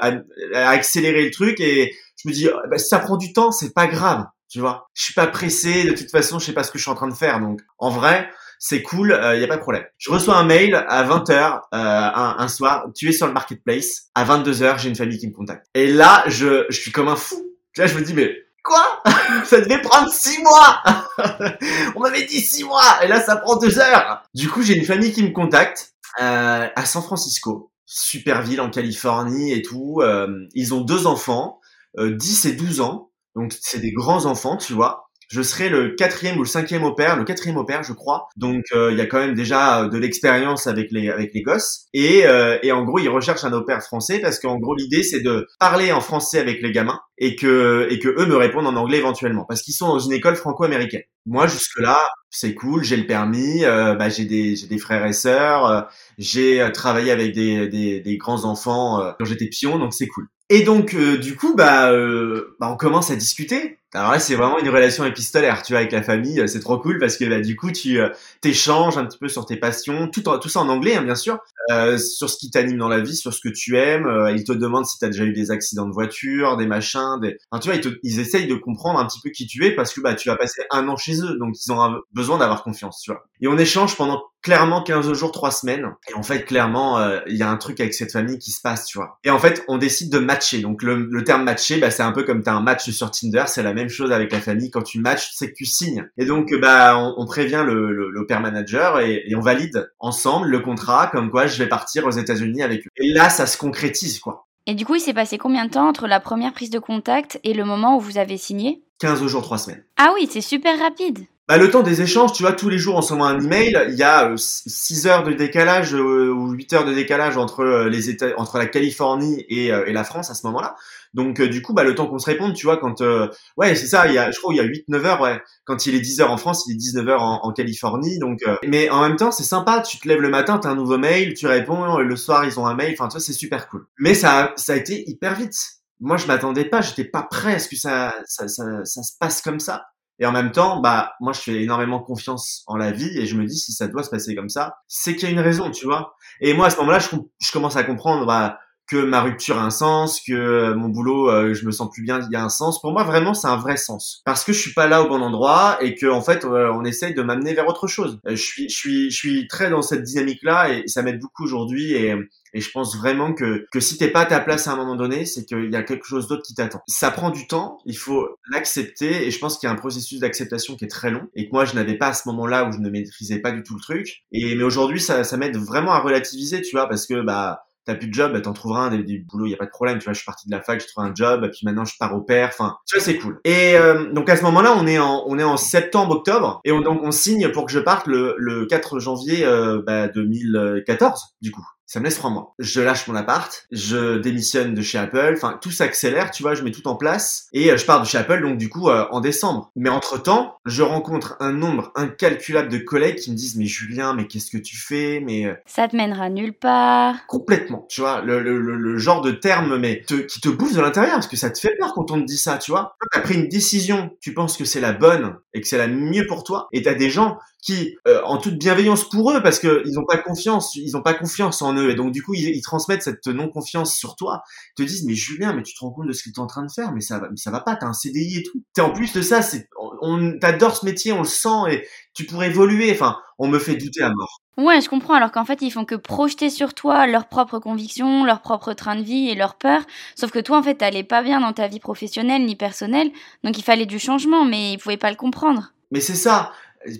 a 0.53 0.69
accéléré 0.69 1.23
le 1.25 1.31
truc 1.31 1.59
et 1.59 1.93
je 2.21 2.27
me 2.29 2.33
dis 2.33 2.47
bah, 2.69 2.77
si 2.77 2.87
ça 2.87 2.99
prend 2.99 3.17
du 3.17 3.33
temps 3.33 3.51
c'est 3.51 3.73
pas 3.73 3.87
grave, 3.87 4.25
tu 4.49 4.59
vois. 4.59 4.89
Je 4.93 5.03
suis 5.03 5.13
pas 5.13 5.27
pressé 5.27 5.83
de 5.85 5.91
toute 5.93 6.11
façon, 6.11 6.39
je 6.39 6.45
sais 6.45 6.53
pas 6.53 6.63
ce 6.63 6.71
que 6.71 6.77
je 6.77 6.83
suis 6.83 6.91
en 6.91 6.95
train 6.95 7.07
de 7.09 7.13
faire 7.15 7.39
donc 7.39 7.61
en 7.77 7.89
vrai 7.89 8.29
c'est 8.63 8.83
cool, 8.83 9.07
il 9.09 9.25
euh, 9.25 9.37
y 9.37 9.43
a 9.43 9.47
pas 9.47 9.57
de 9.57 9.61
problème. 9.61 9.83
Je 9.97 10.11
reçois 10.11 10.37
un 10.37 10.43
mail 10.43 10.75
à 10.75 11.03
20h 11.03 11.33
euh, 11.33 11.59
un, 11.73 12.35
un 12.37 12.47
soir, 12.47 12.85
tu 12.95 13.09
es 13.09 13.11
sur 13.11 13.25
le 13.25 13.33
marketplace, 13.33 14.03
à 14.13 14.23
22h, 14.23 14.77
j'ai 14.77 14.87
une 14.87 14.95
famille 14.95 15.17
qui 15.17 15.27
me 15.27 15.33
contacte. 15.33 15.65
Et 15.73 15.87
là, 15.87 16.23
je, 16.27 16.67
je 16.69 16.79
suis 16.79 16.91
comme 16.91 17.07
un 17.07 17.15
fou. 17.15 17.43
Là, 17.75 17.87
je 17.87 17.97
me 17.97 18.03
dis 18.03 18.13
mais 18.13 18.37
quoi? 18.63 19.01
Ça 19.45 19.61
devait 19.61 19.81
prendre 19.81 20.13
6 20.13 20.43
mois 20.43 20.83
On 21.95 22.01
m'avait 22.01 22.25
dit 22.25 22.39
6 22.39 22.65
mois 22.65 23.03
et 23.03 23.07
là 23.07 23.19
ça 23.19 23.35
prend 23.37 23.57
2 23.57 23.79
heures. 23.79 24.21
Du 24.35 24.47
coup, 24.47 24.61
j'ai 24.61 24.77
une 24.77 24.85
famille 24.85 25.11
qui 25.11 25.23
me 25.23 25.31
contacte 25.31 25.95
euh, 26.21 26.67
à 26.75 26.85
San 26.85 27.01
Francisco, 27.01 27.71
super 27.87 28.43
ville 28.43 28.61
en 28.61 28.69
Californie 28.69 29.53
et 29.53 29.63
tout. 29.63 30.01
Euh, 30.01 30.27
ils 30.53 30.75
ont 30.75 30.81
deux 30.81 31.07
enfants, 31.07 31.59
euh, 31.97 32.15
10 32.15 32.45
et 32.45 32.51
12 32.53 32.81
ans. 32.81 33.09
Donc 33.35 33.53
c'est 33.59 33.79
des 33.79 33.91
grands 33.91 34.25
enfants, 34.25 34.57
tu 34.57 34.73
vois 34.73 35.10
je 35.31 35.41
serai 35.41 35.69
le 35.69 35.95
quatrième 35.95 36.37
ou 36.37 36.43
le 36.43 36.47
cinquième 36.47 36.83
au 36.83 36.93
père, 36.93 37.15
le 37.15 37.23
quatrième 37.23 37.57
au 37.57 37.63
père, 37.63 37.83
je 37.83 37.93
crois. 37.93 38.27
Donc 38.35 38.63
euh, 38.73 38.91
il 38.91 38.97
y 38.97 39.01
a 39.01 39.05
quand 39.05 39.19
même 39.19 39.33
déjà 39.33 39.87
de 39.87 39.97
l'expérience 39.97 40.67
avec 40.67 40.91
les 40.91 41.09
avec 41.09 41.33
les 41.33 41.41
gosses. 41.41 41.85
Et, 41.93 42.25
euh, 42.25 42.57
et 42.63 42.71
en 42.71 42.83
gros, 42.83 42.99
ils 42.99 43.09
recherchent 43.09 43.45
un 43.45 43.53
au 43.53 43.63
pair 43.63 43.81
français 43.81 44.19
parce 44.19 44.39
qu'en 44.39 44.57
gros 44.57 44.75
l'idée 44.75 45.03
c'est 45.03 45.21
de 45.21 45.47
parler 45.59 45.91
en 45.93 46.01
français 46.01 46.39
avec 46.39 46.61
les 46.61 46.71
gamins 46.71 46.99
et 47.17 47.35
que 47.37 47.87
et 47.89 47.99
que 47.99 48.09
eux 48.09 48.25
me 48.25 48.35
répondent 48.35 48.67
en 48.67 48.75
anglais 48.75 48.97
éventuellement 48.97 49.45
parce 49.47 49.61
qu'ils 49.61 49.73
sont 49.73 49.87
dans 49.87 49.99
une 49.99 50.11
école 50.11 50.35
franco-américaine. 50.35 51.03
Moi 51.25 51.47
jusque 51.47 51.79
là 51.79 51.97
c'est 52.29 52.53
cool, 52.53 52.83
j'ai 52.83 52.97
le 52.97 53.05
permis, 53.05 53.63
euh, 53.63 53.95
bah, 53.95 54.09
j'ai 54.09 54.25
des 54.25 54.55
j'ai 54.55 54.67
des 54.67 54.77
frères 54.77 55.05
et 55.05 55.13
sœurs, 55.13 55.65
euh, 55.65 55.81
j'ai 56.17 56.67
travaillé 56.73 57.11
avec 57.11 57.33
des 57.33 57.67
des, 57.67 58.01
des 58.01 58.17
grands 58.17 58.43
enfants 58.45 59.01
euh, 59.01 59.11
quand 59.17 59.25
j'étais 59.25 59.47
pion, 59.47 59.77
donc 59.79 59.93
c'est 59.93 60.07
cool. 60.07 60.27
Et 60.49 60.63
donc 60.63 60.93
euh, 60.95 61.17
du 61.17 61.37
coup 61.37 61.55
bah, 61.55 61.91
euh, 61.93 62.57
bah 62.59 62.69
on 62.69 62.75
commence 62.75 63.09
à 63.09 63.15
discuter. 63.15 63.77
Alors 63.93 64.11
là 64.11 64.19
c'est 64.19 64.35
vraiment 64.35 64.57
une 64.57 64.69
relation 64.69 65.03
épistolaire, 65.03 65.63
tu 65.63 65.73
vois, 65.73 65.79
avec 65.79 65.91
la 65.91 66.01
famille, 66.01 66.41
c'est 66.47 66.61
trop 66.61 66.77
cool 66.77 66.97
parce 66.97 67.17
que 67.17 67.25
bah 67.25 67.41
du 67.41 67.57
coup 67.57 67.71
tu 67.71 67.99
euh, 67.99 68.09
t'échanges 68.39 68.97
un 68.97 69.05
petit 69.05 69.17
peu 69.17 69.27
sur 69.27 69.45
tes 69.45 69.57
passions, 69.57 70.07
tout 70.07 70.29
en, 70.29 70.39
tout 70.39 70.47
ça 70.47 70.61
en 70.61 70.69
anglais 70.69 70.95
hein, 70.95 71.03
bien 71.03 71.15
sûr, 71.15 71.39
euh, 71.71 71.97
sur 71.97 72.29
ce 72.29 72.37
qui 72.37 72.49
t'anime 72.49 72.77
dans 72.77 72.87
la 72.87 73.01
vie, 73.01 73.15
sur 73.15 73.33
ce 73.33 73.41
que 73.41 73.49
tu 73.49 73.77
aimes. 73.77 74.07
Euh, 74.07 74.31
ils 74.31 74.45
te 74.45 74.53
demandent 74.53 74.85
si 74.85 74.97
t'as 74.97 75.07
déjà 75.07 75.25
eu 75.25 75.33
des 75.33 75.51
accidents 75.51 75.87
de 75.87 75.93
voiture, 75.93 76.55
des 76.55 76.67
machins, 76.67 77.19
des. 77.21 77.37
Enfin, 77.51 77.59
tu 77.59 77.67
vois, 77.67 77.75
ils, 77.75 77.81
te, 77.81 77.89
ils 78.03 78.19
essayent 78.19 78.47
de 78.47 78.55
comprendre 78.55 78.97
un 78.99 79.05
petit 79.05 79.19
peu 79.21 79.29
qui 79.29 79.45
tu 79.45 79.65
es 79.65 79.71
parce 79.71 79.93
que 79.93 79.99
bah 79.99 80.15
tu 80.15 80.29
vas 80.29 80.37
passer 80.37 80.61
un 80.71 80.87
an 80.87 80.95
chez 80.95 81.21
eux, 81.23 81.37
donc 81.37 81.55
ils 81.61 81.71
ont 81.73 82.01
besoin 82.13 82.37
d'avoir 82.37 82.63
confiance, 82.63 83.01
tu 83.03 83.11
vois. 83.11 83.25
Et 83.41 83.47
on 83.47 83.57
échange 83.57 83.97
pendant 83.97 84.23
clairement 84.41 84.81
15 84.81 85.13
jours, 85.13 85.31
3 85.31 85.51
semaines. 85.51 85.95
Et 86.09 86.13
en 86.13 86.23
fait, 86.23 86.43
clairement, 86.45 86.99
il 86.99 87.11
euh, 87.11 87.21
y 87.27 87.43
a 87.43 87.49
un 87.49 87.57
truc 87.57 87.79
avec 87.79 87.93
cette 87.93 88.11
famille 88.11 88.39
qui 88.39 88.51
se 88.51 88.61
passe, 88.61 88.85
tu 88.85 88.97
vois. 88.97 89.19
Et 89.23 89.29
en 89.29 89.39
fait, 89.39 89.63
on 89.67 89.77
décide 89.77 90.11
de 90.11 90.19
matcher. 90.19 90.61
Donc 90.61 90.83
le, 90.83 90.95
le 90.95 91.23
terme 91.23 91.43
matcher, 91.43 91.77
bah, 91.77 91.91
c'est 91.91 92.03
un 92.03 92.11
peu 92.11 92.23
comme 92.23 92.41
t'as 92.41 92.53
un 92.53 92.61
match 92.61 92.89
sur 92.89 93.11
Tinder, 93.11 93.43
c'est 93.47 93.63
la 93.63 93.73
même 93.73 93.80
chose 93.89 94.11
avec 94.11 94.31
la 94.31 94.39
famille. 94.39 94.69
Quand 94.69 94.81
tu 94.81 94.99
matches, 94.99 95.31
c'est 95.33 95.49
que 95.49 95.55
tu 95.55 95.65
signes. 95.65 96.07
Et 96.17 96.25
donc, 96.25 96.53
bah, 96.59 96.97
on, 96.97 97.15
on 97.17 97.25
prévient 97.25 97.63
le, 97.65 97.91
le, 97.91 98.09
le 98.09 98.25
père 98.25 98.41
manager 98.41 98.99
et, 98.99 99.23
et, 99.27 99.35
on 99.35 99.41
valide 99.41 99.91
ensemble 99.99 100.47
le 100.47 100.59
contrat, 100.59 101.07
comme 101.07 101.31
quoi 101.31 101.47
je 101.47 101.57
vais 101.57 101.67
partir 101.67 102.05
aux 102.05 102.11
États-Unis 102.11 102.63
avec 102.63 102.85
eux. 102.85 102.89
Et 102.97 103.11
là, 103.13 103.29
ça 103.29 103.45
se 103.45 103.57
concrétise, 103.57 104.19
quoi. 104.19 104.47
Et 104.67 104.75
du 104.75 104.85
coup, 104.85 104.95
il 104.95 105.01
s'est 105.01 105.13
passé 105.13 105.37
combien 105.37 105.65
de 105.65 105.71
temps 105.71 105.87
entre 105.87 106.07
la 106.07 106.19
première 106.19 106.53
prise 106.53 106.69
de 106.69 106.79
contact 106.79 107.39
et 107.43 107.53
le 107.53 107.65
moment 107.65 107.97
où 107.97 107.99
vous 107.99 108.17
avez 108.17 108.37
signé? 108.37 108.83
15 108.99 109.25
jours, 109.25 109.41
3 109.41 109.57
semaines. 109.57 109.83
Ah 109.97 110.11
oui, 110.15 110.29
c'est 110.31 110.41
super 110.41 110.77
rapide. 110.79 111.25
Bah, 111.51 111.57
le 111.57 111.69
temps 111.69 111.81
des 111.81 112.01
échanges, 112.01 112.31
tu 112.31 112.43
vois, 112.43 112.53
tous 112.53 112.69
les 112.69 112.77
jours 112.77 112.95
on 112.95 113.01
s'envoie 113.01 113.27
un 113.27 113.41
email, 113.41 113.77
il 113.89 113.95
y 113.95 114.03
a 114.03 114.29
euh, 114.29 114.37
6 114.37 115.07
heures 115.07 115.23
de 115.23 115.33
décalage 115.33 115.93
euh, 115.93 116.29
ou 116.29 116.51
8 116.51 116.71
heures 116.71 116.85
de 116.85 116.93
décalage 116.93 117.35
entre 117.35 117.61
euh, 117.61 117.89
les 117.89 118.09
États, 118.09 118.29
entre 118.37 118.57
la 118.57 118.67
Californie 118.67 119.43
et, 119.49 119.73
euh, 119.73 119.83
et 119.85 119.91
la 119.91 120.05
France 120.05 120.29
à 120.29 120.33
ce 120.33 120.47
moment-là. 120.47 120.77
Donc 121.13 121.39
euh, 121.39 121.47
du 121.47 121.61
coup, 121.61 121.73
bah 121.73 121.83
le 121.83 121.95
temps 121.95 122.07
qu'on 122.07 122.19
se 122.19 122.29
réponde, 122.29 122.53
tu 122.53 122.65
vois, 122.65 122.77
quand 122.77 123.01
euh, 123.01 123.27
ouais, 123.57 123.75
c'est 123.75 123.87
ça, 123.87 124.07
il 124.07 124.13
y 124.13 124.17
a 124.17 124.31
je 124.31 124.39
crois 124.39 124.53
il 124.53 124.57
y 124.57 124.59
a 124.59 124.63
8 124.63 124.85
9 124.87 125.05
heures 125.05 125.21
ouais, 125.21 125.41
quand 125.65 125.85
il 125.85 125.95
est 125.95 125.99
10 125.99 126.21
heures 126.21 126.31
en 126.31 126.37
France, 126.37 126.65
il 126.67 126.73
est 126.73 126.77
19 126.77 127.07
heures 127.09 127.21
en, 127.21 127.51
Californie 127.51 128.17
donc 128.19 128.39
euh, 128.47 128.55
mais 128.65 128.89
en 128.89 129.01
même 129.01 129.17
temps, 129.17 129.31
c'est 129.31 129.43
sympa, 129.43 129.81
tu 129.81 129.99
te 129.99 130.07
lèves 130.07 130.21
le 130.21 130.29
matin, 130.29 130.57
tu 130.59 130.67
as 130.67 130.71
un 130.71 130.75
nouveau 130.75 130.97
mail, 130.97 131.33
tu 131.33 131.47
réponds, 131.47 131.97
le 131.97 132.15
soir 132.15 132.45
ils 132.45 132.59
ont 132.59 132.65
un 132.65 132.75
mail, 132.75 132.93
enfin 132.93 133.07
tu 133.07 133.13
vois, 133.13 133.21
c'est 133.21 133.33
super 133.33 133.67
cool. 133.67 133.85
Mais 133.99 134.13
ça 134.13 134.53
ça 134.55 134.73
a 134.73 134.75
été 134.75 135.09
hyper 135.09 135.35
vite. 135.35 135.55
Moi, 136.03 136.17
je 136.17 136.25
m'attendais 136.25 136.65
pas, 136.65 136.81
j'étais 136.81 137.03
pas 137.03 137.21
prêt 137.21 137.55
à 137.55 137.59
ce 137.59 137.67
que 137.67 137.75
ça 137.75 138.13
ça, 138.25 138.47
ça 138.47 138.63
ça 138.85 139.03
se 139.03 139.11
passe 139.19 139.41
comme 139.41 139.59
ça. 139.59 139.85
Et 140.21 140.25
en 140.27 140.31
même 140.31 140.51
temps, 140.51 140.79
bah, 140.79 141.13
moi, 141.19 141.33
je 141.33 141.41
fais 141.41 141.63
énormément 141.63 141.99
confiance 141.99 142.63
en 142.67 142.77
la 142.77 142.91
vie 142.91 143.17
et 143.17 143.25
je 143.25 143.35
me 143.35 143.43
dis, 143.43 143.57
si 143.57 143.71
ça 143.71 143.87
doit 143.87 144.03
se 144.03 144.11
passer 144.11 144.35
comme 144.35 144.49
ça, 144.49 144.75
c'est 144.87 145.15
qu'il 145.15 145.27
y 145.27 145.31
a 145.31 145.33
une 145.33 145.39
raison, 145.39 145.71
tu 145.71 145.85
vois. 145.85 146.13
Et 146.41 146.53
moi, 146.53 146.67
à 146.67 146.69
ce 146.69 146.77
moment-là, 146.77 146.99
je, 146.99 147.07
je 147.39 147.51
commence 147.51 147.75
à 147.75 147.83
comprendre, 147.83 148.27
bah, 148.27 148.59
que 148.91 148.97
ma 148.97 149.21
rupture 149.21 149.57
a 149.57 149.63
un 149.63 149.69
sens, 149.69 150.19
que 150.19 150.73
mon 150.73 150.89
boulot, 150.89 151.29
euh, 151.29 151.53
je 151.53 151.65
me 151.65 151.71
sens 151.71 151.89
plus 151.89 152.03
bien, 152.03 152.19
il 152.19 152.33
y 152.33 152.35
a 152.35 152.43
un 152.43 152.49
sens. 152.49 152.81
Pour 152.81 152.91
moi, 152.91 153.05
vraiment, 153.05 153.33
c'est 153.33 153.47
un 153.47 153.55
vrai 153.55 153.77
sens. 153.77 154.21
Parce 154.25 154.43
que 154.43 154.51
je 154.51 154.59
suis 154.59 154.73
pas 154.73 154.85
là 154.85 155.01
au 155.01 155.07
bon 155.07 155.21
endroit 155.21 155.77
et 155.81 155.95
que, 155.95 156.07
en 156.07 156.21
fait, 156.21 156.43
euh, 156.43 156.69
on 156.73 156.83
essaye 156.83 157.13
de 157.13 157.21
m'amener 157.21 157.53
vers 157.53 157.69
autre 157.69 157.87
chose. 157.87 158.19
Euh, 158.27 158.35
je 158.35 158.43
suis, 158.43 158.69
je 158.69 158.75
suis, 158.75 159.09
je 159.09 159.15
suis 159.15 159.47
très 159.47 159.69
dans 159.69 159.81
cette 159.81 160.03
dynamique-là 160.03 160.73
et 160.73 160.87
ça 160.87 161.03
m'aide 161.03 161.21
beaucoup 161.21 161.45
aujourd'hui 161.45 161.93
et, 161.93 162.13
et 162.53 162.59
je 162.59 162.69
pense 162.71 162.97
vraiment 162.97 163.33
que, 163.33 163.65
que 163.71 163.79
si 163.79 163.97
t'es 163.97 164.09
pas 164.09 164.21
à 164.21 164.25
ta 164.25 164.41
place 164.41 164.67
à 164.67 164.73
un 164.73 164.75
moment 164.75 164.97
donné, 164.97 165.25
c'est 165.25 165.45
qu'il 165.45 165.71
y 165.71 165.75
a 165.77 165.83
quelque 165.83 166.05
chose 166.05 166.27
d'autre 166.27 166.43
qui 166.45 166.53
t'attend. 166.53 166.81
Ça 166.87 167.11
prend 167.11 167.29
du 167.29 167.47
temps, 167.47 167.77
il 167.85 167.97
faut 167.97 168.27
l'accepter 168.51 169.25
et 169.25 169.31
je 169.31 169.39
pense 169.39 169.57
qu'il 169.57 169.67
y 169.67 169.69
a 169.69 169.73
un 169.73 169.77
processus 169.77 170.19
d'acceptation 170.19 170.75
qui 170.75 170.83
est 170.83 170.89
très 170.89 171.11
long 171.11 171.29
et 171.33 171.47
que 171.47 171.51
moi 171.53 171.63
je 171.63 171.75
n'avais 171.75 171.97
pas 171.97 172.07
à 172.07 172.13
ce 172.13 172.27
moment-là 172.27 172.67
où 172.67 172.73
je 172.73 172.79
ne 172.79 172.89
maîtrisais 172.89 173.39
pas 173.39 173.53
du 173.53 173.63
tout 173.63 173.75
le 173.75 173.81
truc. 173.81 174.23
Et 174.33 174.55
mais 174.55 174.63
aujourd'hui 174.63 174.99
ça, 174.99 175.23
ça 175.23 175.37
m'aide 175.37 175.55
vraiment 175.55 175.93
à 175.93 175.99
relativiser, 175.99 176.61
tu 176.61 176.75
vois, 176.75 176.89
parce 176.89 177.07
que 177.07 177.21
bah 177.21 177.63
t'as 177.85 177.95
plus 177.95 178.07
de 178.07 178.13
job, 178.13 178.33
bah, 178.33 178.41
t'en 178.41 178.53
trouveras 178.53 178.85
un, 178.85 178.89
des, 178.91 179.03
des 179.03 179.19
boulots, 179.19 179.45
y 179.45 179.53
a 179.53 179.57
pas 179.57 179.65
de 179.65 179.71
problème, 179.71 179.97
tu 179.99 180.05
vois, 180.05 180.13
je 180.13 180.19
suis 180.19 180.25
parti 180.25 180.47
de 180.47 180.55
la 180.55 180.61
fac, 180.61 180.79
j'ai 180.79 180.87
trouvé 180.87 181.07
un 181.07 181.15
job, 181.15 181.49
puis 181.51 181.65
maintenant 181.65 181.85
je 181.85 181.93
pars 181.99 182.15
au 182.15 182.21
père, 182.21 182.49
enfin, 182.49 182.77
tu 182.87 182.95
vois, 182.95 183.03
c'est 183.03 183.17
cool. 183.17 183.39
Et 183.43 183.75
euh, 183.75 184.11
donc 184.11 184.29
à 184.29 184.35
ce 184.35 184.43
moment-là, 184.43 184.73
on 184.77 184.87
est 184.87 184.99
en, 184.99 185.23
on 185.27 185.39
est 185.39 185.43
en 185.43 185.57
septembre, 185.57 186.15
octobre, 186.15 186.61
et 186.63 186.71
on, 186.71 186.81
donc 186.81 187.01
on 187.03 187.11
signe 187.11 187.49
pour 187.51 187.65
que 187.65 187.71
je 187.71 187.79
parte 187.79 188.07
le, 188.07 188.35
le 188.37 188.65
4 188.65 188.99
janvier 188.99 189.45
euh, 189.45 189.81
bah, 189.85 190.07
2014, 190.07 191.35
du 191.41 191.51
coup. 191.51 191.65
Ça 191.91 191.99
me 191.99 192.05
laisse 192.05 192.15
trois 192.15 192.29
mois. 192.29 192.55
Je 192.57 192.79
lâche 192.79 193.05
mon 193.09 193.15
appart, 193.15 193.67
je 193.69 194.17
démissionne 194.17 194.73
de 194.73 194.81
chez 194.81 194.97
Apple, 194.97 195.33
enfin 195.35 195.59
tout 195.61 195.71
s'accélère, 195.71 196.31
tu 196.31 196.41
vois, 196.41 196.53
je 196.53 196.63
mets 196.63 196.71
tout 196.71 196.87
en 196.87 196.95
place 196.95 197.49
et 197.51 197.69
euh, 197.69 197.75
je 197.75 197.85
pars 197.85 198.01
de 198.01 198.07
chez 198.07 198.17
Apple 198.17 198.41
donc 198.43 198.57
du 198.57 198.69
coup 198.69 198.87
euh, 198.87 199.07
en 199.11 199.19
décembre. 199.19 199.71
Mais 199.75 199.89
entre-temps, 199.89 200.55
je 200.65 200.83
rencontre 200.83 201.35
un 201.41 201.51
nombre 201.51 201.91
incalculable 201.95 202.69
de 202.69 202.77
collègues 202.77 203.17
qui 203.17 203.29
me 203.29 203.35
disent 203.35 203.57
mais 203.57 203.65
Julien, 203.65 204.13
mais 204.13 204.25
qu'est-ce 204.27 204.49
que 204.49 204.57
tu 204.57 204.77
fais 204.77 205.19
Mais 205.19 205.45
euh, 205.45 205.53
ça 205.65 205.89
te 205.89 205.97
mènera 205.97 206.29
nulle 206.29 206.53
part. 206.53 207.27
Complètement, 207.27 207.85
tu 207.89 207.99
vois, 207.99 208.21
le, 208.21 208.39
le, 208.41 208.57
le, 208.57 208.77
le 208.77 208.97
genre 208.97 209.19
de 209.19 209.31
terme 209.31 209.77
mais 209.77 210.05
te, 210.07 210.13
qui 210.13 210.39
te 210.39 210.47
bouffe 210.47 210.73
de 210.73 210.79
l'intérieur 210.79 211.15
parce 211.15 211.27
que 211.27 211.35
ça 211.35 211.49
te 211.49 211.59
fait 211.59 211.75
peur 211.77 211.93
quand 211.93 212.09
on 212.11 212.21
te 212.21 212.25
dit 212.25 212.37
ça, 212.37 212.57
tu 212.57 212.71
vois. 212.71 212.95
T'as 213.11 213.19
pris 213.19 213.33
une 213.35 213.49
décision, 213.49 214.11
tu 214.21 214.33
penses 214.33 214.55
que 214.55 214.63
c'est 214.63 214.79
la 214.79 214.93
bonne 214.93 215.35
et 215.53 215.59
que 215.59 215.67
c'est 215.67 215.77
la 215.77 215.89
mieux 215.89 216.25
pour 216.25 216.45
toi 216.45 216.69
et 216.71 216.83
t'as 216.83 216.93
des 216.93 217.09
gens 217.09 217.37
qui, 217.61 217.95
euh, 218.07 218.21
en 218.23 218.37
toute 218.37 218.57
bienveillance 218.57 219.07
pour 219.07 219.31
eux, 219.31 219.41
parce 219.41 219.59
que 219.59 219.83
ils 219.85 219.99
ont 219.99 220.05
pas 220.05 220.17
confiance, 220.17 220.75
ils 220.75 220.97
ont 220.97 221.01
pas 221.01 221.13
confiance 221.13 221.61
en 221.61 221.75
eux, 221.75 221.91
et 221.91 221.95
donc 221.95 222.11
du 222.11 222.23
coup 222.23 222.33
ils, 222.33 222.49
ils 222.49 222.61
transmettent 222.61 223.03
cette 223.03 223.27
non 223.27 223.49
confiance 223.49 223.95
sur 223.95 224.15
toi, 224.15 224.41
ils 224.77 224.83
te 224.83 224.89
disent 224.89 225.05
mais 225.05 225.13
Julien, 225.13 225.53
mais 225.53 225.63
tu 225.63 225.73
te 225.73 225.79
rends 225.79 225.91
compte 225.91 226.07
de 226.07 226.13
ce 226.13 226.23
que 226.23 226.29
tu 226.29 226.35
es 226.35 226.39
en 226.39 226.47
train 226.47 226.65
de 226.65 226.71
faire, 226.71 226.91
mais 226.91 227.01
ça 227.01 227.19
va, 227.19 227.29
mais 227.29 227.37
ça 227.37 227.51
va 227.51 227.61
pas, 227.61 227.75
t'as 227.75 227.87
un 227.87 227.93
CDI 227.93 228.39
et 228.39 228.43
tout. 228.43 228.63
T'es 228.73 228.81
en 228.81 228.91
plus 228.91 229.13
de 229.13 229.21
ça, 229.21 229.41
c'est, 229.41 229.67
on, 229.79 229.91
on 230.01 230.39
t'adore 230.39 230.75
ce 230.75 230.85
métier, 230.85 231.13
on 231.13 231.19
le 231.19 231.25
sent 231.25 231.69
et 231.69 231.87
tu 232.13 232.25
pourrais 232.25 232.47
évoluer. 232.47 232.91
Enfin, 232.91 233.17
on 233.37 233.47
me 233.47 233.59
fait 233.59 233.75
douter 233.75 234.01
à 234.03 234.09
mort. 234.09 234.41
Ouais, 234.57 234.81
je 234.81 234.89
comprends. 234.89 235.13
Alors 235.13 235.31
qu'en 235.31 235.45
fait, 235.45 235.61
ils 235.61 235.71
font 235.71 235.85
que 235.85 235.95
projeter 235.95 236.49
sur 236.49 236.73
toi 236.73 237.07
leurs 237.07 237.27
propres 237.27 237.59
convictions, 237.59 238.25
leur 238.25 238.41
propre 238.41 238.73
train 238.73 238.95
de 238.95 239.03
vie 239.03 239.29
et 239.29 239.35
leurs 239.35 239.55
peurs. 239.55 239.83
Sauf 240.15 240.31
que 240.31 240.39
toi, 240.39 240.57
en 240.57 240.63
fait, 240.63 240.75
t'allais 240.75 241.03
pas 241.03 241.23
bien 241.23 241.39
dans 241.39 241.53
ta 241.53 241.67
vie 241.67 241.79
professionnelle 241.79 242.45
ni 242.45 242.55
personnelle. 242.55 243.11
Donc 243.43 243.57
il 243.57 243.63
fallait 243.63 243.85
du 243.85 243.99
changement, 243.99 244.45
mais 244.45 244.73
ils 244.73 244.77
pouvaient 244.77 244.97
pas 244.97 245.09
le 245.09 245.15
comprendre. 245.15 245.73
Mais 245.91 246.01
c'est 246.01 246.15
ça. 246.15 246.51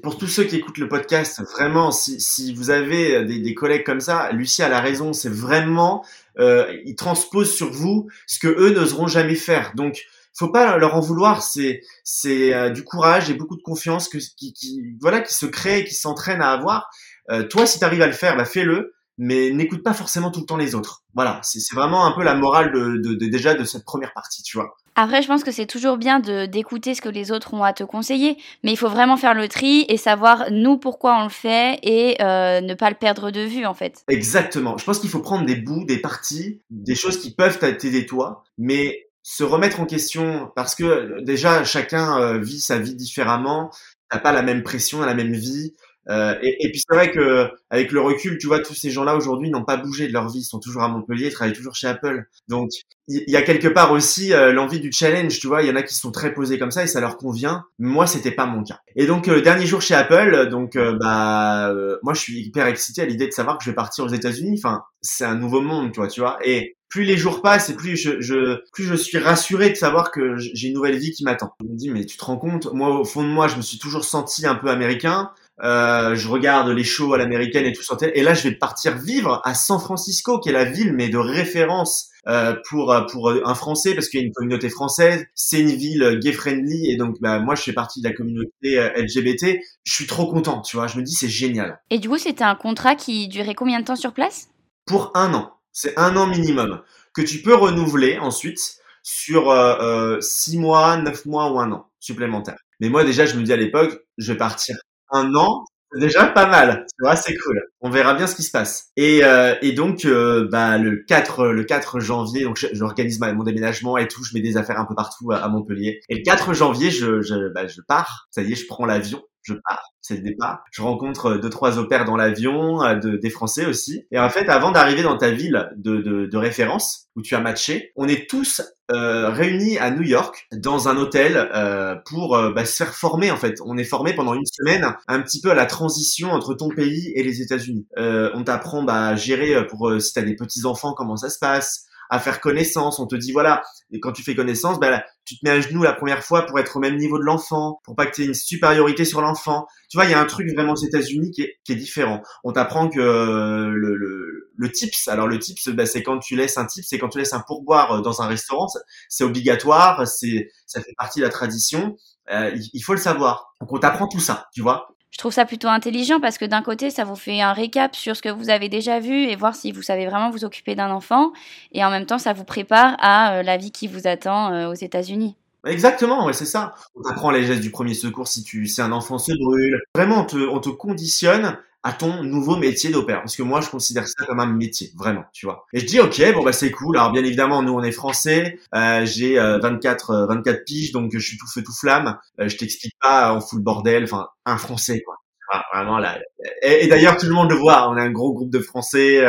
Pour 0.04 0.18
tous 0.18 0.28
ceux 0.28 0.44
qui 0.44 0.58
écoutent 0.58 0.78
le 0.78 0.88
podcast, 0.88 1.42
vraiment, 1.54 1.92
si, 1.92 2.20
si 2.22 2.54
vous 2.54 2.70
avez 2.70 3.26
des, 3.26 3.40
des 3.40 3.54
collègues 3.54 3.84
comme 3.84 4.00
ça, 4.00 4.32
Lucie 4.32 4.62
a 4.62 4.70
la 4.70 4.80
raison. 4.80 5.14
C'est 5.14 5.32
vraiment, 5.32 6.06
euh, 6.40 6.72
ils 6.86 6.96
transposent 6.96 7.54
sur 7.54 7.72
vous 7.72 8.08
ce 8.28 8.40
que 8.40 8.48
eux 8.48 8.72
n'oseront 8.74 9.08
jamais 9.08 9.36
faire. 9.36 9.74
Donc, 9.76 10.06
faut 10.34 10.50
pas 10.50 10.78
leur 10.78 10.96
en 10.96 11.00
vouloir. 11.00 11.44
C'est 11.44 11.82
c'est 12.04 12.54
euh, 12.54 12.70
du 12.70 12.84
courage 12.84 13.30
et 13.30 13.34
beaucoup 13.34 13.58
de 13.58 13.62
confiance 13.62 14.08
que 14.08 14.18
qui, 14.18 14.54
qui 14.54 14.96
voilà 15.00 15.22
qui 15.22 15.34
se 15.34 15.46
crée, 15.46 15.84
qui 15.84 15.96
s'entraîne 15.96 16.42
à 16.42 16.52
avoir. 16.52 16.90
Euh, 17.30 17.44
toi, 17.44 17.66
si 17.66 17.80
tu 17.80 17.86
arrives 17.86 18.02
à 18.02 18.08
le 18.08 18.14
faire, 18.14 18.36
bah 18.36 18.46
fais-le, 18.46 18.94
mais 19.24 19.52
n'écoute 19.52 19.84
pas 19.84 19.94
forcément 19.94 20.32
tout 20.32 20.40
le 20.40 20.48
temps 20.48 20.58
les 20.58 20.74
autres. 20.74 21.04
Voilà, 21.14 21.40
c'est 21.44 21.76
vraiment 21.76 22.08
un 22.08 22.12
peu 22.12 22.24
la 22.24 22.34
morale 22.34 22.72
de, 22.72 22.98
de, 22.98 23.14
de 23.14 23.26
déjà 23.28 23.54
de 23.54 23.64
cette 23.66 23.86
première 23.86 24.14
partie, 24.14 24.42
tu 24.42 24.58
vois. 24.58 24.76
Après, 24.96 25.22
je 25.22 25.28
pense 25.28 25.44
que 25.44 25.52
c'est 25.52 25.68
toujours 25.68 25.98
bien 25.98 26.20
de 26.20 26.48
d'écouter 26.48 26.96
ce 26.96 27.04
que 27.04 27.08
les 27.08 27.32
autres 27.32 27.54
ont 27.54 27.64
à 27.64 27.72
te 27.72 27.84
conseiller, 27.84 28.38
mais 28.64 28.72
il 28.72 28.78
faut 28.78 28.90
vraiment 28.90 29.18
faire 29.18 29.36
le 29.36 29.48
tri 29.48 29.86
et 29.90 29.98
savoir 29.98 30.46
nous 30.50 30.80
pourquoi 30.80 31.20
on 31.20 31.24
le 31.26 31.30
fait 31.30 31.78
et 31.84 32.20
euh, 32.24 32.62
ne 32.62 32.74
pas 32.74 32.90
le 32.90 32.96
perdre 32.96 33.30
de 33.30 33.42
vue 33.42 33.68
en 33.68 33.76
fait. 33.76 34.04
Exactement. 34.08 34.76
Je 34.80 34.86
pense 34.86 34.98
qu'il 34.98 35.12
faut 35.12 35.20
prendre 35.20 35.46
des 35.46 35.56
bouts, 35.56 35.86
des 35.86 36.00
parties, 36.00 36.60
des 36.72 36.96
choses 36.96 37.22
qui 37.22 37.32
peuvent 37.36 37.60
t'aider 37.60 38.08
toi, 38.08 38.44
mais 38.58 39.08
se 39.22 39.44
remettre 39.44 39.82
en 39.82 39.86
question 39.86 40.52
parce 40.56 40.74
que 40.74 41.22
déjà 41.22 41.64
chacun 41.64 42.20
euh, 42.20 42.40
vit 42.40 42.60
sa 42.60 42.80
vie 42.80 42.96
différemment, 42.96 43.70
t'as 44.10 44.18
pas 44.18 44.32
la 44.32 44.42
même 44.42 44.64
pression, 44.64 45.02
la 45.02 45.14
même 45.14 45.34
vie. 45.34 45.76
Euh, 46.10 46.36
et, 46.42 46.66
et, 46.66 46.72
puis 46.72 46.80
c'est 46.80 46.96
vrai 46.96 47.12
que 47.12 47.50
avec 47.70 47.92
le 47.92 48.02
recul, 48.02 48.38
tu 48.38 48.48
vois, 48.48 48.60
tous 48.60 48.74
ces 48.74 48.90
gens-là 48.90 49.16
aujourd'hui 49.16 49.50
n'ont 49.50 49.64
pas 49.64 49.78
bougé 49.78 50.08
de 50.08 50.14
leur 50.14 50.30
vie, 50.30 50.40
ils 50.40 50.44
sont 50.44 50.60
toujours 50.60 50.82
à 50.82 50.88
Montpellier, 50.88 51.30
travaillent 51.30 51.54
toujours 51.54 51.76
chez 51.76 51.88
Apple. 51.88 52.26
Donc 52.48 52.70
il 53.08 53.24
y, 53.28 53.36
a 53.36 53.42
quelque 53.42 53.68
part 53.68 53.92
aussi 53.92 54.34
euh, 54.34 54.52
l'envie 54.52 54.80
du 54.80 54.92
challenge, 54.92 55.40
tu 55.40 55.48
vois. 55.48 55.62
Il 55.62 55.68
y 55.68 55.72
en 55.72 55.76
a 55.76 55.84
qui 55.84 55.94
sont 55.94 56.12
très 56.12 56.34
posés 56.34 56.58
comme 56.58 56.72
ça 56.72 56.84
et 56.84 56.88
ça 56.88 57.02
leur 57.02 57.18
convient. 57.18 57.66
Moi, 57.78 58.08
c'était 58.08 58.32
pas 58.32 58.46
mon 58.46 58.64
cas. 58.64 58.80
Et 58.96 59.06
donc 59.06 59.28
le 59.28 59.42
dernier 59.42 59.66
jour 59.66 59.82
chez 59.82 59.94
Apple, 59.94 60.50
donc 60.50 60.78
bah 60.78 61.74
moi 62.04 62.14
je 62.14 62.20
suis 62.20 62.42
hyper 62.42 62.68
excité 62.68 63.02
à 63.02 63.06
l'idée 63.06 63.28
de 63.28 63.34
savoir 63.34 63.58
que 63.58 63.64
je 63.64 63.70
vais 63.70 63.76
partir 63.76 64.06
aux 64.06 64.10
États-Unis. 64.10 64.56
Enfin, 64.58 64.84
c'est 65.02 65.26
un 65.26 65.36
nouveau 65.36 65.62
monde, 65.62 65.92
tu 65.92 66.00
vois, 66.00 66.08
tu 66.08 66.22
vois. 66.22 66.40
Et 66.44 66.78
plus 66.92 67.06
les 67.06 67.18
jours 67.18 67.42
passent 67.42 67.70
et 67.70 67.76
plus 67.76 67.96
je, 67.96 68.20
je, 68.20 68.60
plus 68.74 68.84
je 68.84 68.96
suis 68.96 69.18
rassuré 69.18 69.70
de 69.70 69.76
savoir 69.76 70.12
que 70.12 70.36
j'ai 70.36 70.68
une 70.68 70.74
nouvelle 70.74 70.98
vie 70.98 71.12
qui 71.12 71.24
m'attend. 71.24 71.54
Je 71.62 71.68
me 71.68 71.76
dis 71.76 71.90
mais 71.90 72.06
tu 72.06 72.18
te 72.18 72.26
rends 72.26 72.38
compte, 72.38 72.72
moi 72.74 73.00
au 73.00 73.06
fond 73.06 73.24
de 73.24 73.30
moi 73.30 73.48
je 73.48 73.56
me 73.56 73.62
suis 73.62 73.80
toujours 73.80 74.04
senti 74.04 74.46
un 74.46 74.56
peu 74.56 74.70
américain. 74.70 75.32
Euh, 75.64 76.16
je 76.16 76.28
regarde 76.28 76.70
les 76.70 76.84
shows 76.84 77.14
à 77.14 77.18
l'américaine 77.18 77.66
et 77.66 77.74
tout 77.74 77.84
ça. 77.84 77.96
Et 78.14 78.24
là 78.24 78.34
je 78.34 78.44
vais 78.44 78.56
partir 78.56 78.98
vivre 78.98 79.42
à 79.44 79.54
San 79.54 79.80
Francisco 79.80 80.40
qui 80.40 80.50
est 80.50 80.54
la 80.54 80.66
ville 80.66 80.94
mais 80.94 81.10
de 81.10 81.18
référence 81.18 82.10
euh, 82.28 82.56
pour 82.70 82.96
pour 83.12 83.30
un 83.30 83.56
Français 83.56 83.94
parce 83.94 84.10
qu'il 84.10 84.22
y 84.22 84.24
a 84.24 84.26
une 84.26 84.34
communauté 84.34 84.70
française. 84.70 85.26
C'est 85.36 85.60
une 85.60 85.76
ville 85.76 86.20
gay 86.22 86.32
friendly 86.32 86.92
et 86.92 86.96
donc 86.96 87.18
bah, 87.22 87.40
moi 87.40 87.56
je 87.56 87.62
fais 87.62 87.74
partie 87.74 88.02
de 88.02 88.08
la 88.08 88.16
communauté 88.16 88.80
euh, 88.80 88.90
LGBT. 88.96 89.60
Je 89.84 89.94
suis 89.94 90.08
trop 90.08 90.32
content, 90.32 90.62
tu 90.62 90.78
vois. 90.78 90.88
Je 90.88 90.98
me 90.98 91.04
dis 91.04 91.14
c'est 91.14 91.30
génial. 91.30 91.80
Et 91.90 92.00
du 92.00 92.10
coup 92.10 92.18
c'était 92.18 92.44
un 92.44 92.56
contrat 92.56 92.96
qui 92.96 93.28
durait 93.28 93.56
combien 93.56 93.80
de 93.80 93.86
temps 93.86 93.96
sur 93.96 94.14
place? 94.14 94.48
Pour 94.86 95.12
un 95.14 95.34
an. 95.34 95.54
C'est 95.74 95.98
un 95.98 96.18
an 96.18 96.28
minimum 96.28 96.82
que 97.14 97.22
tu 97.22 97.42
peux 97.42 97.56
renouveler 97.56 98.18
ensuite 98.18 98.82
sur 99.04 99.50
euh, 99.50 99.76
euh, 99.80 100.22
six 100.22 100.58
mois, 100.58 100.98
neuf 100.98 101.26
mois 101.26 101.52
ou 101.52 101.60
un 101.60 101.72
an 101.72 101.90
supplémentaire. 102.00 102.58
Mais 102.80 102.90
moi 102.90 103.04
déjà, 103.04 103.26
je 103.26 103.36
me 103.36 103.44
dis 103.44 103.54
à 103.54 103.58
l'époque, 103.58 104.06
je 104.18 104.32
vais 104.32 104.38
partir 104.38 104.78
un 105.12 105.34
an, 105.36 105.66
déjà 105.96 106.26
pas 106.28 106.48
mal. 106.48 106.86
C'est 107.16 107.36
cool. 107.38 107.62
On 107.82 107.90
verra 107.90 108.14
bien 108.14 108.28
ce 108.28 108.36
qui 108.36 108.44
se 108.44 108.52
passe. 108.52 108.90
Et, 108.98 109.24
euh, 109.24 109.56
donc, 109.76 110.06
euh, 110.06 110.48
bah, 110.52 110.78
le 110.78 111.04
4 111.08 111.48
le 111.48 111.64
4 111.64 112.00
janvier, 112.00 112.44
donc 112.44 112.64
j'organise 112.74 113.20
mon 113.20 113.44
déménagement 113.44 113.98
et 113.98 114.08
tout, 114.08 114.24
je 114.24 114.34
mets 114.34 114.42
des 114.42 114.58
affaires 114.58 114.80
un 114.80 114.86
peu 114.86 114.96
partout 114.96 115.32
à, 115.32 115.38
à 115.38 115.48
Montpellier. 115.50 116.02
Et 116.10 116.16
le 116.16 116.24
4 116.24 116.54
janvier, 116.54 116.92
je, 116.92 117.22
je, 117.22 117.52
bah, 117.54 117.68
je 117.68 117.82
pars. 117.88 118.28
Ça 118.32 118.42
y 118.42 118.52
est, 118.52 118.56
je 118.56 118.68
prends 118.68 118.86
l'avion 118.86 119.22
je 119.44 119.54
pars, 119.54 119.91
c'est 120.02 120.16
le 120.16 120.22
départ. 120.22 120.64
Je 120.72 120.82
rencontre 120.82 121.36
deux 121.36 121.50
trois 121.50 121.78
opères 121.78 122.06
dans 122.06 122.16
l'avion, 122.16 122.80
de, 122.96 123.18
des 123.18 123.30
Français 123.30 123.66
aussi. 123.66 124.06
Et 124.12 124.20
en 124.20 124.30
fait, 124.30 124.50
avant 124.50 124.72
d'arriver 124.72 125.04
dans 125.04 125.18
ta 125.18 125.32
ville 125.32 125.70
de, 125.78 125.98
de, 125.98 126.26
de, 126.26 126.38
référence 126.38 127.08
où 127.16 127.22
tu 127.22 127.36
as 127.36 127.40
matché, 127.40 127.92
on 127.96 128.08
est 128.08 128.30
tous 128.30 128.62
euh, 128.92 129.30
réunis 129.30 129.78
à 129.78 129.92
New 129.92 130.04
York 130.04 130.48
dans 130.52 130.90
un 130.90 130.98
hôtel 130.98 131.38
euh, 131.38 131.96
pour 132.06 132.36
euh, 132.36 132.52
bah, 132.52 132.66
se 132.66 132.76
faire 132.78 132.94
former. 132.94 133.32
En 133.32 133.38
fait, 133.38 133.60
on 133.64 133.78
est 133.78 133.84
formé 133.84 134.14
pendant 134.14 134.34
une 134.34 134.46
semaine 134.46 134.86
un 135.08 135.22
petit 135.22 135.40
peu 135.40 135.52
à 135.52 135.56
la 135.56 135.66
transition 135.66 136.32
entre 136.32 136.54
ton 136.56 136.70
pays 136.70 137.12
et 137.16 137.24
les 137.24 137.42
États-Unis. 137.42 137.88
Euh, 137.98 138.32
on 138.34 138.44
t'apprend 138.44 138.84
bah, 138.84 139.08
à 139.10 139.16
gérer 139.16 139.66
pour 139.68 139.94
si 140.00 140.14
t'as 140.14 140.24
des 140.24 140.36
petits 140.36 140.66
enfants 140.66 140.94
comment 140.94 141.16
ça 141.16 141.30
se 141.30 141.40
passe 141.40 141.86
à 142.12 142.20
faire 142.20 142.42
connaissance. 142.42 143.00
On 143.00 143.08
te 143.08 143.16
dit 143.16 143.32
voilà, 143.32 143.64
et 143.92 144.00
quand 144.00 144.12
tu 144.12 144.22
fais 144.22 144.36
connaissance, 144.36 144.80
ben, 144.80 145.02
tu 145.26 145.40
te 145.40 145.40
mets 145.44 145.52
à 145.52 145.62
genoux 145.62 145.82
la 145.82 145.94
première 145.94 146.24
fois 146.24 146.46
pour 146.46 146.60
être 146.60 146.76
au 146.76 146.80
même 146.80 146.98
niveau 146.98 147.18
de 147.18 147.24
l'enfant, 147.24 147.80
pour 147.86 147.96
pas 147.96 148.06
que 148.06 148.14
tu 148.14 148.24
aies 148.24 148.26
une 148.26 148.34
supériorité 148.34 149.06
sur 149.06 149.22
l'enfant. 149.22 149.66
Tu 149.90 149.98
vois, 149.98 150.06
il 150.06 150.12
y 150.12 150.14
a 150.14 150.20
un 150.20 150.26
truc 150.26 150.48
vraiment 150.54 150.74
aux 150.74 150.84
États-Unis 150.84 151.32
qui 151.32 151.44
est, 151.44 151.56
qui 151.64 151.72
est 151.72 151.76
différent. 151.78 152.22
On 152.44 152.52
t'apprend 152.52 152.90
que 152.90 153.00
euh, 153.00 153.70
le, 153.70 153.96
le, 153.96 154.52
le, 154.54 154.72
tips, 154.72 155.08
alors 155.08 155.28
le 155.28 155.40
tips, 155.40 155.70
ben, 155.70 155.86
c'est 155.86 156.04
quand 156.04 156.20
tu 156.20 156.36
laisses 156.36 156.58
un 156.58 156.66
tips, 156.66 156.86
c'est 156.88 157.00
quand 157.00 157.10
tu 157.10 157.18
laisses 157.18 157.34
un 157.34 157.44
pourboire 157.48 157.94
euh, 157.94 158.02
dans 158.02 158.22
un 158.22 158.28
restaurant, 158.28 158.68
c'est 159.08 159.24
obligatoire, 159.24 160.06
c'est 160.06 160.50
ça 160.68 160.82
fait 160.82 160.94
partie 160.98 161.20
de 161.20 161.26
la 161.26 161.32
tradition. 161.32 161.96
Euh, 162.30 162.52
il, 162.54 162.70
il 162.74 162.82
faut 162.82 162.94
le 162.94 163.00
savoir. 163.00 163.54
Donc 163.62 163.72
on 163.72 163.80
t'apprend 163.80 164.08
tout 164.08 164.20
ça, 164.20 164.48
tu 164.54 164.62
vois. 164.62 164.90
Je 165.12 165.18
trouve 165.18 165.34
ça 165.34 165.46
plutôt 165.46 165.68
intelligent 165.68 166.20
parce 166.20 166.38
que 166.38 166.46
d'un 166.46 166.62
côté, 166.62 166.90
ça 166.90 167.04
vous 167.04 167.16
fait 167.16 167.42
un 167.42 167.54
récap 167.54 167.96
sur 167.96 168.16
ce 168.16 168.22
que 168.22 168.30
vous 168.30 168.50
avez 168.50 168.70
déjà 168.70 169.00
vu 169.00 169.26
et 169.26 169.36
voir 169.36 169.56
si 169.56 169.72
vous 169.72 169.82
savez 169.82 170.08
vraiment 170.08 170.32
vous 170.32 170.46
occuper 170.46 170.74
d'un 170.74 170.90
enfant. 170.90 171.34
Et 171.74 171.84
en 171.84 171.92
même 171.92 172.06
temps, 172.06 172.18
ça 172.18 172.34
vous 172.34 172.46
prépare 172.46 172.96
à 173.00 173.36
euh, 173.36 173.44
la 173.44 173.58
vie 173.58 173.72
qui 173.72 173.88
vous 173.88 174.08
attend 174.08 174.54
euh, 174.54 174.70
aux 174.70 174.74
États-Unis. 174.74 175.36
Exactement, 175.66 176.26
ouais, 176.26 176.34
c'est 176.34 176.46
ça. 176.46 176.74
On 176.96 177.08
apprend 177.08 177.30
les 177.30 177.44
gestes 177.44 177.62
du 177.62 177.70
premier 177.70 177.94
secours 177.94 178.28
si 178.28 178.44
tu, 178.44 178.66
si 178.66 178.82
un 178.82 178.92
enfant 178.92 179.20
se 179.20 179.32
brûle. 179.34 179.80
Vraiment, 179.94 180.22
on 180.22 180.26
te, 180.26 180.38
on 180.38 180.60
te 180.60 180.70
conditionne 180.70 181.58
à 181.84 181.94
ton 181.94 182.24
nouveau 182.24 182.58
métier 182.58 182.92
d'opère. 182.92 183.22
Parce 183.22 183.36
que 183.36 183.44
moi, 183.44 183.62
je 183.62 183.70
considère 183.70 184.08
ça 184.08 184.26
comme 184.26 184.40
un 184.40 184.46
métier, 184.46 184.92
vraiment, 184.96 185.24
tu 185.34 185.46
vois. 185.46 185.66
Et 185.74 185.80
je 185.80 185.86
dis, 185.86 186.00
ok, 186.00 186.34
bon, 186.34 186.44
bah, 186.44 186.54
c'est 186.54 186.72
cool. 186.72 186.98
Alors, 186.98 187.12
bien 187.12 187.24
évidemment, 187.24 187.64
nous, 187.64 187.74
on 187.74 187.84
est 187.84 187.92
français. 187.92 188.60
Euh, 188.76 189.06
j'ai 189.06 189.36
24, 189.36 190.28
24 190.28 190.64
piges, 190.66 190.92
donc 190.92 191.12
je 191.14 191.20
suis 191.20 191.38
tout 191.38 191.48
feu, 191.48 191.64
tout 191.64 191.74
flamme. 191.74 192.18
Euh, 192.40 192.48
je 192.48 192.58
t'explique 192.58 192.96
pas 193.02 193.34
en 193.34 193.42
full 193.42 193.62
bordel. 193.62 194.04
Enfin, 194.04 194.28
un 194.46 194.58
français, 194.58 195.02
quoi. 195.06 195.16
Ah, 195.52 195.64
vraiment, 195.74 195.98
là. 195.98 196.20
Et, 196.62 196.86
et 196.86 196.88
d'ailleurs, 196.88 197.18
tout 197.18 197.26
le 197.26 197.34
monde 197.34 197.50
le 197.50 197.58
voit. 197.58 197.90
On 197.90 197.98
est 197.98 198.02
un 198.02 198.12
gros 198.12 198.34
groupe 198.34 198.52
de 198.52 198.60
français. 198.60 199.26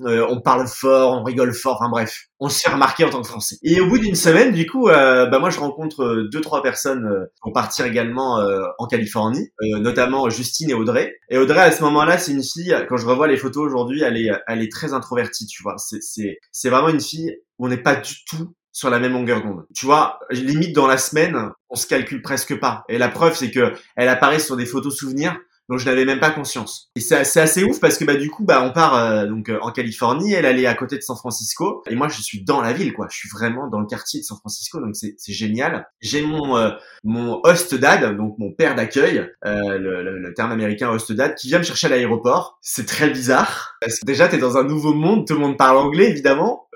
Euh, 0.00 0.22
euh, 0.22 0.26
on 0.28 0.40
parle 0.40 0.66
fort, 0.66 1.12
on 1.12 1.22
rigole 1.22 1.52
fort, 1.52 1.78
enfin 1.80 1.90
bref, 1.90 2.26
on 2.40 2.48
se 2.48 2.60
fait 2.60 2.70
remarquer 2.70 3.04
en 3.04 3.10
tant 3.10 3.20
que 3.22 3.28
Français. 3.28 3.56
Et 3.62 3.80
au 3.80 3.86
bout 3.86 3.98
d'une 3.98 4.14
semaine, 4.14 4.52
du 4.52 4.66
coup, 4.66 4.88
euh, 4.88 5.26
bah 5.26 5.38
moi 5.38 5.50
je 5.50 5.58
rencontre 5.58 6.02
euh, 6.02 6.28
deux 6.30 6.40
trois 6.40 6.62
personnes 6.62 7.04
euh, 7.04 7.26
qui 7.26 7.40
vont 7.48 7.52
partir 7.52 7.86
également 7.86 8.40
euh, 8.40 8.62
en 8.78 8.86
Californie, 8.86 9.50
notamment 9.80 10.28
Justine 10.30 10.70
et 10.70 10.74
Audrey. 10.74 11.14
Et 11.30 11.38
Audrey 11.38 11.60
à 11.60 11.72
ce 11.72 11.82
moment-là, 11.82 12.18
c'est 12.18 12.32
une 12.32 12.42
fille. 12.42 12.74
Quand 12.88 12.96
je 12.96 13.06
revois 13.06 13.28
les 13.28 13.36
photos 13.36 13.64
aujourd'hui, 13.66 14.02
elle 14.02 14.16
est 14.16 14.30
elle 14.46 14.62
est 14.62 14.72
très 14.72 14.92
introvertie, 14.92 15.46
tu 15.46 15.62
vois. 15.62 15.76
C'est 15.78 16.02
c'est 16.02 16.38
c'est 16.50 16.70
vraiment 16.70 16.88
une 16.88 17.00
fille 17.00 17.36
où 17.58 17.66
on 17.66 17.68
n'est 17.68 17.82
pas 17.82 17.96
du 17.96 18.14
tout 18.28 18.54
sur 18.72 18.88
la 18.88 18.98
même 18.98 19.12
longueur 19.12 19.42
d'onde. 19.42 19.66
Tu 19.74 19.86
vois, 19.86 20.18
limite 20.30 20.74
dans 20.74 20.86
la 20.86 20.96
semaine, 20.96 21.36
on 21.68 21.76
se 21.76 21.86
calcule 21.86 22.22
presque 22.22 22.58
pas. 22.58 22.84
Et 22.88 22.98
la 22.98 23.08
preuve, 23.08 23.36
c'est 23.36 23.50
que 23.50 23.74
elle 23.96 24.08
apparaît 24.08 24.38
sur 24.38 24.56
des 24.56 24.66
photos 24.66 24.96
souvenirs 24.96 25.38
donc 25.68 25.78
je 25.78 25.86
n'avais 25.86 26.04
même 26.04 26.20
pas 26.20 26.30
conscience. 26.30 26.90
Et 26.96 27.00
c'est 27.00 27.40
assez 27.40 27.64
ouf 27.64 27.80
parce 27.80 27.96
que 27.96 28.04
bah 28.04 28.16
du 28.16 28.30
coup 28.30 28.44
bah 28.44 28.62
on 28.62 28.72
part 28.72 28.94
euh, 28.96 29.26
donc 29.26 29.48
euh, 29.48 29.58
en 29.62 29.70
Californie, 29.70 30.32
elle 30.32 30.46
est 30.58 30.66
à 30.66 30.74
côté 30.74 30.96
de 30.96 31.02
San 31.02 31.16
Francisco 31.16 31.82
et 31.88 31.94
moi 31.94 32.08
je 32.08 32.20
suis 32.20 32.44
dans 32.44 32.60
la 32.60 32.72
ville 32.72 32.92
quoi. 32.92 33.06
Je 33.10 33.16
suis 33.16 33.28
vraiment 33.28 33.68
dans 33.68 33.80
le 33.80 33.86
quartier 33.86 34.20
de 34.20 34.24
San 34.24 34.38
Francisco 34.38 34.80
donc 34.80 34.96
c'est 34.96 35.32
génial. 35.32 35.86
J'ai 36.00 36.22
mon 36.22 36.56
euh, 36.56 36.70
mon 37.04 37.40
host 37.44 37.74
dad 37.74 38.16
donc 38.16 38.36
mon 38.38 38.52
père 38.52 38.74
d'accueil, 38.74 39.28
le, 39.44 39.78
le, 39.78 40.18
le, 40.18 40.34
terme 40.34 40.52
américain 40.52 40.90
host 40.90 41.12
dad 41.12 41.34
qui 41.34 41.48
vient 41.48 41.58
me 41.58 41.64
chercher 41.64 41.86
à 41.86 41.90
l'aéroport. 41.90 42.58
C'est 42.60 42.86
très 42.86 43.10
bizarre 43.10 43.76
parce 43.80 44.00
que 44.00 44.06
déjà 44.06 44.28
t'es 44.28 44.38
dans 44.38 44.56
un 44.56 44.64
nouveau 44.64 44.94
monde, 44.94 45.26
tout 45.26 45.34
le 45.34 45.40
monde 45.40 45.56
parle 45.56 45.78
anglais 45.78 46.10
évidemment. 46.10 46.68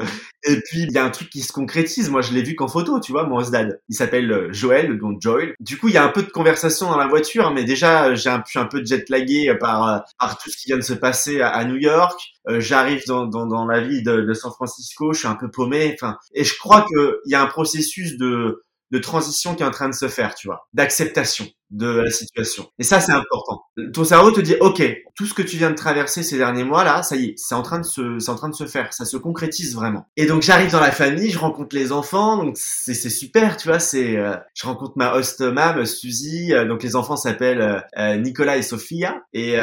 Et 0.47 0.61
puis 0.61 0.83
il 0.83 0.93
y 0.93 0.99
a 0.99 1.05
un 1.05 1.11
truc 1.11 1.29
qui 1.29 1.43
se 1.43 1.53
concrétise. 1.53 2.09
Moi 2.09 2.23
je 2.23 2.33
l'ai 2.33 2.43
vu 2.43 2.55
qu'en 2.55 2.69
photo, 2.69 3.01
tu 3.01 3.13
vois, 3.13 3.27
mon 3.27 3.37
host 3.37 3.51
dad. 3.51 3.81
Il 3.89 3.95
s'appelle 3.95 4.49
Joël 4.53 4.99
donc 4.99 5.21
Joel. 5.21 5.55
Du 5.61 5.79
coup 5.79 5.89
il 5.89 5.95
y 5.95 5.99
a 5.99 6.05
un 6.05 6.09
peu 6.09 6.23
de 6.23 6.31
conversation 6.31 6.91
dans 6.91 6.99
la 6.99 7.09
voiture 7.09 7.51
mais 7.53 7.65
déjà 7.65 8.15
j'ai 8.15 8.31
un, 8.31 8.43
un 8.55 8.67
peu 8.67 8.85
jet 8.85 9.09
lagué 9.11 9.55
par, 9.59 10.05
par 10.19 10.39
tout 10.39 10.51
ce 10.51 10.57
qui 10.57 10.69
vient 10.69 10.77
de 10.77 10.83
se 10.83 10.93
passer 10.93 11.41
à, 11.41 11.65
New 11.65 11.77
York. 11.77 12.19
Euh, 12.49 12.61
J'arrive 12.61 13.03
dans, 13.07 13.27
dans, 13.27 13.67
la 13.67 13.81
ville 13.81 14.05
de, 14.05 14.21
de, 14.21 14.35
San 14.35 14.53
Francisco, 14.53 15.13
je 15.13 15.21
suis 15.21 15.29
un 15.29 15.35
peu 15.35 15.51
paumé. 15.51 15.93
Enfin, 15.95 16.17
et 16.35 16.45
je 16.45 16.57
crois 16.59 16.87
qu'il 16.87 17.31
y 17.31 17.35
a 17.35 17.43
un 17.43 17.47
processus 17.47 18.17
de, 18.19 18.65
de 18.91 18.99
transition 18.99 19.55
qui 19.55 19.63
est 19.63 19.67
en 19.67 19.71
train 19.71 19.89
de 19.89 19.95
se 19.95 20.09
faire, 20.09 20.35
tu 20.35 20.49
vois, 20.49 20.69
d'acceptation. 20.73 21.47
De 21.71 21.89
la 21.89 22.11
situation. 22.11 22.67
Et 22.79 22.85
ça, 22.85 23.01
c'est 23.01 23.13
important. 23.13 23.65
Ton 23.93 24.05
cerveau 24.05 24.31
te 24.31 24.41
dit, 24.41 24.55
OK, 24.61 24.83
tout 25.17 25.27
ce 25.27 25.35
que 25.35 25.43
tu 25.43 25.57
viens 25.57 25.71
de 25.71 25.75
traverser 25.75 26.23
ces 26.23 26.37
derniers 26.37 26.63
mois, 26.63 26.85
là, 26.85 27.03
ça 27.03 27.17
y 27.17 27.31
est, 27.31 27.35
c'est 27.37 27.55
en 27.55 27.63
train 27.63 27.81
de 27.81 27.85
se, 27.85 28.19
c'est 28.19 28.31
en 28.31 28.37
train 28.37 28.49
de 28.49 28.55
se 28.55 28.67
faire. 28.67 28.93
Ça 28.93 29.05
se 29.05 29.17
concrétise 29.17 29.75
vraiment. 29.75 30.07
Et 30.17 30.27
donc, 30.27 30.43
j'arrive 30.43 30.71
dans 30.71 30.81
la 30.81 30.93
famille, 30.93 31.31
je 31.31 31.39
rencontre 31.39 31.75
les 31.75 31.91
enfants, 31.91 32.37
donc 32.37 32.55
c'est, 32.57 32.95
super, 32.95 33.57
tu 33.57 33.69
vois, 33.69 33.79
c'est, 33.79 34.17
euh, 34.17 34.37
je 34.55 34.67
rencontre 34.67 34.93
ma 34.97 35.15
host 35.15 35.41
mom, 35.41 35.85
Suzy, 35.87 36.53
euh, 36.53 36.67
donc 36.67 36.83
les 36.83 36.97
enfants 36.97 37.17
s'appellent 37.17 37.83
euh, 37.99 38.17
Nicolas 38.17 38.59
et 38.59 38.63
Sophia. 38.63 39.23
Et, 39.33 39.57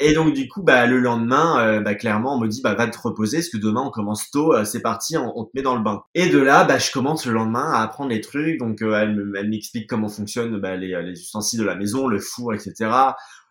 et 0.00 0.12
donc, 0.14 0.34
du 0.34 0.48
coup, 0.48 0.62
bah, 0.62 0.86
le 0.86 0.98
lendemain, 0.98 1.80
bah, 1.80 1.94
clairement, 1.94 2.36
on 2.36 2.40
me 2.40 2.48
dit, 2.48 2.60
bah, 2.62 2.74
va 2.74 2.86
te 2.86 2.98
reposer, 2.98 3.38
parce 3.38 3.48
que 3.48 3.58
demain, 3.58 3.82
on 3.82 3.90
commence 3.90 4.30
tôt, 4.30 4.52
c'est 4.64 4.80
parti, 4.80 5.16
on, 5.16 5.44
te 5.44 5.50
met 5.54 5.62
dans 5.62 5.76
le 5.76 5.82
bain. 5.82 6.02
Et 6.14 6.28
de 6.28 6.38
là, 6.38 6.64
bah, 6.64 6.78
je 6.78 6.90
commence 6.90 7.26
le 7.26 7.32
lendemain 7.32 7.72
à 7.72 7.82
apprendre 7.82 8.10
les 8.10 8.20
trucs, 8.20 8.58
donc 8.58 8.82
elle, 8.82 9.48
m'explique 9.48 9.88
comment 9.88 10.08
fonctionnent 10.08 10.58
bah, 10.58 10.76
les 10.76 11.13
ustensiles 11.20 11.60
de 11.60 11.64
la 11.64 11.74
maison, 11.74 12.06
le 12.06 12.18
four, 12.18 12.54
etc. 12.54 12.90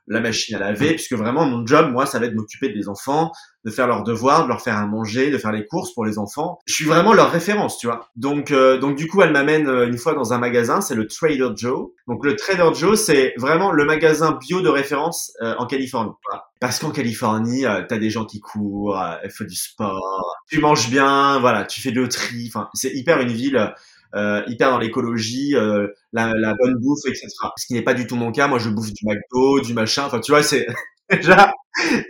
La 0.08 0.20
machine 0.20 0.56
à 0.56 0.60
laver, 0.60 0.96
puisque 0.96 1.14
vraiment 1.14 1.46
mon 1.46 1.66
job, 1.66 1.90
moi, 1.92 2.06
ça 2.06 2.20
va 2.20 2.26
être 2.26 2.36
m'occuper 2.36 2.70
des 2.70 2.90
enfants, 2.90 3.32
de 3.64 3.72
faire 3.72 3.88
leurs 3.88 4.04
devoirs, 4.04 4.44
de 4.44 4.50
leur 4.50 4.62
faire 4.62 4.78
à 4.78 4.86
manger, 4.86 5.32
de 5.32 5.38
faire 5.38 5.52
les 5.52 5.66
courses 5.66 5.94
pour 5.94 6.06
les 6.06 6.18
enfants. 6.18 6.60
Je 6.66 6.74
suis 6.74 6.86
vraiment 6.86 7.14
leur 7.14 7.32
référence, 7.32 7.78
tu 7.78 7.88
vois. 7.88 8.10
Donc, 8.16 8.52
euh, 8.52 8.78
donc 8.78 8.98
du 8.98 9.08
coup, 9.08 9.22
elle 9.22 9.32
m'amène 9.32 9.68
euh, 9.68 9.88
une 9.88 9.98
fois 9.98 10.14
dans 10.14 10.34
un 10.34 10.38
magasin, 10.38 10.82
c'est 10.82 10.96
le 10.96 11.08
Trader 11.08 11.50
Joe. 11.56 11.92
Donc 12.08 12.26
le 12.26 12.36
Trader 12.36 12.76
Joe, 12.76 13.00
c'est 13.00 13.34
vraiment 13.38 13.72
le 13.72 13.86
magasin 13.86 14.38
bio 14.40 14.62
de 14.62 14.70
référence 14.70 15.32
euh, 15.42 15.56
en 15.58 15.66
Californie. 15.66 16.12
Parce 16.60 16.80
qu'en 16.80 16.92
Californie, 16.92 17.64
t'as 17.64 17.98
des 17.98 18.10
gens 18.10 18.26
qui 18.26 18.40
courent, 18.40 19.02
elle 19.22 19.32
fait 19.32 19.46
du 19.46 19.56
sport, 19.56 20.38
tu 20.50 20.60
manges 20.60 20.90
bien, 20.90 21.40
voilà, 21.40 21.66
tu 21.66 21.82
fais 21.82 21.92
de. 21.92 22.08
Enfin, 22.48 22.70
c'est 22.74 22.94
hyper 22.94 23.20
une 23.20 23.34
ville 23.34 23.74
euh, 24.16 24.44
hyper 24.48 24.70
dans 24.70 24.78
l'écologie, 24.78 25.56
euh, 25.56 25.88
la, 26.12 26.32
la, 26.36 26.54
bonne 26.54 26.76
bouffe, 26.76 27.06
etc. 27.08 27.28
Ce 27.58 27.66
qui 27.66 27.74
n'est 27.74 27.82
pas 27.82 27.94
du 27.94 28.06
tout 28.08 28.16
mon 28.16 28.32
cas. 28.32 28.48
Moi, 28.48 28.60
je 28.60 28.70
bouffe 28.70 28.94
du 28.94 29.06
McDo, 29.06 29.60
du 29.62 29.74
machin. 29.74 30.04
Enfin, 30.06 30.20
tu 30.20 30.32
vois, 30.32 30.44
c'est 30.44 30.68
déjà 31.12 31.52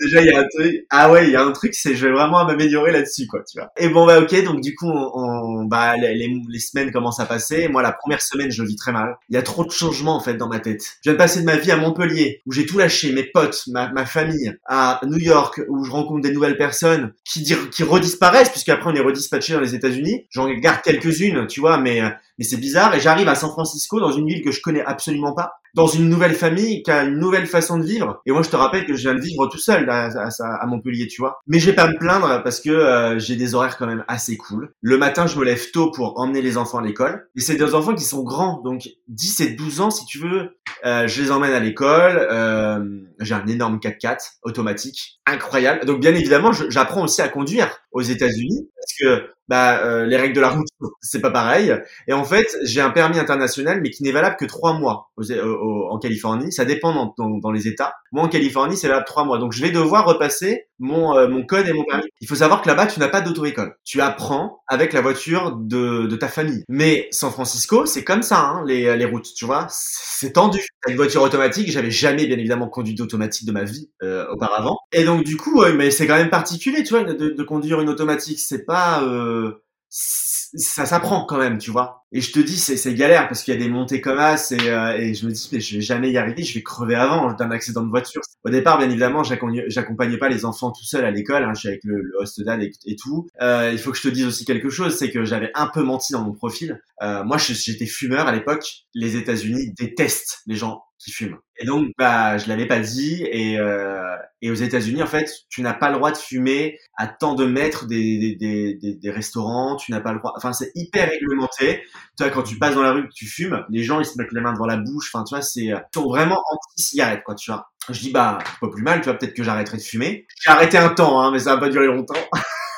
déjà 0.01 0.21
il 0.21 0.27
y 0.27 0.31
a 0.31 0.39
un 0.39 0.47
truc 0.47 0.85
ah 0.89 1.11
ouais 1.11 1.25
il 1.25 1.31
y 1.31 1.35
a 1.35 1.43
un 1.43 1.51
truc 1.51 1.73
c'est 1.73 1.95
je 1.95 2.05
vais 2.05 2.11
vraiment 2.11 2.45
m'améliorer 2.45 2.91
là-dessus 2.91 3.27
quoi 3.27 3.41
tu 3.49 3.57
vois. 3.59 3.69
Et 3.77 3.89
bon 3.89 4.05
bah 4.05 4.19
ok 4.19 4.43
donc 4.43 4.61
du 4.61 4.75
coup 4.75 4.89
on, 4.89 5.65
bah 5.65 5.95
les, 5.97 6.15
les, 6.15 6.59
semaines 6.59 6.91
commencent 6.91 7.19
à 7.19 7.25
passer. 7.25 7.67
Moi 7.67 7.81
la 7.81 7.93
première 7.93 8.21
semaine 8.21 8.51
je 8.51 8.63
vis 8.63 8.75
très 8.75 8.91
mal. 8.91 9.15
Il 9.29 9.35
y 9.35 9.37
a 9.37 9.41
trop 9.41 9.63
de 9.65 9.71
changements 9.71 10.15
en 10.15 10.19
fait 10.19 10.35
dans 10.35 10.47
ma 10.47 10.59
tête. 10.59 10.81
Je 11.03 11.09
viens 11.09 11.13
de 11.13 11.17
passer 11.17 11.41
de 11.41 11.45
ma 11.45 11.55
vie 11.55 11.71
à 11.71 11.77
Montpellier 11.77 12.41
où 12.45 12.51
j'ai 12.51 12.65
tout 12.65 12.77
lâché 12.77 13.11
mes 13.13 13.23
potes 13.23 13.63
ma, 13.67 13.89
ma 13.91 14.05
famille 14.05 14.53
à 14.65 14.99
New 15.05 15.19
York 15.19 15.61
où 15.69 15.83
je 15.85 15.91
rencontre 15.91 16.21
des 16.21 16.31
nouvelles 16.31 16.57
personnes 16.57 17.13
qui 17.23 17.43
qui 17.43 17.83
redisparaissent 17.83 18.49
puisque 18.49 18.69
après 18.69 18.91
on 18.91 18.95
est 18.95 19.01
redispatché 19.01 19.53
dans 19.53 19.61
les 19.61 19.75
États-Unis. 19.75 20.27
J'en 20.29 20.49
garde 20.49 20.81
quelques-unes 20.81 21.47
tu 21.47 21.61
vois 21.61 21.77
mais 21.77 22.01
mais 22.37 22.45
c'est 22.45 22.57
bizarre. 22.57 22.95
Et 22.95 22.99
j'arrive 22.99 23.27
à 23.27 23.35
San 23.35 23.49
Francisco 23.51 23.99
dans 23.99 24.11
une 24.11 24.27
ville 24.27 24.43
que 24.43 24.51
je 24.51 24.61
connais 24.61 24.83
absolument 24.83 25.33
pas 25.33 25.53
dans 25.73 25.87
une 25.87 26.09
nouvelle 26.09 26.35
famille 26.35 26.83
qui 26.83 26.91
a 26.91 27.03
une 27.03 27.17
nouvelle 27.17 27.47
façon 27.47 27.77
de 27.77 27.85
vivre. 27.85 28.21
Et 28.25 28.31
moi, 28.31 28.43
je 28.43 28.49
te 28.49 28.55
rappelle 28.55 28.85
que 28.85 28.93
je 28.93 29.01
viens 29.01 29.15
de 29.15 29.21
vivre 29.21 29.47
tout 29.47 29.57
seul 29.57 29.89
à, 29.89 30.65
Montpellier, 30.67 31.07
tu 31.07 31.21
vois. 31.21 31.39
Mais 31.47 31.59
je 31.59 31.67
vais 31.67 31.75
pas 31.75 31.87
me 31.87 31.97
plaindre 31.97 32.41
parce 32.43 32.59
que 32.59 32.69
euh, 32.69 33.19
j'ai 33.19 33.35
des 33.35 33.55
horaires 33.55 33.77
quand 33.77 33.87
même 33.87 34.03
assez 34.07 34.37
cool. 34.37 34.73
Le 34.81 34.97
matin, 34.97 35.27
je 35.27 35.37
me 35.37 35.45
lève 35.45 35.71
tôt 35.71 35.91
pour 35.91 36.19
emmener 36.19 36.41
les 36.41 36.57
enfants 36.57 36.79
à 36.79 36.83
l'école. 36.83 37.27
Et 37.35 37.41
c'est 37.41 37.55
des 37.55 37.73
enfants 37.75 37.95
qui 37.95 38.03
sont 38.03 38.23
grands, 38.23 38.61
donc 38.61 38.89
10 39.07 39.39
et 39.41 39.49
12 39.51 39.81
ans, 39.81 39.91
si 39.91 40.05
tu 40.05 40.19
veux. 40.19 40.57
Euh, 40.85 41.07
je 41.07 41.21
les 41.21 41.31
emmène 41.31 41.53
à 41.53 41.59
l'école. 41.59 42.27
Euh, 42.31 42.83
j'ai 43.19 43.33
un 43.33 43.45
énorme 43.47 43.77
4x4 43.77 44.39
automatique, 44.43 45.21
incroyable. 45.25 45.85
Donc 45.85 45.99
bien 45.99 46.13
évidemment, 46.13 46.51
j'apprends 46.51 47.03
aussi 47.03 47.21
à 47.21 47.29
conduire 47.29 47.82
aux 47.93 48.01
États-Unis 48.01 48.69
parce 48.75 48.93
que 48.99 49.29
bah, 49.49 49.83
euh, 49.83 50.05
les 50.05 50.15
règles 50.15 50.35
de 50.35 50.41
la 50.41 50.49
route, 50.49 50.67
c'est 51.01 51.21
pas 51.21 51.31
pareil. 51.31 51.75
Et 52.07 52.13
en 52.13 52.23
fait, 52.23 52.47
j'ai 52.63 52.81
un 52.81 52.89
permis 52.89 53.19
international, 53.19 53.81
mais 53.81 53.89
qui 53.89 54.03
n'est 54.03 54.11
valable 54.11 54.37
que 54.37 54.45
trois 54.45 54.73
mois 54.73 55.11
en 55.17 55.99
Californie. 55.99 56.51
Ça 56.51 56.65
dépend 56.65 57.13
dans, 57.17 57.37
dans, 57.39 57.51
les 57.51 57.67
États. 57.67 57.93
Moi, 58.11 58.23
en 58.23 58.29
Californie, 58.29 58.77
c'est 58.77 58.87
valable 58.87 59.05
trois 59.05 59.25
mois. 59.25 59.37
Donc, 59.37 59.53
je 59.53 59.61
vais 59.61 59.71
devoir 59.71 60.05
repasser 60.05 60.67
mon, 60.79 61.15
euh, 61.15 61.27
mon 61.27 61.43
code 61.43 61.67
et 61.67 61.73
mon 61.73 61.83
permis. 61.83 62.05
Il 62.21 62.27
faut 62.27 62.35
savoir 62.35 62.61
que 62.61 62.67
là-bas, 62.67 62.87
tu 62.87 62.99
n'as 62.99 63.09
pas 63.09 63.21
d'auto-école. 63.21 63.75
Tu 63.83 64.01
apprends 64.01 64.63
avec 64.67 64.93
la 64.93 65.01
voiture 65.01 65.55
de, 65.55 66.07
de 66.07 66.15
ta 66.15 66.29
famille. 66.29 66.63
Mais 66.69 67.07
San 67.11 67.31
Francisco, 67.31 67.85
c'est 67.85 68.03
comme 68.03 68.23
ça, 68.23 68.39
hein, 68.39 68.63
les, 68.65 68.95
les 68.95 69.05
routes, 69.05 69.27
tu 69.35 69.45
vois. 69.45 69.67
C'est 69.69 70.33
tendu. 70.33 70.65
T'as 70.81 70.91
une 70.91 70.97
voiture 70.97 71.21
automatique. 71.21 71.69
J'avais 71.69 71.91
jamais, 71.91 72.25
bien 72.25 72.37
évidemment, 72.37 72.69
conduit 72.69 72.95
d'automatique 72.95 73.47
de 73.47 73.51
ma 73.51 73.65
vie 73.65 73.89
euh, 74.01 74.25
auparavant. 74.31 74.77
Et 74.93 75.03
donc, 75.03 75.23
du 75.23 75.37
coup, 75.37 75.63
mais 75.75 75.91
c'est 75.91 76.07
quand 76.07 76.15
même 76.15 76.29
particulier, 76.29 76.83
tu 76.83 76.93
vois, 76.93 77.03
de, 77.03 77.29
de 77.29 77.43
conduire 77.43 77.82
automatique. 77.89 78.39
C'est 78.39 78.65
pas... 78.65 79.03
Euh, 79.03 79.63
ça 79.89 80.85
s'apprend 80.85 81.25
quand 81.25 81.37
même, 81.37 81.57
tu 81.57 81.71
vois. 81.71 82.03
Et 82.11 82.21
je 82.21 82.31
te 82.31 82.39
dis, 82.39 82.57
c'est 82.57 82.93
galère 82.93 83.27
parce 83.27 83.43
qu'il 83.43 83.53
y 83.53 83.57
a 83.57 83.59
des 83.59 83.69
montées 83.69 84.01
comme 84.01 84.17
ça 84.17 84.55
et, 84.55 84.69
euh, 84.69 84.97
et 84.97 85.13
je 85.13 85.25
me 85.25 85.31
dis, 85.31 85.49
mais 85.51 85.59
je 85.59 85.75
vais 85.75 85.81
jamais 85.81 86.11
y 86.11 86.17
arriver, 86.17 86.43
je 86.43 86.53
vais 86.53 86.63
crever 86.63 86.95
avant 86.95 87.33
d'un 87.33 87.51
accident 87.51 87.81
de 87.81 87.89
voiture. 87.89 88.21
Au 88.43 88.49
départ, 88.49 88.77
bien 88.77 88.89
évidemment, 88.89 89.23
j'accompagnais 89.23 90.17
pas 90.17 90.29
les 90.29 90.45
enfants 90.45 90.71
tout 90.71 90.83
seul 90.83 91.05
à 91.05 91.11
l'école, 91.11 91.43
hein, 91.43 91.53
je 91.55 91.59
suis 91.59 91.69
avec 91.69 91.81
le, 91.83 92.01
le 92.01 92.11
host 92.19 92.41
dad 92.43 92.61
et, 92.61 92.95
tout. 92.95 93.27
Euh, 93.41 93.69
il 93.71 93.79
faut 93.79 93.91
que 93.91 93.97
je 93.97 94.03
te 94.03 94.07
dise 94.09 94.25
aussi 94.25 94.45
quelque 94.45 94.69
chose, 94.69 94.95
c'est 94.95 95.11
que 95.11 95.25
j'avais 95.25 95.51
un 95.55 95.67
peu 95.67 95.81
menti 95.81 96.13
dans 96.13 96.23
mon 96.23 96.33
profil. 96.33 96.81
Moi, 97.01 97.37
j'étais 97.37 97.85
fumeur 97.85 98.27
à 98.27 98.31
l'époque. 98.31 98.65
Les 98.93 99.17
États-Unis 99.17 99.73
détestent 99.77 100.39
les 100.47 100.55
gens 100.55 100.83
qui. 101.03 101.25
Et 101.57 101.65
donc, 101.65 101.89
bah, 101.97 102.37
je 102.37 102.47
l'avais 102.47 102.65
pas 102.65 102.79
dit. 102.79 103.23
Et, 103.31 103.59
euh, 103.59 104.15
et 104.41 104.49
aux 104.51 104.55
États-Unis, 104.55 105.03
en 105.03 105.07
fait, 105.07 105.29
tu 105.49 105.61
n'as 105.61 105.73
pas 105.73 105.89
le 105.89 105.95
droit 105.95 106.11
de 106.11 106.17
fumer 106.17 106.79
à 106.97 107.07
tant 107.07 107.35
de 107.35 107.45
mètres 107.45 107.85
des, 107.85 108.35
des, 108.39 108.75
des, 108.75 108.95
des 108.95 109.11
restaurants. 109.11 109.75
Tu 109.75 109.91
n'as 109.91 110.01
pas 110.01 110.13
le 110.13 110.19
droit. 110.19 110.33
Enfin, 110.35 110.53
c'est 110.53 110.71
hyper 110.75 111.09
réglementé. 111.09 111.83
Tu 112.17 112.23
vois, 112.23 112.29
quand 112.29 112.43
tu 112.43 112.57
passes 112.57 112.75
dans 112.75 112.81
la 112.81 112.93
rue 112.93 113.07
tu 113.13 113.27
fumes, 113.27 113.65
les 113.69 113.83
gens 113.83 113.99
ils 113.99 114.05
se 114.05 114.17
mettent 114.17 114.31
les 114.31 114.41
mains 114.41 114.53
devant 114.53 114.65
la 114.65 114.77
bouche. 114.77 115.11
Enfin, 115.13 115.23
tu 115.23 115.35
vois, 115.35 115.41
c'est 115.41 115.65
ils 115.65 115.83
sont 115.93 116.07
vraiment 116.07 116.41
anti-cigarette, 116.51 117.23
quoi. 117.23 117.35
Tu 117.35 117.51
vois. 117.51 117.69
Je 117.89 117.99
dis 117.99 118.11
bah, 118.11 118.39
pas 118.61 118.69
plus 118.69 118.83
mal. 118.83 119.01
Tu 119.01 119.05
vois, 119.05 119.17
peut-être 119.17 119.33
que 119.33 119.43
j'arrêterai 119.43 119.77
de 119.77 119.83
fumer. 119.83 120.27
J'ai 120.41 120.51
arrêté 120.51 120.77
un 120.77 120.89
temps, 120.89 121.21
hein, 121.21 121.31
mais 121.31 121.39
ça 121.39 121.55
va 121.55 121.61
pas 121.61 121.69
durer 121.69 121.87
longtemps. 121.87 122.15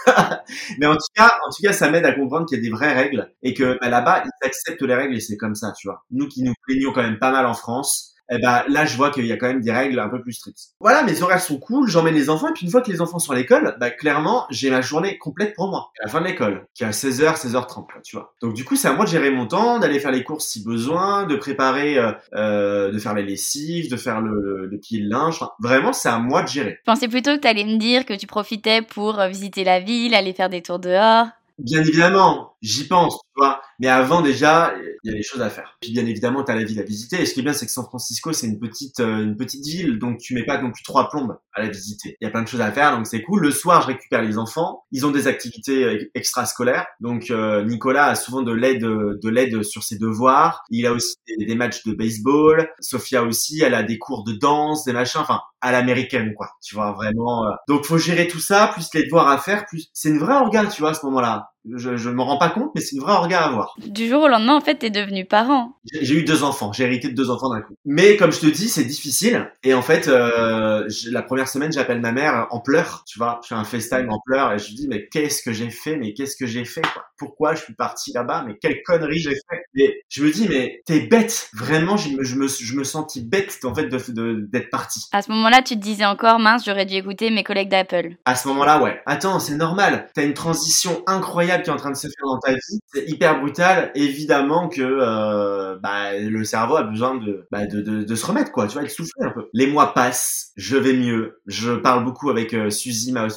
mais 0.79 0.85
en 0.85 0.93
tout 0.93 1.07
cas, 1.15 1.38
en 1.47 1.49
tout 1.49 1.61
cas, 1.63 1.73
ça 1.73 1.89
m'aide 1.89 2.05
à 2.05 2.13
comprendre 2.13 2.45
qu'il 2.45 2.57
y 2.57 2.61
a 2.61 2.63
des 2.63 2.69
vraies 2.69 2.93
règles 2.93 3.33
et 3.43 3.53
que 3.53 3.77
bah, 3.81 3.89
là-bas, 3.89 4.23
ils 4.25 4.45
acceptent 4.45 4.81
les 4.81 4.95
règles 4.95 5.15
et 5.15 5.19
c'est 5.19 5.38
comme 5.38 5.55
ça, 5.55 5.71
tu 5.77 5.88
vois. 5.88 6.03
Nous 6.11 6.27
qui 6.27 6.43
nous 6.43 6.53
plaignons 6.63 6.91
quand 6.91 7.03
même 7.03 7.19
pas 7.19 7.31
mal 7.31 7.45
en 7.45 7.53
France, 7.53 8.14
eh 8.29 8.39
ben 8.39 8.63
là 8.67 8.85
je 8.85 8.95
vois 8.97 9.11
qu'il 9.11 9.25
y 9.25 9.31
a 9.31 9.38
quand 9.38 9.47
même 9.47 9.61
des 9.61 9.71
règles 9.71 9.99
un 9.99 10.09
peu 10.09 10.21
plus 10.21 10.33
strictes. 10.33 10.69
Voilà, 10.79 11.03
mes 11.03 11.21
horaires 11.21 11.41
sont 11.41 11.59
cool, 11.59 11.88
j'emmène 11.88 12.15
les 12.15 12.29
enfants 12.29 12.49
et 12.49 12.53
puis 12.53 12.65
une 12.65 12.71
fois 12.71 12.81
que 12.81 12.91
les 12.91 13.01
enfants 13.01 13.19
sont 13.19 13.31
à 13.31 13.35
l'école, 13.35 13.75
bah 13.79 13.91
clairement 13.91 14.45
j'ai 14.49 14.69
ma 14.69 14.81
journée 14.81 15.17
complète 15.17 15.55
pour 15.55 15.69
moi 15.69 15.91
à 15.99 16.05
la 16.05 16.11
fin 16.11 16.21
de 16.21 16.25
l'école, 16.25 16.67
qui 16.73 16.83
est 16.83 16.88
à 16.88 16.91
16h, 16.91 17.38
16h30, 17.38 18.01
tu 18.03 18.15
vois. 18.15 18.33
Donc 18.41 18.53
du 18.53 18.65
coup 18.65 18.75
c'est 18.75 18.88
à 18.88 18.93
moi 18.93 19.05
de 19.05 19.09
gérer 19.09 19.31
mon 19.31 19.47
temps, 19.47 19.79
d'aller 19.79 19.99
faire 19.99 20.11
les 20.11 20.23
courses 20.23 20.47
si 20.47 20.63
besoin, 20.63 21.25
de 21.25 21.35
préparer, 21.35 21.97
euh, 21.97 22.11
euh 22.33 22.91
de 22.91 22.99
faire 22.99 23.13
les 23.13 23.23
lessives, 23.23 23.89
de 23.89 23.97
faire 23.97 24.21
le, 24.21 24.67
le 24.67 24.77
pied 24.79 25.01
de 25.01 25.09
linge. 25.09 25.35
Enfin, 25.35 25.51
vraiment 25.59 25.93
c'est 25.93 26.09
à 26.09 26.19
moi 26.19 26.43
de 26.43 26.47
gérer. 26.47 26.79
Je 26.85 26.91
pensais 26.91 27.07
plutôt 27.07 27.35
que 27.35 27.41
tu 27.41 27.47
allais 27.47 27.65
me 27.65 27.77
dire 27.77 28.05
que 28.05 28.13
tu 28.13 28.27
profitais 28.27 28.81
pour 28.81 29.19
euh, 29.19 29.27
visiter 29.27 29.63
la 29.63 29.79
ville, 29.79 30.13
aller 30.13 30.33
faire 30.33 30.49
des 30.49 30.61
tours 30.61 30.79
dehors. 30.79 31.27
Bien 31.57 31.79
évidemment, 31.79 32.54
j'y 32.65 32.88
pense, 32.88 33.15
tu 33.15 33.34
vois. 33.38 33.62
Mais 33.80 33.88
avant 33.88 34.21
déjà, 34.21 34.73
il 35.04 35.12
y 35.12 35.13
a 35.13 35.17
des 35.17 35.23
choses 35.23 35.41
à 35.41 35.49
faire. 35.49 35.78
Puis 35.82 35.91
bien 35.91 36.06
évidemment, 36.06 36.43
tu 36.43 36.51
as 36.51 36.56
la 36.56 36.63
ville 36.63 36.80
à 36.80 36.84
visiter. 36.84 37.21
Et 37.21 37.25
ce 37.25 37.34
qui 37.34 37.41
est 37.41 37.43
bien, 37.43 37.54
c'est 37.54 37.65
que 37.65 37.71
San 37.71 37.86
Francisco, 37.86 38.34
c'est 38.34 38.47
une 38.47 38.60
petite 38.60 38.99
euh, 38.99 39.23
une 39.23 39.36
petite 39.36 39.65
ville, 39.65 39.99
donc 39.99 40.17
tu 40.17 40.34
mets 40.34 40.45
pas 40.45 40.62
non 40.62 40.71
plus 40.71 40.84
trois 40.84 41.10
plombes 41.10 41.38
à 41.54 41.62
la 41.62 41.69
visiter. 41.69 42.17
Il 42.19 42.25
y 42.25 42.28
a 42.28 42.32
plein 42.32 42.43
de 42.43 42.47
choses 42.47 42.62
à 42.62 42.71
faire, 42.71 42.95
donc 42.95 43.08
c'est 43.08 43.21
cool. 43.21 43.41
Le 43.41 43.51
soir, 43.51 43.82
je 43.82 43.88
récupère 43.88 44.21
les 44.21 44.38
enfants. 44.38 44.84
Ils 44.91 45.06
ont 45.06 45.12
des 45.12 45.28
activités 45.28 46.10
extrascolaires. 46.15 46.88
Donc 46.99 47.30
euh, 47.30 47.63
Nicolas 47.65 48.08
a 48.08 48.15
souvent 48.15 48.41
de 48.41 48.54
l'aide 48.54 48.82
de 48.82 49.30
l'aide 49.30 49.63
sur 49.63 49.84
ses 49.84 49.97
devoirs. 49.97 50.63
Il 50.69 50.86
a 50.86 50.93
aussi 50.93 51.15
des, 51.38 51.56
matchs 51.56 51.84
de 51.84 51.93
baseball. 51.93 52.69
Sophia 52.80 53.23
aussi, 53.23 53.62
elle 53.62 53.73
a 53.73 53.84
des 53.84 53.97
cours 53.97 54.23
de 54.23 54.34
danse, 54.34 54.86
des 54.86 54.93
machins. 54.93 55.21
Enfin, 55.21 55.41
à 55.62 55.71
l'américaine, 55.71 56.34
quoi. 56.36 56.51
Tu 56.62 56.75
vois 56.75 56.91
vraiment. 56.93 57.45
Euh... 57.47 57.51
Donc 57.67 57.86
faut 57.86 57.97
gérer 57.97 58.28
tout 58.28 58.39
ça, 58.39 58.69
plus 58.73 58.88
les 58.93 59.04
devoirs 59.04 59.28
à 59.28 59.38
faire, 59.38 59.65
plus 59.65 59.89
c'est 59.93 60.10
une 60.10 60.19
vraie 60.19 60.36
organe, 60.36 60.69
tu 60.69 60.82
vois, 60.82 60.91
à 60.91 60.93
ce 60.93 61.06
moment-là. 61.06 61.49
Je, 61.75 61.97
je 61.97 62.10
me 62.10 62.21
rends 62.21 62.38
pas 62.38 62.49
compte, 62.49 62.71
mais 62.75 62.82
c'est 62.82 62.95
une 62.95 63.01
vraie 63.01 63.13
organe 63.13 63.43
à 63.43 63.47
avoir. 63.47 63.75
Du 63.86 64.08
jour 64.08 64.23
au 64.23 64.28
lendemain, 64.28 64.56
en 64.56 64.62
fait, 64.62 64.75
t'es 64.75 64.89
devenu 64.89 65.25
parent. 65.25 65.73
J'ai 66.01 66.15
eu 66.15 66.23
deux 66.23 66.43
enfants. 66.43 66.71
J'ai 66.73 66.84
hérité 66.84 67.10
de 67.10 67.15
deux 67.15 67.30
enfants 67.30 67.49
d'un 67.49 67.62
coup. 67.62 67.75
Mais 67.86 68.17
comme 68.17 68.32
je 68.32 68.39
te 68.39 68.45
dis, 68.47 68.69
c'est 68.69 68.84
difficile. 68.84 69.49
Et 69.63 69.73
en 69.73 69.82
fait, 69.82 70.08
euh, 70.08 70.88
la 71.12 71.21
première 71.21 71.47
semaine, 71.47 71.71
j'appelle 71.71 72.01
ma 72.01 72.12
mère 72.12 72.47
en 72.51 72.60
pleurs. 72.60 73.04
Tu 73.08 73.17
vois, 73.17 73.39
je 73.43 73.49
fais 73.49 73.56
un 73.56 73.63
FaceTime 73.63 74.10
en 74.10 74.19
pleurs 74.25 74.54
et 74.54 74.60
je 74.60 74.67
lui 74.67 74.75
dis 74.75 74.88
mais 74.88 75.08
qu'est-ce 75.08 75.41
que 75.41 75.54
j'ai 75.54 75.69
fait? 75.69 75.97
Mais 75.97 76.13
qu'est-ce 76.13 76.36
que 76.36 76.45
j'ai 76.45 76.65
fait 76.65 76.82
quoi? 76.82 77.06
Pourquoi 77.17 77.56
je 77.56 77.62
suis 77.62 77.73
parti 77.73 78.12
là-bas? 78.13 78.43
Mais 78.47 78.58
quelle 78.62 78.82
connerie 78.84 79.19
j'ai 79.19 79.36
fait? 79.36 79.63
Et 79.75 80.04
je 80.10 80.23
me 80.23 80.32
dis 80.32 80.47
mais 80.49 80.82
t'es 80.86 81.01
bête. 81.01 81.49
Vraiment, 81.54 81.97
je 81.97 82.10
me, 82.10 82.23
je 82.23 82.36
me, 82.36 82.47
je 82.47 82.75
me 82.75 82.84
sentis 82.84 83.23
bête 83.23 83.58
en 83.63 83.73
fait 83.73 83.88
d'être 83.88 84.12
de, 84.12 84.60
parti. 84.71 85.08
À 85.12 85.21
ce 85.21 85.32
moment-là, 85.32 85.62
tu 85.62 85.75
te 85.75 85.82
disais 85.82 86.06
encore 86.06 86.39
mince, 86.39 86.65
j'aurais 86.65 86.86
dû 86.86 86.95
écouter 86.95 87.30
mes 87.32 87.43
collègues 87.43 87.69
d'Apple. 87.69 88.15
À 88.25 88.36
ce 88.36 88.47
moment-là, 88.49 88.82
ouais. 88.82 89.01
Attends, 89.06 89.39
c'est 89.39 89.56
normal. 89.56 90.08
T'as 90.13 90.23
une 90.23 90.34
transition 90.34 91.04
incroyable 91.08 91.54
qui 91.63 91.69
est 91.69 91.73
en 91.73 91.77
train 91.77 91.91
de 91.91 91.95
se 91.95 92.07
faire 92.07 92.25
dans 92.25 92.39
ta 92.39 92.53
vie. 92.53 92.79
C'est 92.93 93.09
hyper 93.09 93.39
brutal. 93.41 93.91
Évidemment 93.95 94.69
que 94.69 94.81
euh, 94.81 95.77
bah, 95.81 96.17
le 96.17 96.43
cerveau 96.43 96.75
a 96.77 96.83
besoin 96.83 97.15
de, 97.15 97.45
bah, 97.51 97.65
de, 97.65 97.81
de, 97.81 98.03
de, 98.03 98.15
se 98.15 98.25
remettre, 98.25 98.51
quoi. 98.51 98.67
Tu 98.67 98.73
vois, 98.73 98.83
de 98.83 98.87
souffler 98.87 99.25
un 99.25 99.31
peu. 99.31 99.47
Les 99.53 99.67
mois 99.67 99.93
passent, 99.93 100.51
je 100.55 100.77
vais 100.77 100.93
mieux. 100.93 101.41
Je 101.45 101.71
parle 101.71 102.03
beaucoup 102.03 102.29
avec 102.29 102.53
euh, 102.53 102.69
Suzy, 102.69 103.11
ma 103.11 103.27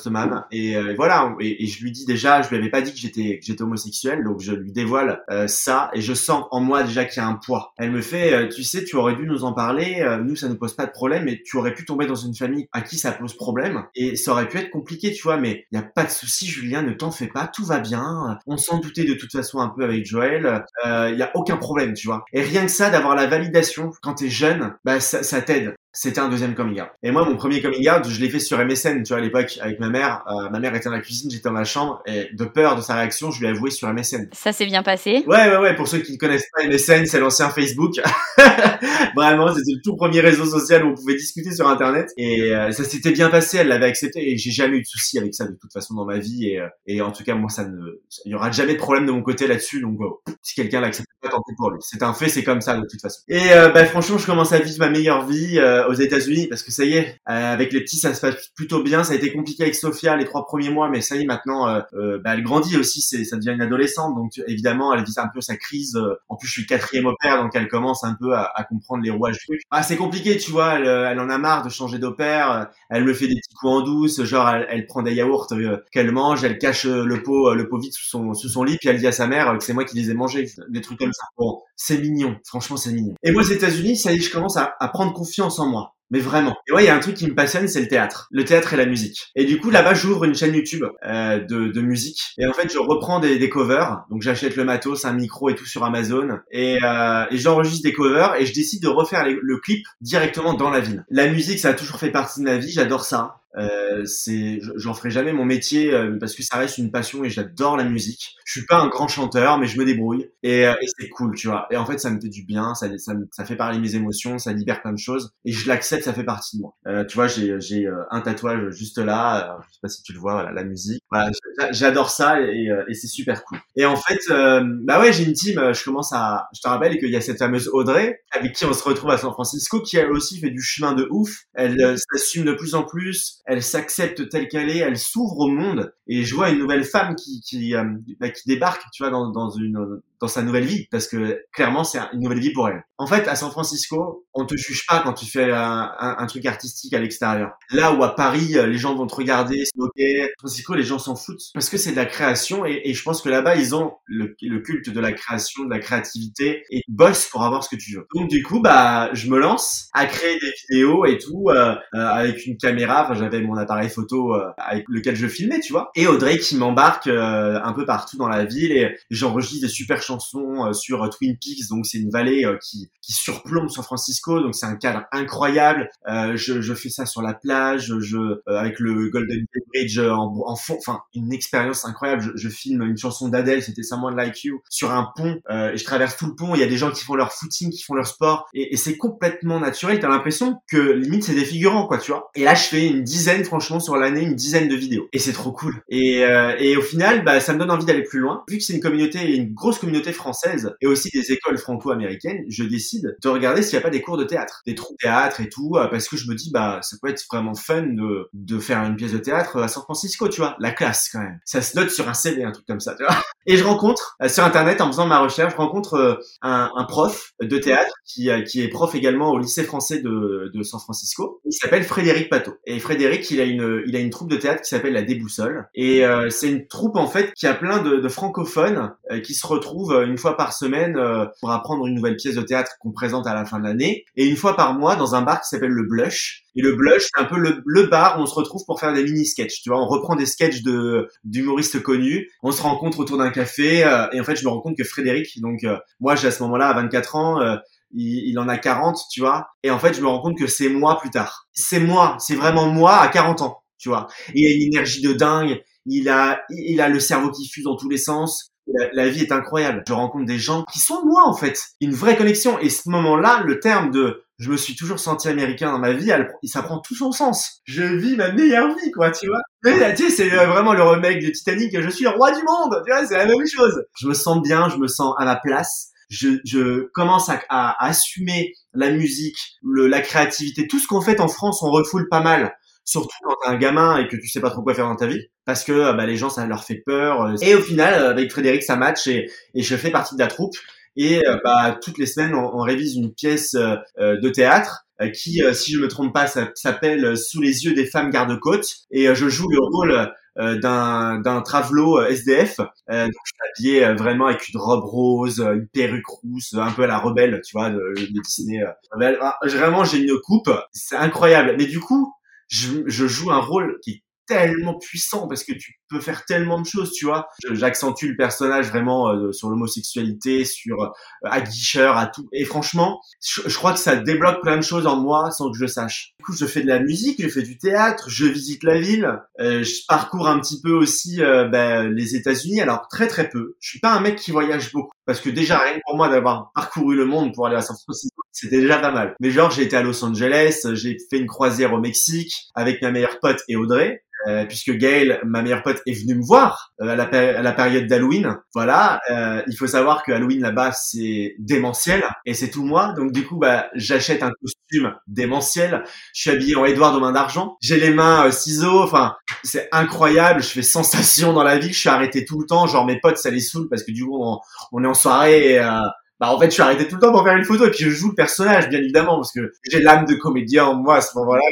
et 0.50 0.76
euh, 0.76 0.94
voilà. 0.96 1.34
Et, 1.40 1.64
et, 1.64 1.66
je 1.66 1.82
lui 1.82 1.92
dis 1.92 2.04
déjà, 2.06 2.42
je 2.42 2.48
lui 2.48 2.56
avais 2.56 2.70
pas 2.70 2.80
dit 2.80 2.92
que 2.92 2.98
j'étais 2.98 3.38
que 3.38 3.62
homosexuel, 3.62 4.24
donc 4.24 4.40
je 4.40 4.52
lui 4.52 4.72
dévoile 4.72 5.22
euh, 5.30 5.46
ça, 5.46 5.90
et 5.94 6.00
je 6.00 6.14
sens 6.14 6.44
en 6.50 6.60
moi 6.60 6.82
déjà 6.82 7.04
qu'il 7.04 7.22
y 7.22 7.24
a 7.24 7.28
un 7.28 7.34
poids. 7.34 7.72
Elle 7.76 7.90
me 7.90 8.02
fait, 8.02 8.32
euh, 8.32 8.48
tu 8.48 8.62
sais, 8.62 8.84
tu 8.84 8.96
aurais 8.96 9.14
dû 9.14 9.26
nous 9.26 9.44
en 9.44 9.52
parler. 9.52 10.00
euh, 10.00 10.18
nous, 10.18 10.36
ça 10.36 10.48
nous 10.48 10.56
pose 10.56 10.74
pas 10.74 10.86
de 10.86 10.92
problème, 10.92 11.24
mais 11.24 11.42
tu 11.44 11.56
aurais 11.56 11.74
pu 11.74 11.84
tomber 11.84 12.06
dans 12.06 12.14
une 12.14 12.34
famille 12.34 12.68
à 12.72 12.80
qui 12.80 12.98
ça 12.98 13.12
pose 13.12 13.34
problème 13.34 13.84
et 13.94 14.16
ça 14.16 14.32
aurait 14.32 14.48
pu 14.48 14.58
être 14.58 14.70
compliqué, 14.70 15.12
tu 15.12 15.22
vois. 15.22 15.36
Mais 15.36 15.66
il 15.70 15.76
y 15.76 15.78
a 15.78 15.82
pas 15.82 16.04
de 16.04 16.10
souci, 16.10 16.46
Julien, 16.46 16.82
ne 16.82 16.92
t'en 16.92 17.10
fais 17.10 17.28
pas, 17.28 17.46
tout 17.46 17.64
va 17.64 17.80
bien. 17.80 18.07
On 18.46 18.56
s'en 18.56 18.78
doutait 18.78 19.04
de 19.04 19.14
toute 19.14 19.32
façon 19.32 19.58
un 19.60 19.68
peu 19.68 19.84
avec 19.84 20.06
Joël. 20.06 20.64
Il 20.84 21.16
y 21.16 21.22
a 21.22 21.30
aucun 21.34 21.56
problème, 21.56 21.94
tu 21.94 22.06
vois. 22.06 22.24
Et 22.32 22.42
rien 22.42 22.62
que 22.62 22.70
ça, 22.72 22.90
d'avoir 22.90 23.14
la 23.14 23.26
validation 23.26 23.90
quand 24.02 24.14
t'es 24.14 24.30
jeune, 24.30 24.74
bah 24.84 25.00
ça, 25.00 25.22
ça 25.22 25.40
t'aide. 25.42 25.74
C'était 26.00 26.20
un 26.20 26.28
deuxième 26.28 26.54
coming 26.54 26.80
out. 26.80 26.90
Et 27.02 27.10
moi, 27.10 27.24
mon 27.24 27.34
premier 27.34 27.60
coming 27.60 27.90
out, 27.90 28.08
je 28.08 28.20
l'ai 28.20 28.30
fait 28.30 28.38
sur 28.38 28.56
MSN, 28.64 29.02
tu 29.02 29.08
vois, 29.08 29.16
à 29.16 29.20
l'époque, 29.20 29.58
avec 29.60 29.80
ma 29.80 29.88
mère. 29.88 30.22
Euh, 30.28 30.48
ma 30.48 30.60
mère 30.60 30.72
était 30.76 30.84
dans 30.84 30.94
la 30.94 31.00
cuisine, 31.00 31.28
j'étais 31.28 31.48
dans 31.48 31.56
la 31.56 31.64
chambre, 31.64 32.00
et 32.06 32.28
de 32.32 32.44
peur 32.44 32.76
de 32.76 32.82
sa 32.82 32.94
réaction, 32.94 33.32
je 33.32 33.40
lui 33.40 33.46
ai 33.46 33.50
avoué 33.50 33.72
sur 33.72 33.92
MSN. 33.92 34.28
Ça 34.30 34.52
s'est 34.52 34.66
bien 34.66 34.84
passé 34.84 35.24
Ouais, 35.26 35.50
ouais, 35.50 35.56
ouais, 35.56 35.74
pour 35.74 35.88
ceux 35.88 35.98
qui 35.98 36.12
ne 36.12 36.16
connaissent 36.16 36.48
pas 36.56 36.68
MSN, 36.68 37.04
c'est 37.06 37.18
l'ancien 37.18 37.50
Facebook. 37.50 37.94
Vraiment, 39.16 39.52
c'était 39.52 39.72
le 39.72 39.80
tout 39.82 39.96
premier 39.96 40.20
réseau 40.20 40.44
social 40.44 40.84
où 40.84 40.90
on 40.90 40.94
pouvait 40.94 41.16
discuter 41.16 41.50
sur 41.50 41.66
Internet. 41.66 42.10
Et 42.16 42.54
euh, 42.54 42.70
ça 42.70 42.84
s'était 42.84 43.10
bien 43.10 43.28
passé, 43.28 43.56
elle 43.56 43.66
l'avait 43.66 43.86
accepté, 43.86 44.30
et 44.30 44.38
j'ai 44.38 44.52
jamais 44.52 44.76
eu 44.76 44.82
de 44.82 44.86
soucis 44.86 45.18
avec 45.18 45.34
ça 45.34 45.46
de 45.46 45.56
toute 45.60 45.72
façon 45.72 45.94
dans 45.94 46.04
ma 46.04 46.18
vie. 46.18 46.46
Et, 46.46 46.60
euh, 46.60 46.68
et 46.86 47.00
en 47.00 47.10
tout 47.10 47.24
cas, 47.24 47.34
moi, 47.34 47.50
ça 47.50 47.64
ne, 47.64 47.76
il 48.24 48.30
y 48.30 48.34
aura 48.36 48.52
jamais 48.52 48.74
de 48.74 48.78
problème 48.78 49.04
de 49.04 49.10
mon 49.10 49.22
côté 49.22 49.48
là-dessus. 49.48 49.80
Donc, 49.80 49.98
euh, 50.00 50.32
si 50.42 50.54
quelqu'un 50.54 50.80
l'accepte 50.80 51.08
pas, 51.20 51.28
tant 51.28 51.42
pis 51.46 51.54
pour 51.56 51.70
lui. 51.70 51.80
C'est 51.82 52.02
un 52.02 52.12
fait, 52.12 52.28
c'est 52.28 52.44
comme 52.44 52.60
ça 52.60 52.76
de 52.76 52.86
toute 52.86 53.00
façon. 53.00 53.20
Et 53.28 53.52
euh, 53.52 53.68
bah, 53.70 53.84
franchement, 53.84 54.18
je 54.18 54.26
commence 54.26 54.52
à 54.52 54.58
vivre 54.58 54.78
ma 54.78 54.90
meilleure 54.90 55.26
vie 55.26 55.58
euh, 55.58 55.87
aux 55.88 55.94
États-Unis 55.94 56.46
parce 56.48 56.62
que 56.62 56.70
ça 56.70 56.84
y 56.84 56.94
est, 56.94 57.16
euh, 57.28 57.52
avec 57.52 57.72
les 57.72 57.80
petits, 57.80 57.96
ça 57.98 58.14
se 58.14 58.20
passe 58.20 58.48
plutôt 58.54 58.82
bien. 58.82 59.04
Ça 59.04 59.12
a 59.12 59.16
été 59.16 59.32
compliqué 59.32 59.62
avec 59.64 59.74
Sophia 59.74 60.16
les 60.16 60.24
trois 60.24 60.44
premiers 60.46 60.70
mois, 60.70 60.88
mais 60.88 61.00
ça 61.00 61.16
y 61.16 61.22
est, 61.22 61.26
maintenant, 61.26 61.68
euh, 61.68 61.80
euh, 61.94 62.18
bah, 62.22 62.34
elle 62.34 62.42
grandit 62.42 62.76
aussi. 62.76 63.00
C'est, 63.00 63.24
ça 63.24 63.36
devient 63.36 63.50
une 63.52 63.62
adolescente, 63.62 64.14
donc 64.14 64.32
tu- 64.32 64.42
évidemment, 64.46 64.92
elle 64.94 65.04
vit 65.04 65.14
un 65.16 65.28
peu 65.32 65.40
sa 65.40 65.56
crise. 65.56 65.98
En 66.28 66.36
plus, 66.36 66.46
je 66.48 66.52
suis 66.52 66.66
quatrième 66.66 67.06
au 67.06 67.14
père, 67.20 67.42
donc 67.42 67.52
elle 67.54 67.68
commence 67.68 68.04
un 68.04 68.14
peu 68.14 68.34
à, 68.34 68.50
à 68.54 68.64
comprendre 68.64 69.02
les 69.02 69.10
rouages. 69.10 69.38
Ah, 69.70 69.82
c'est 69.82 69.96
compliqué, 69.96 70.36
tu 70.38 70.50
vois. 70.50 70.74
Elle, 70.74 70.86
elle 70.86 71.20
en 71.20 71.28
a 71.30 71.38
marre 71.38 71.64
de 71.64 71.70
changer 71.70 71.98
d'opère. 71.98 72.68
Elle 72.90 73.04
me 73.04 73.14
fait 73.14 73.26
des 73.28 73.34
petits 73.36 73.54
coups 73.54 73.72
en 73.72 73.80
douce, 73.82 74.22
genre 74.24 74.48
elle, 74.48 74.66
elle 74.70 74.86
prend 74.86 75.02
des 75.02 75.14
yaourts 75.14 75.48
qu'elle 75.92 76.10
mange, 76.12 76.44
elle 76.44 76.58
cache 76.58 76.84
le 76.84 77.22
pot, 77.22 77.54
le 77.54 77.68
pot 77.68 77.78
vide 77.78 77.92
sous 77.92 78.08
son, 78.08 78.34
sous 78.34 78.48
son 78.48 78.64
lit, 78.64 78.76
puis 78.78 78.88
elle 78.88 78.98
dit 78.98 79.06
à 79.06 79.12
sa 79.12 79.26
mère 79.26 79.56
que 79.58 79.64
c'est 79.64 79.72
moi 79.72 79.84
qui 79.84 79.96
les 79.96 80.10
ai 80.10 80.14
mangés, 80.14 80.50
des 80.68 80.80
trucs 80.80 80.98
comme 80.98 81.12
ça. 81.12 81.24
Bon, 81.36 81.60
c'est 81.76 81.98
mignon, 81.98 82.36
franchement 82.44 82.76
c'est 82.76 82.92
mignon. 82.92 83.14
Et 83.22 83.32
moi 83.32 83.42
aux 83.42 83.46
États-Unis, 83.46 83.96
ça 83.96 84.12
y 84.12 84.16
est, 84.16 84.20
je 84.20 84.30
commence 84.32 84.56
à, 84.56 84.74
à 84.80 84.88
prendre 84.88 85.12
confiance 85.12 85.58
en 85.58 85.68
moi. 85.68 85.77
Miller. 85.78 85.97
Mais 86.10 86.20
vraiment. 86.20 86.56
Et 86.68 86.72
ouais, 86.72 86.84
il 86.84 86.86
y 86.86 86.90
a 86.90 86.96
un 86.96 87.00
truc 87.00 87.14
qui 87.14 87.26
me 87.26 87.34
passionne, 87.34 87.68
c'est 87.68 87.80
le 87.80 87.88
théâtre. 87.88 88.28
Le 88.30 88.44
théâtre 88.44 88.72
et 88.72 88.76
la 88.76 88.86
musique. 88.86 89.30
Et 89.36 89.44
du 89.44 89.58
coup, 89.60 89.70
là-bas, 89.70 89.94
j'ouvre 89.94 90.24
une 90.24 90.34
chaîne 90.34 90.54
YouTube 90.54 90.84
euh, 91.06 91.38
de, 91.40 91.68
de 91.68 91.80
musique. 91.80 92.32
Et 92.38 92.46
en 92.46 92.52
fait, 92.52 92.72
je 92.72 92.78
reprends 92.78 93.20
des, 93.20 93.38
des 93.38 93.48
covers. 93.48 94.04
Donc, 94.10 94.22
j'achète 94.22 94.56
le 94.56 94.64
matos, 94.64 95.04
un 95.04 95.12
micro 95.12 95.50
et 95.50 95.54
tout 95.54 95.66
sur 95.66 95.84
Amazon. 95.84 96.38
Et, 96.50 96.78
euh, 96.82 97.24
et 97.30 97.36
j'enregistre 97.36 97.82
des 97.82 97.92
covers 97.92 98.36
et 98.38 98.46
je 98.46 98.54
décide 98.54 98.82
de 98.82 98.88
refaire 98.88 99.26
le 99.26 99.58
clip 99.58 99.84
directement 100.00 100.54
dans 100.54 100.70
la 100.70 100.80
ville. 100.80 101.04
La 101.10 101.28
musique, 101.28 101.58
ça 101.58 101.70
a 101.70 101.74
toujours 101.74 101.98
fait 101.98 102.10
partie 102.10 102.40
de 102.40 102.44
ma 102.44 102.56
vie. 102.56 102.70
J'adore 102.70 103.04
ça. 103.04 103.38
Euh, 103.56 104.04
c'est, 104.04 104.60
j'en 104.76 104.94
ferai 104.94 105.10
jamais 105.10 105.32
mon 105.32 105.44
métier 105.44 105.92
euh, 105.92 106.16
parce 106.20 106.34
que 106.34 106.42
ça 106.42 106.58
reste 106.58 106.78
une 106.78 106.90
passion 106.90 107.24
et 107.24 107.30
j'adore 107.30 107.76
la 107.76 107.84
musique. 107.84 108.36
Je 108.44 108.52
suis 108.58 108.66
pas 108.66 108.76
un 108.78 108.88
grand 108.88 109.08
chanteur, 109.08 109.58
mais 109.58 109.66
je 109.66 109.78
me 109.78 109.84
débrouille 109.84 110.30
et, 110.42 110.66
euh, 110.66 110.74
et 110.80 110.86
c'est 110.86 111.08
cool, 111.08 111.34
tu 111.34 111.48
vois. 111.48 111.66
Et 111.70 111.76
en 111.76 111.84
fait, 111.86 111.98
ça 111.98 112.10
me 112.10 112.20
fait 112.20 112.28
du 112.28 112.44
bien, 112.44 112.74
ça, 112.74 112.88
ça, 112.98 113.14
ça 113.32 113.44
fait 113.44 113.56
parler 113.56 113.78
mes 113.78 113.96
émotions, 113.96 114.38
ça 114.38 114.52
libère 114.52 114.80
plein 114.82 114.92
de 114.92 114.98
choses 114.98 115.32
et 115.44 115.52
je 115.52 115.66
l'accepte, 115.66 115.97
ça 116.04 116.12
fait 116.12 116.24
partie 116.24 116.56
de 116.56 116.62
moi. 116.62 116.74
Euh, 116.86 117.04
tu 117.04 117.14
vois, 117.16 117.26
j'ai, 117.28 117.60
j'ai 117.60 117.86
euh, 117.86 118.02
un 118.10 118.20
tatouage 118.20 118.70
juste 118.70 118.98
là, 118.98 119.56
euh, 119.56 119.62
je 119.68 119.74
sais 119.74 119.78
pas 119.82 119.88
si 119.88 120.02
tu 120.02 120.12
le 120.12 120.18
vois, 120.18 120.32
voilà, 120.34 120.52
la 120.52 120.64
musique. 120.64 121.02
Voilà, 121.10 121.30
j'a- 121.58 121.72
j'adore 121.72 122.10
ça 122.10 122.40
et, 122.40 122.70
euh, 122.70 122.84
et 122.88 122.94
c'est 122.94 123.06
super 123.06 123.44
cool. 123.44 123.58
Et 123.76 123.84
en 123.86 123.96
fait, 123.96 124.20
euh, 124.30 124.62
bah 124.84 125.00
ouais, 125.00 125.12
j'ai 125.12 125.24
une 125.24 125.32
team. 125.32 125.72
Je 125.72 125.84
commence 125.84 126.12
à, 126.12 126.48
je 126.54 126.60
te 126.60 126.68
rappelle 126.68 126.98
qu'il 126.98 127.10
y 127.10 127.16
a 127.16 127.20
cette 127.20 127.38
fameuse 127.38 127.68
Audrey 127.72 128.20
avec 128.32 128.54
qui 128.54 128.64
on 128.64 128.72
se 128.72 128.82
retrouve 128.82 129.10
à 129.10 129.18
San 129.18 129.32
Francisco, 129.32 129.80
qui 129.82 129.96
elle 129.96 130.10
aussi 130.12 130.38
fait 130.40 130.50
du 130.50 130.62
chemin 130.62 130.92
de 130.94 131.06
ouf. 131.10 131.30
Elle 131.54 131.96
s'assume 132.12 132.44
de 132.44 132.52
plus 132.52 132.74
en 132.74 132.82
plus, 132.84 133.40
elle 133.46 133.62
s'accepte 133.62 134.28
telle 134.28 134.48
qu'elle 134.48 134.70
est, 134.70 134.78
elle 134.78 134.98
s'ouvre 134.98 135.38
au 135.38 135.48
monde. 135.48 135.92
Et 136.06 136.24
je 136.24 136.34
vois 136.34 136.50
une 136.50 136.58
nouvelle 136.58 136.84
femme 136.84 137.14
qui 137.16 137.40
qui 137.40 137.74
bah, 138.20 138.30
qui 138.30 138.48
débarque, 138.48 138.82
tu 138.92 139.02
vois, 139.02 139.10
dans 139.10 139.30
dans 139.30 139.50
une 139.50 140.00
dans 140.20 140.28
sa 140.28 140.42
nouvelle 140.42 140.64
vie, 140.64 140.86
parce 140.90 141.06
que 141.06 141.40
clairement 141.52 141.84
c'est 141.84 141.98
une 142.12 142.20
nouvelle 142.20 142.40
vie 142.40 142.52
pour 142.52 142.68
elle. 142.68 142.82
En 142.98 143.06
fait, 143.06 143.28
à 143.28 143.36
San 143.36 143.50
Francisco, 143.50 144.26
on 144.34 144.44
te 144.44 144.56
juge 144.56 144.84
pas 144.86 145.00
quand 145.00 145.12
tu 145.12 145.26
fais 145.26 145.52
un, 145.52 145.92
un, 145.98 146.16
un 146.18 146.26
truc 146.26 146.44
artistique 146.46 146.92
à 146.94 146.98
l'extérieur. 146.98 147.52
Là 147.70 147.92
où 147.92 148.02
à 148.02 148.14
Paris, 148.16 148.56
euh, 148.56 148.66
les 148.66 148.78
gens 148.78 148.94
vont 148.96 149.06
te 149.06 149.14
regarder, 149.14 149.62
moquer. 149.76 150.22
À 150.22 150.24
San 150.24 150.32
Francisco, 150.38 150.74
les 150.74 150.82
gens 150.82 150.98
s'en 150.98 151.14
foutent 151.14 151.42
parce 151.54 151.70
que 151.70 151.76
c'est 151.76 151.92
de 151.92 151.96
la 151.96 152.06
création 152.06 152.66
et, 152.66 152.80
et 152.84 152.94
je 152.94 153.02
pense 153.02 153.22
que 153.22 153.28
là-bas 153.28 153.56
ils 153.56 153.74
ont 153.74 153.92
le, 154.06 154.34
le 154.40 154.60
culte 154.60 154.90
de 154.90 155.00
la 155.00 155.12
création, 155.12 155.64
de 155.64 155.70
la 155.70 155.78
créativité 155.78 156.64
et 156.70 156.82
bossent 156.88 157.26
pour 157.26 157.44
avoir 157.44 157.62
ce 157.62 157.68
que 157.68 157.76
tu 157.76 157.94
veux. 157.94 158.06
Donc 158.14 158.28
du 158.28 158.42
coup, 158.42 158.60
bah, 158.60 159.10
je 159.12 159.28
me 159.28 159.38
lance 159.38 159.88
à 159.92 160.06
créer 160.06 160.38
des 160.40 160.52
vidéos 160.68 161.04
et 161.04 161.18
tout 161.18 161.50
euh, 161.50 161.74
euh, 161.94 161.98
avec 161.98 162.46
une 162.46 162.56
caméra. 162.56 163.04
Enfin, 163.04 163.14
j'avais 163.14 163.40
mon 163.40 163.56
appareil 163.56 163.88
photo 163.88 164.34
euh, 164.34 164.48
avec 164.58 164.84
lequel 164.88 165.14
je 165.16 165.26
filmais, 165.26 165.60
tu 165.60 165.72
vois. 165.72 165.90
Et 165.94 166.06
Audrey 166.06 166.38
qui 166.38 166.56
m'embarque 166.56 167.06
euh, 167.06 167.60
un 167.62 167.72
peu 167.72 167.84
partout 167.84 168.16
dans 168.16 168.28
la 168.28 168.44
ville 168.44 168.72
et 168.72 168.96
j'enregistre 169.10 169.66
des 169.66 169.72
super 169.72 170.02
chansons 170.08 170.66
euh, 170.66 170.72
sur 170.72 171.02
euh, 171.02 171.08
Twin 171.08 171.36
Peaks. 171.40 171.68
Donc 171.70 171.86
c'est 171.86 171.98
une 171.98 172.10
vallée 172.10 172.44
euh, 172.44 172.56
qui 172.62 172.90
qui 173.02 173.12
surplombe 173.12 173.68
San 173.68 173.84
Francisco. 173.84 174.40
Donc 174.40 174.54
c'est 174.54 174.66
un 174.66 174.76
cadre 174.76 175.04
incroyable. 175.12 175.88
Je, 176.06 176.60
je 176.60 176.74
fais 176.74 176.90
ça 176.90 177.06
sur 177.06 177.22
la 177.22 177.34
plage, 177.34 177.92
je 178.00 178.18
avec 178.46 178.78
le 178.80 179.08
Golden 179.08 179.38
Gate 179.38 179.64
Bridge 179.72 179.98
en, 179.98 180.34
en 180.46 180.56
fond. 180.56 180.76
Enfin, 180.78 181.00
une 181.14 181.32
expérience 181.32 181.84
incroyable. 181.84 182.22
Je, 182.22 182.30
je 182.34 182.48
filme 182.48 182.82
une 182.82 182.98
chanson 182.98 183.28
d'Adèle, 183.28 183.62
c'était 183.62 183.82
Someone 183.82 184.16
Like 184.16 184.44
You, 184.44 184.60
sur 184.68 184.90
un 184.90 185.10
pont. 185.16 185.40
et 185.50 185.76
je 185.76 185.84
traverse 185.84 186.16
tout 186.16 186.26
le 186.26 186.34
pont. 186.34 186.54
Il 186.54 186.60
y 186.60 186.64
a 186.64 186.66
des 186.66 186.76
gens 186.76 186.90
qui 186.90 187.04
font 187.04 187.14
leur 187.14 187.32
footing, 187.32 187.70
qui 187.70 187.82
font 187.82 187.94
leur 187.94 188.06
sport, 188.06 188.46
et, 188.54 188.74
et 188.74 188.76
c'est 188.76 188.96
complètement 188.96 189.60
naturel. 189.60 189.98
T'as 190.00 190.08
l'impression 190.08 190.56
que 190.70 190.92
limite 190.92 191.24
c'est 191.24 191.34
des 191.34 191.44
figurants, 191.44 191.86
quoi, 191.86 191.98
tu 191.98 192.10
vois. 192.10 192.30
Et 192.34 192.44
là, 192.44 192.54
je 192.54 192.64
fais 192.64 192.86
une 192.86 193.02
dizaine, 193.02 193.44
franchement, 193.44 193.80
sur 193.80 193.96
l'année, 193.96 194.22
une 194.22 194.34
dizaine 194.34 194.68
de 194.68 194.74
vidéos. 194.74 195.08
Et 195.12 195.18
c'est 195.18 195.32
trop 195.32 195.52
cool. 195.52 195.82
Et, 195.88 196.24
euh, 196.24 196.54
et 196.58 196.76
au 196.76 196.82
final, 196.82 197.24
bah, 197.24 197.40
ça 197.40 197.52
me 197.52 197.58
donne 197.58 197.70
envie 197.70 197.86
d'aller 197.86 198.02
plus 198.02 198.20
loin. 198.20 198.44
Vu 198.48 198.58
que 198.58 198.62
c'est 198.64 198.74
une 198.74 198.80
communauté, 198.80 199.34
une 199.36 199.52
grosse 199.52 199.78
communauté 199.78 199.97
française, 200.12 200.74
et 200.80 200.86
aussi 200.86 201.10
des 201.10 201.32
écoles 201.32 201.58
franco-américaines, 201.58 202.44
je 202.48 202.64
décide 202.64 203.16
de 203.22 203.28
regarder 203.28 203.62
s'il 203.62 203.72
n'y 203.72 203.78
a 203.78 203.82
pas 203.82 203.90
des 203.90 204.00
cours 204.00 204.16
de 204.16 204.24
théâtre, 204.24 204.62
des 204.66 204.74
trous 204.74 204.94
de 204.94 204.98
théâtre 205.02 205.40
et 205.40 205.48
tout, 205.48 205.72
euh, 205.76 205.86
parce 205.88 206.08
que 206.08 206.16
je 206.16 206.28
me 206.28 206.34
dis, 206.34 206.50
bah, 206.52 206.80
ça 206.82 206.96
peut 207.00 207.08
être 207.08 207.24
vraiment 207.30 207.54
fun 207.54 207.82
de, 207.82 208.28
de 208.32 208.58
faire 208.58 208.82
une 208.84 208.96
pièce 208.96 209.12
de 209.12 209.18
théâtre 209.18 209.58
à 209.58 209.68
San 209.68 209.82
Francisco, 209.82 210.28
tu 210.28 210.40
vois. 210.40 210.56
La 210.60 210.70
classe, 210.70 211.08
quand 211.12 211.20
même. 211.20 211.38
Ça 211.44 211.62
se 211.62 211.78
note 211.78 211.90
sur 211.90 212.08
un 212.08 212.14
CV, 212.14 212.44
un 212.44 212.52
truc 212.52 212.66
comme 212.66 212.80
ça, 212.80 212.94
tu 212.94 213.04
vois. 213.04 213.16
Et 213.46 213.56
je 213.56 213.64
rencontre, 213.64 214.16
euh, 214.22 214.28
sur 214.28 214.44
Internet, 214.44 214.80
en 214.80 214.88
faisant 214.88 215.06
ma 215.06 215.20
recherche, 215.20 215.52
je 215.52 215.56
rencontre 215.56 215.94
euh, 215.94 216.14
un, 216.42 216.70
un 216.74 216.84
prof 216.84 217.32
de 217.40 217.58
théâtre 217.58 217.92
qui, 218.04 218.30
euh, 218.30 218.42
qui 218.42 218.62
est 218.62 218.68
prof 218.68 218.94
également 218.94 219.30
au 219.30 219.38
lycée 219.38 219.64
français 219.64 220.00
de, 220.00 220.50
de 220.52 220.62
San 220.62 220.80
Francisco. 220.80 221.40
Il 221.44 221.52
s'appelle 221.52 221.84
Frédéric 221.84 222.28
Pateau. 222.28 222.54
Et 222.66 222.78
Frédéric, 222.78 223.30
il 223.30 223.40
a 223.40 223.44
une, 223.44 223.82
il 223.86 223.96
a 223.96 224.00
une 224.00 224.10
troupe 224.10 224.30
de 224.30 224.36
théâtre 224.36 224.62
qui 224.62 224.68
s'appelle 224.68 224.92
La 224.92 225.02
Déboussole. 225.02 225.68
Et 225.74 226.04
euh, 226.04 226.30
c'est 226.30 226.48
une 226.48 226.66
troupe, 226.66 226.96
en 226.96 227.06
fait, 227.06 227.32
qui 227.34 227.46
a 227.46 227.54
plein 227.54 227.82
de, 227.82 227.96
de 227.96 228.08
francophones 228.08 228.92
euh, 229.10 229.20
qui 229.20 229.34
se 229.34 229.46
retrouvent 229.46 229.87
euh, 229.90 230.06
une 230.06 230.18
fois 230.18 230.36
par 230.36 230.52
semaine 230.52 230.96
euh, 230.96 231.26
pour 231.40 231.50
apprendre 231.50 231.86
une 231.86 231.94
nouvelle 231.94 232.16
pièce 232.16 232.34
de 232.34 232.42
théâtre 232.42 232.72
qu'on 232.80 232.92
présente 232.92 233.26
à 233.26 233.34
la 233.34 233.44
fin 233.44 233.58
de 233.58 233.64
l'année. 233.64 234.04
Et 234.16 234.26
une 234.26 234.36
fois 234.36 234.56
par 234.56 234.74
mois, 234.74 234.96
dans 234.96 235.14
un 235.14 235.22
bar 235.22 235.40
qui 235.40 235.48
s'appelle 235.48 235.70
Le 235.70 235.84
Blush. 235.84 236.44
Et 236.56 236.62
le 236.62 236.74
Blush, 236.74 237.08
c'est 237.14 237.22
un 237.22 237.24
peu 237.24 237.38
le, 237.38 237.62
le 237.64 237.82
bar 237.84 238.18
où 238.18 238.22
on 238.22 238.26
se 238.26 238.34
retrouve 238.34 238.64
pour 238.66 238.80
faire 238.80 238.92
des 238.92 239.04
mini-sketchs. 239.04 239.62
Tu 239.62 239.70
vois, 239.70 239.80
on 239.80 239.86
reprend 239.86 240.16
des 240.16 240.26
sketchs 240.26 240.62
de 240.62 241.08
d'humoristes 241.24 241.82
connus. 241.82 242.28
On 242.42 242.52
se 242.52 242.62
rencontre 242.62 242.98
autour 242.98 243.18
d'un 243.18 243.30
café. 243.30 243.84
euh, 243.84 244.06
et 244.12 244.20
en 244.20 244.24
fait, 244.24 244.36
je 244.36 244.44
me 244.44 244.50
rends 244.50 244.60
compte 244.60 244.76
que 244.76 244.84
Frédéric, 244.84 245.40
donc 245.40 245.60
moi, 246.00 246.16
j'ai 246.16 246.28
à 246.28 246.30
ce 246.30 246.42
moment-là, 246.42 246.68
à 246.68 246.74
24 246.74 247.16
ans, 247.16 247.58
il, 247.92 248.38
en 248.38 248.48
a 248.48 248.58
40, 248.58 248.98
tu 249.10 249.20
vois. 249.20 249.48
Et 249.62 249.70
en 249.70 249.78
fait, 249.78 249.94
je 249.94 250.00
me 250.00 250.06
rends 250.06 250.20
compte 250.20 250.38
que 250.38 250.46
c'est 250.46 250.68
moi 250.68 250.98
plus 250.98 251.10
tard. 251.10 251.46
C'est 251.52 251.80
moi, 251.80 252.16
c'est 252.18 252.34
vraiment 252.34 252.66
moi 252.66 252.96
à 252.96 253.08
40 253.08 253.42
ans, 253.42 253.62
tu 253.78 253.88
vois. 253.88 254.08
Il 254.34 254.46
a 254.46 254.54
une 254.54 254.62
énergie 254.74 255.02
de 255.02 255.12
dingue. 255.12 255.62
Il 255.86 256.08
a, 256.08 256.42
il 256.50 256.80
a 256.80 256.88
le 256.88 257.00
cerveau 257.00 257.30
qui 257.30 257.48
fuse 257.48 257.64
dans 257.64 257.76
tous 257.76 257.88
les 257.88 257.96
sens. 257.96 258.52
La, 258.92 259.08
vie 259.08 259.22
est 259.22 259.32
incroyable. 259.32 259.82
Je 259.86 259.92
rencontre 259.92 260.26
des 260.26 260.38
gens 260.38 260.64
qui 260.64 260.78
sont 260.78 261.04
moi, 261.04 261.22
en 261.26 261.34
fait. 261.34 261.58
Une 261.80 261.94
vraie 261.94 262.16
connexion. 262.16 262.58
Et 262.58 262.70
ce 262.70 262.88
moment-là, 262.90 263.42
le 263.44 263.60
terme 263.60 263.90
de 263.90 264.24
je 264.38 264.50
me 264.50 264.56
suis 264.56 264.76
toujours 264.76 265.00
senti 265.00 265.28
américain 265.28 265.72
dans 265.72 265.80
ma 265.80 265.92
vie, 265.92 266.12
ça 266.44 266.62
prend 266.62 266.78
tout 266.78 266.94
son 266.94 267.10
sens. 267.10 267.60
Je 267.64 267.82
vis 267.82 268.14
ma 268.16 268.30
meilleure 268.30 268.68
vie, 268.68 268.90
quoi, 268.92 269.10
tu 269.10 269.26
vois. 269.26 269.40
Tu 269.64 269.72
sais, 269.96 270.10
c'est 270.10 270.32
euh, 270.32 270.46
vraiment 270.46 270.74
le 270.74 270.82
remake 270.82 271.20
de 271.20 271.30
Titanic. 271.30 271.80
Je 271.80 271.90
suis 271.90 272.04
le 272.04 272.10
roi 272.10 272.30
du 272.30 272.42
monde. 272.44 272.80
Tu 272.86 272.92
vois, 272.92 273.04
c'est 273.04 273.16
la 273.16 273.26
même 273.26 273.46
chose. 273.48 273.82
Je 273.98 274.06
me 274.06 274.14
sens 274.14 274.40
bien, 274.40 274.68
je 274.68 274.76
me 274.76 274.86
sens 274.86 275.12
à 275.18 275.24
ma 275.24 275.36
place. 275.36 275.90
Je, 276.08 276.86
commence 276.92 277.28
à, 277.28 277.84
assumer 277.84 278.54
la 278.72 278.90
musique, 278.90 279.38
la 279.62 280.00
créativité, 280.00 280.66
tout 280.66 280.78
ce 280.78 280.86
qu'on 280.86 281.00
fait 281.00 281.20
en 281.20 281.28
France, 281.28 281.62
on 281.62 281.70
refoule 281.70 282.08
pas 282.08 282.20
mal. 282.20 282.54
Surtout 282.90 283.16
quand 283.22 283.34
t'es 283.42 283.48
un 283.50 283.56
gamin 283.56 283.98
et 283.98 284.08
que 284.08 284.16
tu 284.16 284.28
sais 284.28 284.40
pas 284.40 284.48
trop 284.50 284.62
quoi 284.62 284.72
faire 284.74 284.86
dans 284.86 284.96
ta 284.96 285.06
vie, 285.06 285.20
parce 285.44 285.62
que 285.62 285.94
bah, 285.94 286.06
les 286.06 286.16
gens 286.16 286.30
ça 286.30 286.46
leur 286.46 286.64
fait 286.64 286.82
peur. 286.86 287.34
Et 287.42 287.54
au 287.54 287.60
final, 287.60 287.94
avec 288.06 288.30
Frédéric, 288.30 288.62
ça 288.62 288.76
match 288.76 289.06
et, 289.06 289.30
et 289.54 289.62
je 289.62 289.76
fais 289.76 289.90
partie 289.90 290.14
de 290.14 290.20
la 290.20 290.26
troupe. 290.28 290.54
Et 290.96 291.18
euh, 291.26 291.36
bah, 291.44 291.78
toutes 291.82 291.98
les 291.98 292.06
semaines, 292.06 292.34
on, 292.34 292.50
on 292.56 292.62
révise 292.62 292.96
une 292.96 293.12
pièce 293.12 293.54
euh, 293.54 293.76
de 294.20 294.28
théâtre 294.30 294.86
euh, 295.00 295.10
qui, 295.10 295.42
euh, 295.42 295.52
si 295.52 295.72
je 295.72 295.78
me 295.78 295.86
trompe 295.88 296.12
pas, 296.14 296.26
s'appelle 296.54 297.16
Sous 297.16 297.40
les 297.40 297.64
yeux 297.66 297.74
des 297.74 297.86
femmes 297.86 298.10
garde-côtes. 298.10 298.68
Et 298.90 299.08
euh, 299.08 299.14
je 299.14 299.28
joue 299.28 299.48
le 299.48 299.58
rôle 299.60 300.10
euh, 300.38 300.58
d'un 300.58 301.20
d'un 301.20 301.40
travelo 301.42 301.98
euh, 302.00 302.08
SDF. 302.08 302.58
Euh, 302.90 303.04
donc 303.04 303.14
je 303.24 303.32
suis 303.32 303.50
habillé 303.76 303.84
euh, 303.84 303.94
vraiment 303.94 304.26
avec 304.26 304.48
une 304.48 304.58
robe 304.60 304.84
rose, 304.84 305.40
euh, 305.40 305.54
une 305.54 305.68
perruque 305.68 306.06
rousse, 306.06 306.54
un 306.54 306.70
peu 306.72 306.84
à 306.84 306.86
la 306.86 306.98
rebelle, 306.98 307.40
tu 307.44 307.52
vois, 307.56 307.70
de, 307.70 307.78
de 307.96 308.20
Disney. 308.24 308.62
euh, 308.62 308.70
rebelle. 308.92 309.18
Ah, 309.20 309.36
Vraiment, 309.44 309.84
j'ai 309.84 309.98
une 309.98 310.18
coupe, 310.24 310.50
c'est 310.72 310.96
incroyable. 310.96 311.54
Mais 311.58 311.66
du 311.66 311.80
coup, 311.80 312.12
je, 312.48 312.82
je 312.86 313.06
joue 313.06 313.30
un 313.30 313.40
rôle 313.40 313.78
qui 313.82 313.90
est 313.92 314.02
tellement 314.26 314.78
puissant 314.78 315.28
parce 315.28 315.44
que 315.44 315.52
tu 315.52 315.77
peux 315.88 316.00
faire 316.00 316.24
tellement 316.24 316.60
de 316.60 316.66
choses, 316.66 316.92
tu 316.92 317.06
vois. 317.06 317.28
J'accentue 317.50 318.06
le 318.06 318.16
personnage 318.16 318.68
vraiment 318.68 319.08
euh, 319.08 319.32
sur 319.32 319.48
l'homosexualité, 319.48 320.44
sur 320.44 320.82
euh, 320.82 320.88
aguicheur, 321.24 321.96
à 321.96 322.06
tout. 322.06 322.28
Et 322.32 322.44
franchement, 322.44 323.00
je, 323.20 323.54
crois 323.56 323.72
que 323.72 323.78
ça 323.78 323.96
débloque 323.96 324.40
plein 324.42 324.56
de 324.56 324.62
choses 324.62 324.86
en 324.86 324.96
moi 324.96 325.30
sans 325.30 325.50
que 325.50 325.58
je 325.58 325.66
sache. 325.66 326.14
Du 326.18 326.24
coup, 326.24 326.32
je 326.32 326.46
fais 326.46 326.62
de 326.62 326.66
la 326.66 326.80
musique, 326.80 327.20
je 327.22 327.28
fais 327.28 327.42
du 327.42 327.58
théâtre, 327.58 328.08
je 328.08 328.26
visite 328.26 328.62
la 328.64 328.78
ville, 328.78 329.18
euh, 329.40 329.62
je 329.62 329.86
parcours 329.88 330.28
un 330.28 330.38
petit 330.40 330.60
peu 330.60 330.72
aussi 330.72 331.22
euh, 331.22 331.48
ben, 331.48 331.92
les 331.92 332.16
États-Unis. 332.16 332.60
Alors 332.60 332.88
très 332.88 333.08
très 333.08 333.28
peu. 333.28 333.56
Je 333.60 333.70
suis 333.70 333.80
pas 333.80 333.92
un 333.92 334.00
mec 334.00 334.16
qui 334.16 334.30
voyage 334.30 334.72
beaucoup 334.72 334.92
parce 335.06 335.20
que 335.20 335.30
déjà 335.30 335.58
rien 335.58 335.78
pour 335.86 335.96
moi 335.96 336.08
d'avoir 336.08 336.52
parcouru 336.54 336.96
le 336.96 337.06
monde 337.06 337.34
pour 337.34 337.46
aller 337.46 337.56
à 337.56 337.62
San 337.62 337.76
Francisco, 337.82 338.22
c'était 338.32 338.60
déjà 338.60 338.78
pas 338.78 338.92
mal. 338.92 339.14
Mais 339.20 339.30
genre 339.30 339.50
j'ai 339.50 339.62
été 339.62 339.76
à 339.76 339.82
Los 339.82 340.04
Angeles, 340.04 340.66
j'ai 340.74 340.96
fait 341.10 341.18
une 341.18 341.26
croisière 341.26 341.72
au 341.72 341.80
Mexique 341.80 342.48
avec 342.54 342.82
ma 342.82 342.90
meilleure 342.90 343.20
pote 343.20 343.42
et 343.48 343.56
Audrey. 343.56 344.02
euh, 344.26 344.44
puisque 344.46 344.72
Gail, 344.72 345.20
ma 345.24 345.42
meilleure 345.42 345.62
pote, 345.62 345.77
est 345.86 345.92
venue 345.92 346.16
me 346.16 346.24
voir 346.24 346.72
euh, 346.80 346.88
à, 346.88 346.96
la, 346.96 347.04
à 347.04 347.42
la 347.42 347.52
période 347.52 347.86
d'Halloween. 347.86 348.36
Voilà, 348.54 349.00
euh, 349.10 349.42
il 349.46 349.56
faut 349.56 349.66
savoir 349.66 350.02
que 350.02 350.12
Halloween 350.12 350.40
là-bas 350.40 350.72
c'est 350.72 351.34
démentiel 351.38 352.04
et 352.26 352.34
c'est 352.34 352.50
tout 352.50 352.64
moi. 352.64 352.92
Donc 352.96 353.12
du 353.12 353.26
coup, 353.26 353.36
bah 353.36 353.68
j'achète 353.74 354.22
un 354.22 354.30
costume 354.40 354.94
démentiel. 355.06 355.84
Je 356.14 356.22
suis 356.22 356.30
habillé 356.30 356.56
en 356.56 356.64
Édouard 356.64 356.94
de 356.94 357.00
main 357.00 357.12
d'argent. 357.12 357.56
J'ai 357.60 357.78
les 357.78 357.90
mains 357.90 358.26
euh, 358.26 358.30
ciseaux. 358.30 358.82
Enfin, 358.82 359.16
c'est 359.42 359.68
incroyable. 359.72 360.42
Je 360.42 360.48
fais 360.48 360.62
sensation 360.62 361.32
dans 361.32 361.44
la 361.44 361.58
ville. 361.58 361.72
Je 361.72 361.78
suis 361.78 361.88
arrêté 361.88 362.24
tout 362.24 362.40
le 362.40 362.46
temps. 362.46 362.66
Genre 362.66 362.86
mes 362.86 363.00
potes, 363.00 363.18
ça 363.18 363.30
les 363.30 363.40
saoule 363.40 363.68
parce 363.68 363.82
que 363.82 363.92
du 363.92 364.04
coup 364.04 364.18
on, 364.22 364.38
on 364.72 364.84
est 364.84 364.88
en 364.88 364.94
soirée. 364.94 365.52
Et, 365.52 365.58
euh, 365.58 365.80
bah 366.20 366.32
en 366.32 366.38
fait, 366.38 366.46
je 366.46 366.50
suis 366.50 366.62
arrêté 366.62 366.88
tout 366.88 366.96
le 366.96 367.00
temps 367.00 367.12
pour 367.12 367.22
faire 367.22 367.36
une 367.36 367.44
photo 367.44 367.66
et 367.66 367.70
puis 367.70 367.84
je 367.84 367.90
joue 367.90 368.08
le 368.08 368.14
personnage, 368.14 368.68
bien 368.68 368.80
évidemment, 368.80 369.16
parce 369.16 369.32
que 369.32 369.52
j'ai 369.70 369.80
l'âme 369.80 370.04
de 370.04 370.14
comédien 370.14 370.66
en 370.66 370.74
moi 370.74 370.96
à 370.96 371.00
ce 371.00 371.16
moment-là. 371.18 371.42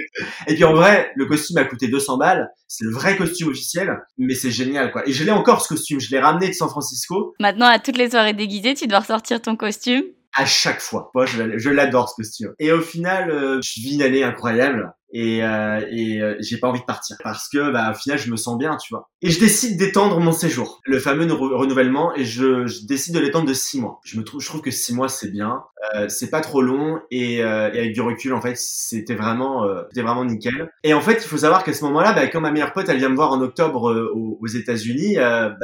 Et 0.48 0.54
puis 0.54 0.64
en 0.64 0.74
vrai, 0.74 1.12
le 1.14 1.26
costume 1.26 1.58
a 1.58 1.64
coûté 1.64 1.88
200 1.88 2.18
balles. 2.18 2.48
C'est 2.66 2.84
le 2.84 2.90
vrai 2.90 3.16
costume 3.16 3.48
officiel, 3.48 3.96
mais 4.18 4.34
c'est 4.34 4.50
génial, 4.50 4.90
quoi. 4.90 5.08
Et 5.08 5.12
je 5.12 5.22
l'ai 5.22 5.30
encore 5.30 5.62
ce 5.62 5.68
costume. 5.68 6.00
Je 6.00 6.10
l'ai 6.10 6.18
ramené 6.18 6.48
de 6.48 6.52
San 6.52 6.68
Francisco 6.68 7.34
Maintenant, 7.38 7.66
à 7.66 7.78
toutes 7.78 7.96
les 7.96 8.10
soirées 8.10 8.32
déguisées, 8.32 8.74
tu 8.74 8.88
dois 8.88 9.00
ressortir 9.00 9.40
ton 9.40 9.56
costume. 9.56 10.02
À 10.36 10.44
chaque 10.44 10.80
fois. 10.80 11.10
Moi, 11.14 11.26
je, 11.26 11.58
je 11.58 11.70
l'adore 11.70 12.08
ce 12.08 12.14
costume. 12.16 12.52
Et 12.58 12.72
au 12.72 12.80
final, 12.80 13.30
euh, 13.30 13.60
je 13.62 13.80
vis 13.80 13.94
une 13.94 14.02
année 14.02 14.22
incroyable 14.22 14.92
et, 15.12 15.42
euh, 15.42 15.80
et 15.90 16.20
euh, 16.20 16.36
j'ai 16.40 16.58
pas 16.58 16.68
envie 16.68 16.80
de 16.80 16.84
partir 16.84 17.16
parce 17.22 17.48
que 17.48 17.70
bah, 17.70 17.92
au 17.92 17.94
final, 17.94 18.18
je 18.18 18.30
me 18.30 18.36
sens 18.36 18.58
bien, 18.58 18.76
tu 18.76 18.92
vois. 18.92 19.08
Et 19.22 19.30
je 19.30 19.40
décide 19.40 19.78
d'étendre 19.78 20.20
mon 20.20 20.32
séjour, 20.32 20.80
le 20.84 20.98
fameux 20.98 21.26
re- 21.26 21.54
renouvellement, 21.56 22.14
et 22.14 22.24
je, 22.24 22.66
je 22.66 22.86
décide 22.86 23.14
de 23.14 23.20
l'étendre 23.20 23.46
de 23.48 23.54
six 23.54 23.80
mois. 23.80 24.00
Je 24.04 24.18
me 24.18 24.24
trouve, 24.24 24.40
je 24.40 24.46
trouve 24.46 24.60
que 24.60 24.70
six 24.70 24.94
mois 24.94 25.08
c'est 25.08 25.30
bien, 25.30 25.62
euh, 25.94 26.08
c'est 26.08 26.28
pas 26.28 26.40
trop 26.40 26.60
long 26.60 27.00
et, 27.10 27.42
euh, 27.42 27.72
et 27.72 27.78
avec 27.78 27.94
du 27.94 28.02
recul, 28.02 28.34
en 28.34 28.42
fait, 28.42 28.56
c'était 28.58 29.14
vraiment, 29.14 29.64
euh, 29.64 29.82
c'était 29.88 30.02
vraiment 30.02 30.24
nickel. 30.24 30.70
Et 30.84 30.92
en 30.92 31.00
fait, 31.00 31.14
il 31.24 31.28
faut 31.28 31.38
savoir 31.38 31.64
qu'à 31.64 31.72
ce 31.72 31.84
moment-là, 31.84 32.12
bah, 32.12 32.26
quand 32.26 32.40
ma 32.40 32.50
meilleure 32.50 32.72
pote, 32.74 32.88
elle 32.88 32.98
vient 32.98 33.08
me 33.08 33.16
voir 33.16 33.32
en 33.32 33.40
octobre 33.40 33.90
euh, 33.90 34.12
aux, 34.14 34.38
aux 34.40 34.46
États-Unis, 34.48 35.16
bah, 35.16 35.56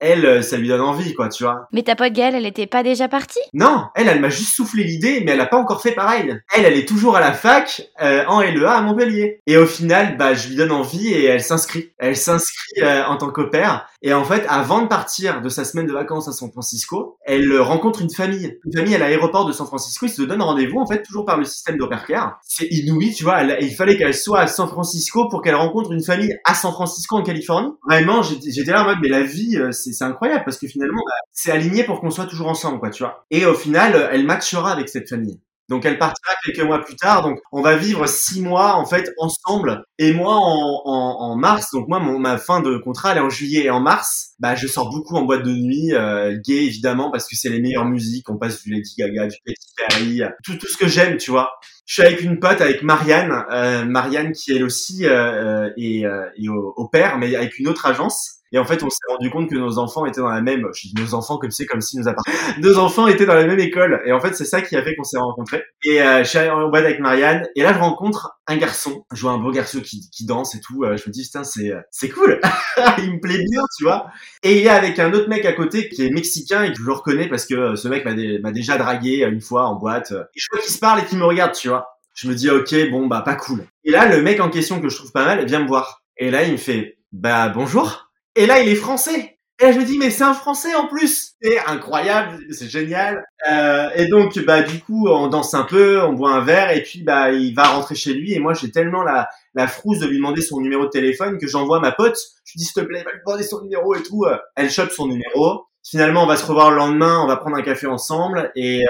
elle, 0.00 0.24
euh, 0.26 0.42
ça 0.42 0.56
lui 0.56 0.68
donne 0.68 0.80
envie, 0.80 1.14
quoi, 1.14 1.28
tu 1.28 1.44
vois. 1.44 1.66
Mais 1.72 1.82
ta 1.82 1.96
pote 1.96 2.12
Gaëlle, 2.12 2.34
elle 2.34 2.46
était 2.46 2.66
pas 2.66 2.82
déjà 2.82 3.08
partie? 3.08 3.38
Non, 3.54 3.84
elle, 3.94 4.08
elle 4.08 4.20
m'a 4.20 4.28
juste 4.30 4.54
soufflé 4.54 4.84
l'idée, 4.84 5.22
mais 5.24 5.32
elle 5.32 5.40
a 5.40 5.46
pas 5.46 5.56
encore 5.58 5.80
fait 5.82 5.92
pareil. 5.92 6.36
Elle, 6.54 6.64
elle 6.64 6.76
est 6.76 6.86
toujours 6.86 7.16
à 7.16 7.20
la 7.20 7.32
fac, 7.32 7.88
euh, 8.02 8.24
en 8.26 8.40
LEA 8.40 8.70
à 8.72 8.80
Montpellier. 8.82 9.40
Et 9.46 9.56
au 9.56 9.66
final, 9.66 10.16
bah, 10.16 10.34
je 10.34 10.48
lui 10.48 10.56
donne 10.56 10.72
envie 10.72 11.08
et 11.08 11.24
elle 11.24 11.42
s'inscrit. 11.42 11.90
Elle 11.98 12.16
s'inscrit 12.16 12.82
euh, 12.82 13.04
en 13.04 13.16
tant 13.16 13.30
qu'opère. 13.30 13.86
Et 14.02 14.12
en 14.12 14.24
fait, 14.24 14.44
avant 14.48 14.82
de 14.82 14.86
partir 14.88 15.40
de 15.40 15.48
sa 15.48 15.64
semaine 15.64 15.86
de 15.86 15.92
vacances 15.92 16.28
à 16.28 16.32
San 16.32 16.50
Francisco, 16.50 17.16
elle 17.24 17.50
euh, 17.50 17.62
rencontre 17.62 18.02
une 18.02 18.10
famille. 18.12 18.58
Une 18.64 18.72
famille 18.76 18.94
à 18.94 18.98
l'aéroport 18.98 19.46
de 19.46 19.52
San 19.52 19.66
Francisco. 19.66 20.06
Ils 20.06 20.10
se 20.10 20.22
donnent 20.22 20.42
rendez-vous, 20.42 20.78
en 20.78 20.86
fait, 20.86 21.02
toujours 21.02 21.24
par 21.24 21.38
le 21.38 21.44
système 21.44 21.76
d'Opercare. 21.78 22.38
C'est 22.42 22.66
inouï, 22.70 23.12
tu 23.14 23.24
vois. 23.24 23.40
Elle- 23.40 23.58
il 23.62 23.74
fallait 23.74 23.96
qu'elle 23.96 24.14
soit 24.14 24.40
à 24.40 24.46
San 24.46 24.68
Francisco 24.68 25.28
pour 25.28 25.42
qu'elle 25.42 25.54
rencontre 25.54 25.92
une 25.92 26.02
famille 26.04 26.36
à 26.44 26.54
San 26.54 26.72
Francisco, 26.72 27.16
en 27.16 27.22
Californie. 27.22 27.70
Vraiment, 27.88 28.22
j'étais 28.22 28.50
j'étais 28.50 28.70
là 28.72 28.82
en 28.82 28.86
mode, 28.86 28.98
mais 29.02 29.08
la 29.08 29.22
vie, 29.22 29.56
euh, 29.56 29.72
c'est 29.92 30.04
incroyable 30.04 30.44
parce 30.44 30.58
que 30.58 30.66
finalement, 30.66 31.02
bah, 31.06 31.14
c'est 31.32 31.50
aligné 31.52 31.84
pour 31.84 32.00
qu'on 32.00 32.10
soit 32.10 32.26
toujours 32.26 32.48
ensemble, 32.48 32.78
quoi, 32.80 32.90
tu 32.90 33.02
vois. 33.02 33.24
Et 33.30 33.46
au 33.46 33.54
final, 33.54 33.94
euh, 33.94 34.08
elle 34.12 34.24
matchera 34.26 34.72
avec 34.72 34.88
cette 34.88 35.08
famille. 35.08 35.40
Donc 35.68 35.84
elle 35.84 35.98
partira 35.98 36.32
quelques 36.44 36.60
mois 36.64 36.84
plus 36.84 36.94
tard. 36.94 37.22
Donc 37.24 37.40
on 37.50 37.60
va 37.60 37.74
vivre 37.76 38.06
six 38.06 38.40
mois 38.40 38.74
en 38.76 38.86
fait 38.86 39.10
ensemble. 39.18 39.82
Et 39.98 40.12
moi 40.12 40.32
en, 40.34 40.82
en, 40.84 41.16
en 41.32 41.36
mars, 41.36 41.72
donc 41.72 41.88
moi 41.88 41.98
mon, 41.98 42.18
ma 42.20 42.38
fin 42.38 42.60
de 42.60 42.78
contrat 42.78 43.12
elle 43.12 43.18
est 43.18 43.20
en 43.20 43.30
juillet 43.30 43.64
et 43.64 43.70
en 43.70 43.80
mars, 43.80 44.34
bah 44.38 44.54
je 44.54 44.68
sors 44.68 44.90
beaucoup 44.90 45.16
en 45.16 45.22
boîte 45.22 45.42
de 45.42 45.50
nuit, 45.50 45.92
euh, 45.92 46.38
gay 46.44 46.64
évidemment 46.66 47.10
parce 47.10 47.26
que 47.26 47.34
c'est 47.34 47.48
les 47.48 47.60
meilleures 47.60 47.84
musiques. 47.84 48.30
On 48.30 48.36
passe 48.38 48.62
du 48.62 48.70
Lady 48.72 48.94
Gaga, 48.96 49.26
du 49.26 49.36
Katy 49.44 49.66
Perry, 49.76 50.22
euh, 50.22 50.28
tout 50.44 50.54
tout 50.56 50.68
ce 50.68 50.76
que 50.76 50.86
j'aime, 50.86 51.16
tu 51.16 51.32
vois. 51.32 51.50
Je 51.84 51.94
suis 51.94 52.02
avec 52.02 52.20
une 52.20 52.38
pote, 52.40 52.60
avec 52.60 52.82
Marianne, 52.82 53.32
euh, 53.50 53.84
Marianne 53.84 54.32
qui 54.32 54.52
elle 54.52 54.64
aussi 54.64 55.04
euh, 55.06 55.66
euh, 55.66 55.70
est, 55.76 56.02
est 56.02 56.48
au, 56.48 56.74
au 56.76 56.88
père, 56.88 57.18
mais 57.18 57.34
avec 57.34 57.58
une 57.58 57.68
autre 57.68 57.86
agence. 57.86 58.35
Et 58.52 58.58
en 58.58 58.64
fait, 58.64 58.82
on 58.82 58.90
s'est 58.90 58.98
rendu 59.08 59.30
compte 59.30 59.50
que 59.50 59.56
nos 59.56 59.78
enfants 59.78 60.06
étaient 60.06 60.20
dans 60.20 60.28
la 60.28 60.40
même. 60.40 60.66
Je 60.74 60.88
dis 60.88 60.94
nos 60.96 61.14
enfants 61.14 61.38
comme 61.38 61.50
c'est 61.50 61.66
comme 61.66 61.80
si 61.80 61.98
nous 61.98 62.08
appartenaient. 62.08 62.36
Nos 62.58 62.78
enfants 62.78 63.06
étaient 63.06 63.26
dans 63.26 63.34
la 63.34 63.46
même 63.46 63.58
école. 63.58 64.02
Et 64.06 64.12
en 64.12 64.20
fait, 64.20 64.34
c'est 64.34 64.44
ça 64.44 64.62
qui 64.62 64.76
a 64.76 64.82
fait 64.82 64.94
qu'on 64.94 65.04
s'est 65.04 65.18
rencontrés. 65.18 65.64
Et 65.84 66.00
euh, 66.00 66.22
je 66.22 66.28
suis 66.28 66.38
allé 66.38 66.50
en 66.50 66.68
boîte 66.68 66.84
avec 66.84 67.00
Marianne. 67.00 67.46
Et 67.56 67.62
là, 67.62 67.72
je 67.72 67.78
rencontre 67.78 68.36
un 68.46 68.56
garçon. 68.56 69.04
Je 69.12 69.20
vois 69.20 69.32
un 69.32 69.38
beau 69.38 69.50
garçon 69.50 69.80
qui, 69.80 70.08
qui 70.10 70.24
danse 70.24 70.54
et 70.54 70.60
tout. 70.60 70.84
Euh, 70.84 70.96
je 70.96 71.08
me 71.08 71.12
dis 71.12 71.24
putain, 71.24 71.44
c'est 71.44 71.72
euh, 71.72 71.80
c'est 71.90 72.08
cool. 72.08 72.40
il 72.98 73.14
me 73.14 73.20
plaît 73.20 73.42
bien, 73.50 73.62
tu 73.76 73.84
vois. 73.84 74.06
Et 74.42 74.60
il 74.60 74.66
est 74.66 74.70
avec 74.70 74.98
un 74.98 75.12
autre 75.12 75.28
mec 75.28 75.44
à 75.44 75.52
côté 75.52 75.88
qui 75.88 76.04
est 76.04 76.10
mexicain 76.10 76.62
et 76.64 76.72
que 76.72 76.78
je 76.78 76.84
le 76.84 76.92
reconnais 76.92 77.28
parce 77.28 77.46
que 77.46 77.54
euh, 77.54 77.76
ce 77.76 77.88
mec 77.88 78.04
m'a 78.04 78.14
m'a 78.40 78.52
déjà 78.52 78.78
dragué 78.78 79.24
une 79.24 79.40
fois 79.40 79.66
en 79.66 79.74
boîte. 79.74 80.12
Et 80.12 80.40
je 80.40 80.46
vois 80.50 80.60
qu'il 80.60 80.72
se 80.72 80.78
parle 80.78 81.00
et 81.00 81.04
qu'il 81.04 81.18
me 81.18 81.24
regarde, 81.24 81.52
tu 81.52 81.68
vois. 81.68 81.98
Je 82.14 82.28
me 82.28 82.34
dis 82.34 82.48
ok, 82.48 82.74
bon 82.90 83.06
bah 83.06 83.22
pas 83.22 83.34
cool. 83.34 83.66
Et 83.84 83.90
là, 83.90 84.06
le 84.08 84.22
mec 84.22 84.40
en 84.40 84.48
question 84.48 84.80
que 84.80 84.88
je 84.88 84.96
trouve 84.96 85.12
pas 85.12 85.24
mal 85.24 85.44
vient 85.44 85.60
me 85.60 85.68
voir. 85.68 86.02
Et 86.16 86.30
là, 86.30 86.44
il 86.44 86.52
me 86.52 86.56
fait 86.56 86.98
bah 87.12 87.48
bonjour. 87.48 88.05
Et 88.36 88.46
là, 88.46 88.60
il 88.60 88.68
est 88.68 88.76
français. 88.76 89.38
Et 89.58 89.64
là, 89.64 89.72
je 89.72 89.78
me 89.78 89.84
dis, 89.84 89.96
mais 89.96 90.10
c'est 90.10 90.22
un 90.22 90.34
français 90.34 90.74
en 90.74 90.86
plus. 90.86 91.32
C'est 91.40 91.58
incroyable, 91.60 92.44
c'est 92.50 92.68
génial. 92.68 93.24
Euh, 93.50 93.88
et 93.96 94.06
donc, 94.08 94.38
bah, 94.44 94.62
du 94.62 94.80
coup, 94.80 95.08
on 95.08 95.28
danse 95.28 95.54
un 95.54 95.62
peu, 95.62 96.02
on 96.02 96.12
boit 96.12 96.34
un 96.34 96.44
verre, 96.44 96.70
et 96.70 96.82
puis, 96.82 97.02
bah, 97.02 97.32
il 97.32 97.54
va 97.54 97.64
rentrer 97.64 97.94
chez 97.94 98.12
lui. 98.12 98.34
Et 98.34 98.38
moi, 98.38 98.52
j'ai 98.52 98.70
tellement 98.70 99.02
la, 99.02 99.30
la 99.54 99.66
frousse 99.66 100.00
de 100.00 100.06
lui 100.06 100.18
demander 100.18 100.42
son 100.42 100.60
numéro 100.60 100.84
de 100.84 100.90
téléphone 100.90 101.38
que 101.38 101.46
j'envoie 101.46 101.80
ma 101.80 101.92
pote. 101.92 102.18
Je 102.44 102.52
lui 102.52 102.58
dis, 102.58 102.64
s'il 102.64 102.74
te 102.74 102.86
plaît, 102.86 103.02
va 103.02 103.12
lui 103.12 103.20
demander 103.26 103.42
son 103.42 103.62
numéro 103.62 103.94
et 103.94 104.02
tout. 104.02 104.26
Elle 104.54 104.70
chope 104.70 104.90
son 104.90 105.06
numéro. 105.06 105.64
Finalement, 105.88 106.24
on 106.24 106.26
va 106.26 106.36
se 106.36 106.44
revoir 106.44 106.70
le 106.70 106.76
lendemain, 106.76 107.20
on 107.22 107.28
va 107.28 107.36
prendre 107.36 107.56
un 107.56 107.62
café 107.62 107.86
ensemble, 107.86 108.50
et, 108.56 108.82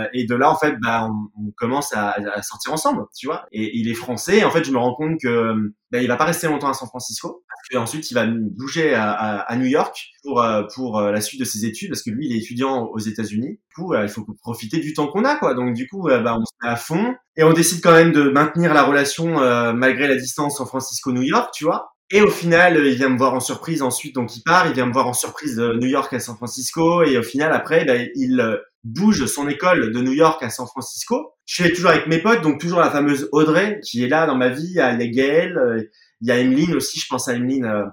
euh, 0.00 0.04
et 0.12 0.24
de 0.24 0.34
là, 0.34 0.50
en 0.50 0.56
fait, 0.56 0.74
bah, 0.82 1.08
on, 1.08 1.46
on 1.46 1.50
commence 1.56 1.92
à, 1.94 2.16
à 2.34 2.42
sortir 2.42 2.72
ensemble, 2.72 3.04
tu 3.16 3.26
vois. 3.26 3.46
Et 3.52 3.78
il 3.78 3.88
est 3.88 3.94
français. 3.94 4.38
Et 4.38 4.44
en 4.44 4.50
fait, 4.50 4.64
je 4.64 4.72
me 4.72 4.78
rends 4.78 4.94
compte 4.94 5.20
que, 5.20 5.54
bah, 5.92 6.00
il 6.02 6.08
va 6.08 6.16
pas 6.16 6.24
rester 6.24 6.48
longtemps 6.48 6.68
à 6.68 6.74
San 6.74 6.88
Francisco. 6.88 7.44
Puis 7.68 7.78
ensuite, 7.78 8.10
il 8.10 8.14
va 8.14 8.26
bouger 8.26 8.94
à, 8.94 9.12
à, 9.12 9.36
à 9.40 9.56
New 9.56 9.66
York 9.66 9.96
pour 10.24 10.42
euh, 10.42 10.64
pour 10.74 10.98
euh, 10.98 11.12
la 11.12 11.20
suite 11.20 11.38
de 11.38 11.44
ses 11.44 11.66
études 11.66 11.90
parce 11.90 12.02
que 12.02 12.10
lui, 12.10 12.26
il 12.26 12.34
est 12.34 12.38
étudiant 12.40 12.86
aux 12.86 12.98
États-Unis. 12.98 13.60
Du 13.68 13.74
coup, 13.76 13.94
euh, 13.94 14.02
il 14.02 14.08
faut 14.08 14.24
profiter 14.40 14.78
du 14.80 14.92
temps 14.92 15.06
qu'on 15.06 15.24
a, 15.24 15.36
quoi. 15.36 15.54
Donc 15.54 15.74
du 15.74 15.86
coup, 15.86 16.08
euh, 16.08 16.20
bah, 16.20 16.36
on 16.36 16.44
se 16.44 16.52
met 16.62 16.68
à 16.68 16.76
fond 16.76 17.14
et 17.36 17.44
on 17.44 17.52
décide 17.52 17.80
quand 17.80 17.92
même 17.92 18.10
de 18.12 18.28
maintenir 18.30 18.74
la 18.74 18.82
relation 18.82 19.34
malgré 19.74 20.08
la 20.08 20.16
distance 20.16 20.56
San 20.58 20.66
Francisco-New 20.66 21.22
York, 21.22 21.50
tu 21.54 21.64
vois. 21.64 21.92
Et 22.12 22.20
au 22.22 22.30
final, 22.30 22.76
euh, 22.76 22.88
il 22.88 22.96
vient 22.96 23.08
me 23.08 23.18
voir 23.18 23.34
en 23.34 23.40
surprise. 23.40 23.82
Ensuite, 23.82 24.14
donc 24.14 24.36
il 24.36 24.42
part. 24.42 24.66
Il 24.66 24.74
vient 24.74 24.86
me 24.86 24.92
voir 24.92 25.06
en 25.06 25.12
surprise 25.12 25.56
de 25.56 25.74
New 25.74 25.88
York 25.88 26.12
à 26.12 26.20
San 26.20 26.36
Francisco. 26.36 27.02
Et 27.02 27.16
au 27.16 27.22
final, 27.22 27.52
après, 27.52 27.84
bah, 27.84 27.94
il 28.14 28.40
euh, 28.40 28.56
bouge 28.84 29.26
son 29.26 29.48
école 29.48 29.92
de 29.92 30.00
New 30.00 30.12
York 30.12 30.42
à 30.42 30.50
San 30.50 30.66
Francisco. 30.66 31.34
Je 31.46 31.62
suis 31.62 31.72
toujours 31.72 31.90
avec 31.90 32.06
mes 32.06 32.18
potes, 32.18 32.42
donc 32.42 32.60
toujours 32.60 32.80
la 32.80 32.90
fameuse 32.90 33.28
Audrey 33.32 33.80
qui 33.84 34.04
est 34.04 34.08
là 34.08 34.26
dans 34.26 34.36
ma 34.36 34.48
vie. 34.48 34.66
Il 34.66 34.72
y 34.74 34.80
a 34.80 34.92
euh, 34.94 35.82
il 36.20 36.28
y 36.28 36.30
a 36.30 36.38
Emeline 36.38 36.74
aussi, 36.74 37.00
je 37.00 37.06
pense 37.08 37.28
à 37.28 37.34
Emeline 37.34 37.64
euh, 37.64 37.84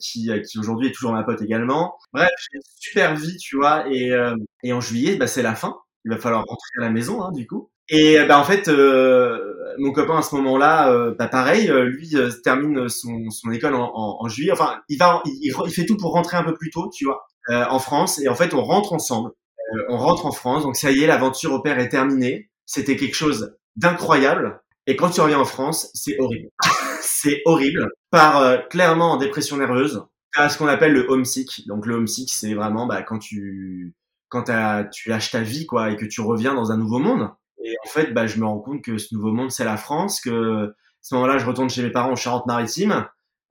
qui, 0.00 0.30
euh, 0.30 0.40
qui 0.40 0.58
aujourd'hui 0.58 0.88
est 0.88 0.92
toujours 0.92 1.12
ma 1.12 1.24
pote 1.24 1.40
également. 1.42 1.96
Bref, 2.12 2.28
j'ai 2.38 2.56
une 2.56 2.62
super 2.78 3.14
vie, 3.16 3.36
tu 3.38 3.56
vois. 3.56 3.86
Et, 3.90 4.10
euh, 4.12 4.34
et 4.62 4.72
en 4.72 4.80
juillet, 4.80 5.16
bah, 5.16 5.26
c'est 5.26 5.42
la 5.42 5.54
fin. 5.54 5.76
Il 6.04 6.10
va 6.12 6.18
falloir 6.18 6.44
rentrer 6.44 6.70
à 6.78 6.82
la 6.82 6.90
maison, 6.90 7.22
hein, 7.22 7.32
du 7.32 7.46
coup. 7.46 7.70
Et 7.90 8.18
bah, 8.26 8.38
en 8.38 8.44
fait, 8.44 8.68
euh, 8.68 9.54
mon 9.78 9.92
copain 9.92 10.18
à 10.18 10.22
ce 10.22 10.34
moment-là, 10.36 10.92
euh, 10.92 11.14
bah, 11.18 11.28
pareil, 11.28 11.70
euh, 11.70 11.84
lui 11.84 12.16
euh, 12.16 12.30
termine 12.44 12.88
son, 12.88 13.30
son 13.30 13.50
école 13.50 13.74
en, 13.74 13.92
en, 13.94 14.28
juillet. 14.28 14.52
Enfin, 14.52 14.80
il 14.88 14.98
va, 14.98 15.22
il, 15.24 15.52
il 15.64 15.72
fait 15.72 15.86
tout 15.86 15.96
pour 15.96 16.12
rentrer 16.12 16.36
un 16.36 16.44
peu 16.44 16.54
plus 16.54 16.70
tôt, 16.70 16.90
tu 16.92 17.04
vois, 17.04 17.26
euh, 17.50 17.64
en 17.70 17.78
France. 17.78 18.20
Et 18.20 18.28
en 18.28 18.34
fait, 18.34 18.54
on 18.54 18.62
rentre 18.62 18.92
ensemble. 18.92 19.30
Euh, 19.74 19.82
on 19.88 19.96
rentre 19.96 20.26
en 20.26 20.32
France. 20.32 20.64
Donc 20.64 20.76
ça 20.76 20.90
y 20.90 21.02
est, 21.02 21.06
l'aventure 21.06 21.52
au 21.52 21.60
père 21.60 21.78
est 21.78 21.88
terminée. 21.88 22.50
C'était 22.66 22.96
quelque 22.96 23.16
chose 23.16 23.56
d'incroyable. 23.76 24.60
Et 24.86 24.96
quand 24.96 25.10
tu 25.10 25.20
reviens 25.20 25.38
en 25.38 25.44
France, 25.44 25.90
c'est 25.94 26.16
horrible. 26.18 26.48
c'est 27.00 27.42
horrible. 27.44 27.88
Par 28.10 28.38
euh, 28.38 28.58
clairement 28.70 29.12
en 29.12 29.16
dépression 29.16 29.56
nerveuse. 29.56 30.02
À 30.34 30.48
ce 30.48 30.58
qu'on 30.58 30.66
appelle 30.66 30.92
le 30.92 31.06
homesick. 31.08 31.66
Donc 31.66 31.86
le 31.86 31.94
homesick, 31.94 32.30
c'est 32.30 32.54
vraiment 32.54 32.86
bah, 32.86 33.02
quand 33.02 33.18
tu 33.18 33.94
quand 34.28 34.44
tu 34.92 35.08
lâches 35.08 35.30
ta 35.30 35.40
vie 35.40 35.64
quoi 35.64 35.90
et 35.90 35.96
que 35.96 36.04
tu 36.04 36.20
reviens 36.20 36.54
dans 36.54 36.70
un 36.70 36.76
nouveau 36.76 36.98
monde. 36.98 37.30
Et 37.68 37.74
en 37.86 37.88
fait, 37.90 38.12
bah, 38.12 38.26
je 38.26 38.38
me 38.38 38.46
rends 38.46 38.58
compte 38.60 38.82
que 38.82 38.98
ce 38.98 39.14
nouveau 39.14 39.32
monde, 39.32 39.50
c'est 39.50 39.64
la 39.64 39.76
France. 39.76 40.20
Que 40.20 40.66
à 40.66 40.70
ce 41.02 41.14
moment-là, 41.14 41.38
je 41.38 41.46
retourne 41.46 41.70
chez 41.70 41.82
mes 41.82 41.90
parents 41.90 42.12
en 42.12 42.16
Charente-Maritime. 42.16 43.06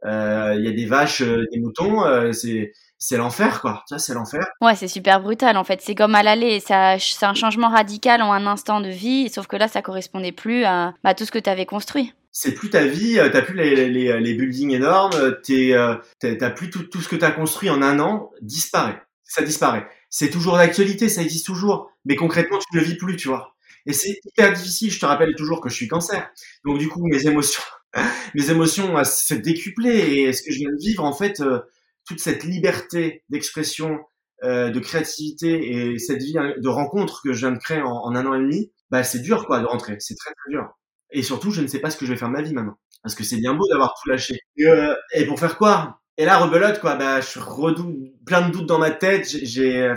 Euh, 0.05 0.53
Il 0.57 0.65
y 0.65 0.68
a 0.68 0.72
des 0.72 0.86
vaches, 0.86 1.22
euh, 1.22 1.45
des 1.51 1.59
moutons, 1.59 2.03
euh, 2.05 2.32
c'est 2.32 2.72
c'est 2.99 3.18
l'enfer 3.18 3.61
quoi. 3.61 3.84
Tu 3.88 3.93
vois, 3.93 3.99
c'est 3.99 4.13
l'enfer. 4.15 4.41
Ouais, 4.61 4.76
c'est 4.76 4.88
super 4.88 5.22
brutal 5.22 5.55
en 5.57 5.63
fait. 5.63 5.82
C'est 5.82 5.93
comme 5.95 6.15
à 6.15 6.24
l'aller. 6.24 6.59
Ça- 6.59 6.97
C'est 6.99 7.26
un 7.26 7.34
changement 7.36 7.70
radical 7.70 8.22
en 8.22 8.32
un 8.32 8.47
instant 8.47 8.82
de 8.82 8.89
vie, 8.89 9.30
sauf 9.30 9.45
que 9.47 9.55
là, 9.55 9.68
ça 9.68 9.82
correspondait 9.84 10.32
plus 10.32 10.63
à 10.65 10.93
bah, 11.03 11.13
tout 11.13 11.26
ce 11.26 11.32
que 11.32 11.39
tu 11.39 11.49
avais 11.49 11.65
construit. 11.68 12.13
C'est 12.32 12.53
plus 12.53 12.70
ta 12.70 12.86
vie, 12.86 13.18
euh, 13.20 13.30
t'as 13.30 13.41
plus 13.41 13.55
les, 13.55 13.89
les, 13.89 14.20
les 14.20 14.34
buildings 14.36 14.72
énormes, 14.72 15.13
euh, 15.15 15.32
euh, 15.49 15.95
t'as 16.20 16.49
plus 16.51 16.70
tout, 16.70 16.84
tout 16.84 17.01
ce 17.01 17.07
que 17.09 17.15
t'as 17.15 17.32
construit 17.32 17.70
en 17.72 17.82
un 17.82 17.99
an 17.99 18.30
disparaît. 18.41 19.01
Ça 19.24 19.41
disparaît. 19.41 19.88
C'est 20.09 20.30
toujours 20.30 20.57
d'actualité, 20.57 21.09
ça 21.09 21.22
existe 21.24 21.47
toujours, 21.47 21.91
mais 22.05 22.15
concrètement 22.15 22.59
tu 22.59 22.76
ne 22.76 22.80
le 22.82 22.86
vis 22.86 22.95
plus, 22.95 23.15
tu 23.15 23.28
vois. 23.28 23.55
Et 23.88 23.94
c'est 23.94 24.20
hyper 24.24 24.54
difficile. 24.54 24.92
Je 24.92 25.00
te 25.00 25.06
rappelle 25.06 25.34
toujours 25.36 25.62
que 25.62 25.70
je 25.70 25.76
suis 25.76 25.88
cancer, 25.88 26.30
donc 26.66 26.78
du 26.78 26.88
coup 26.88 27.06
mes 27.08 27.26
émotions, 27.26 27.64
mes 28.36 28.52
émotions 28.52 28.98
euh, 28.98 29.04
s'est 29.04 29.40
décuplées 29.40 29.98
et 29.98 30.34
ce 30.34 30.44
que 30.44 30.52
je 30.52 30.60
viens 30.60 30.72
de 30.72 30.80
vivre 30.80 31.04
en 31.04 31.14
fait, 31.14 31.40
euh, 31.40 31.60
toute 32.06 32.20
cette 32.20 32.44
liberté 32.44 33.24
d'expression, 33.30 33.98
euh, 34.44 34.70
de 34.70 34.80
créativité 34.80 35.94
et 35.94 35.98
cette 35.98 36.22
vie 36.22 36.38
hein, 36.38 36.54
de 36.58 36.70
rencontre 36.70 37.22
que 37.24 37.34
je 37.34 37.40
viens 37.40 37.52
de 37.52 37.58
créer 37.60 37.82
en, 37.82 38.14
un 38.14 38.26
an 38.26 38.36
et 38.36 38.40
demi, 38.40 38.72
bah 38.92 39.04
c'est 39.04 39.20
dur 39.20 39.48
quoi 39.48 39.60
de 39.60 39.66
rentrer, 39.66 39.96
c'est 40.00 40.16
très 40.16 40.32
très 40.32 40.52
dur. 40.52 40.78
Et 41.12 41.24
surtout, 41.24 41.52
je 41.52 41.62
ne 41.62 41.68
sais 41.68 41.80
pas 41.80 41.90
ce 41.90 41.98
que 41.98 42.06
je 42.06 42.12
vais 42.12 42.18
faire 42.18 42.28
de 42.28 42.34
ma 42.34 42.42
vie 42.42 42.54
maintenant. 42.54 42.78
Parce 43.04 43.16
que 43.16 43.24
c'est 43.24 43.38
bien 43.38 43.54
beau 43.54 43.66
d'avoir 43.70 43.94
tout 43.94 44.10
lâché. 44.10 44.40
Et, 44.58 44.68
euh, 44.68 44.94
pour 45.28 45.40
faire 45.40 45.58
quoi? 45.58 46.02
Et 46.18 46.26
là, 46.26 46.38
rebelote, 46.38 46.80
quoi. 46.80 46.96
Bah, 46.96 47.22
je 47.22 47.40
redoute, 47.40 47.96
plein 48.26 48.48
de 48.48 48.52
doutes 48.52 48.66
dans 48.66 48.80
ma 48.80 48.92
tête. 48.92 49.28
J'ai, 49.28 49.84
euh, 49.84 49.96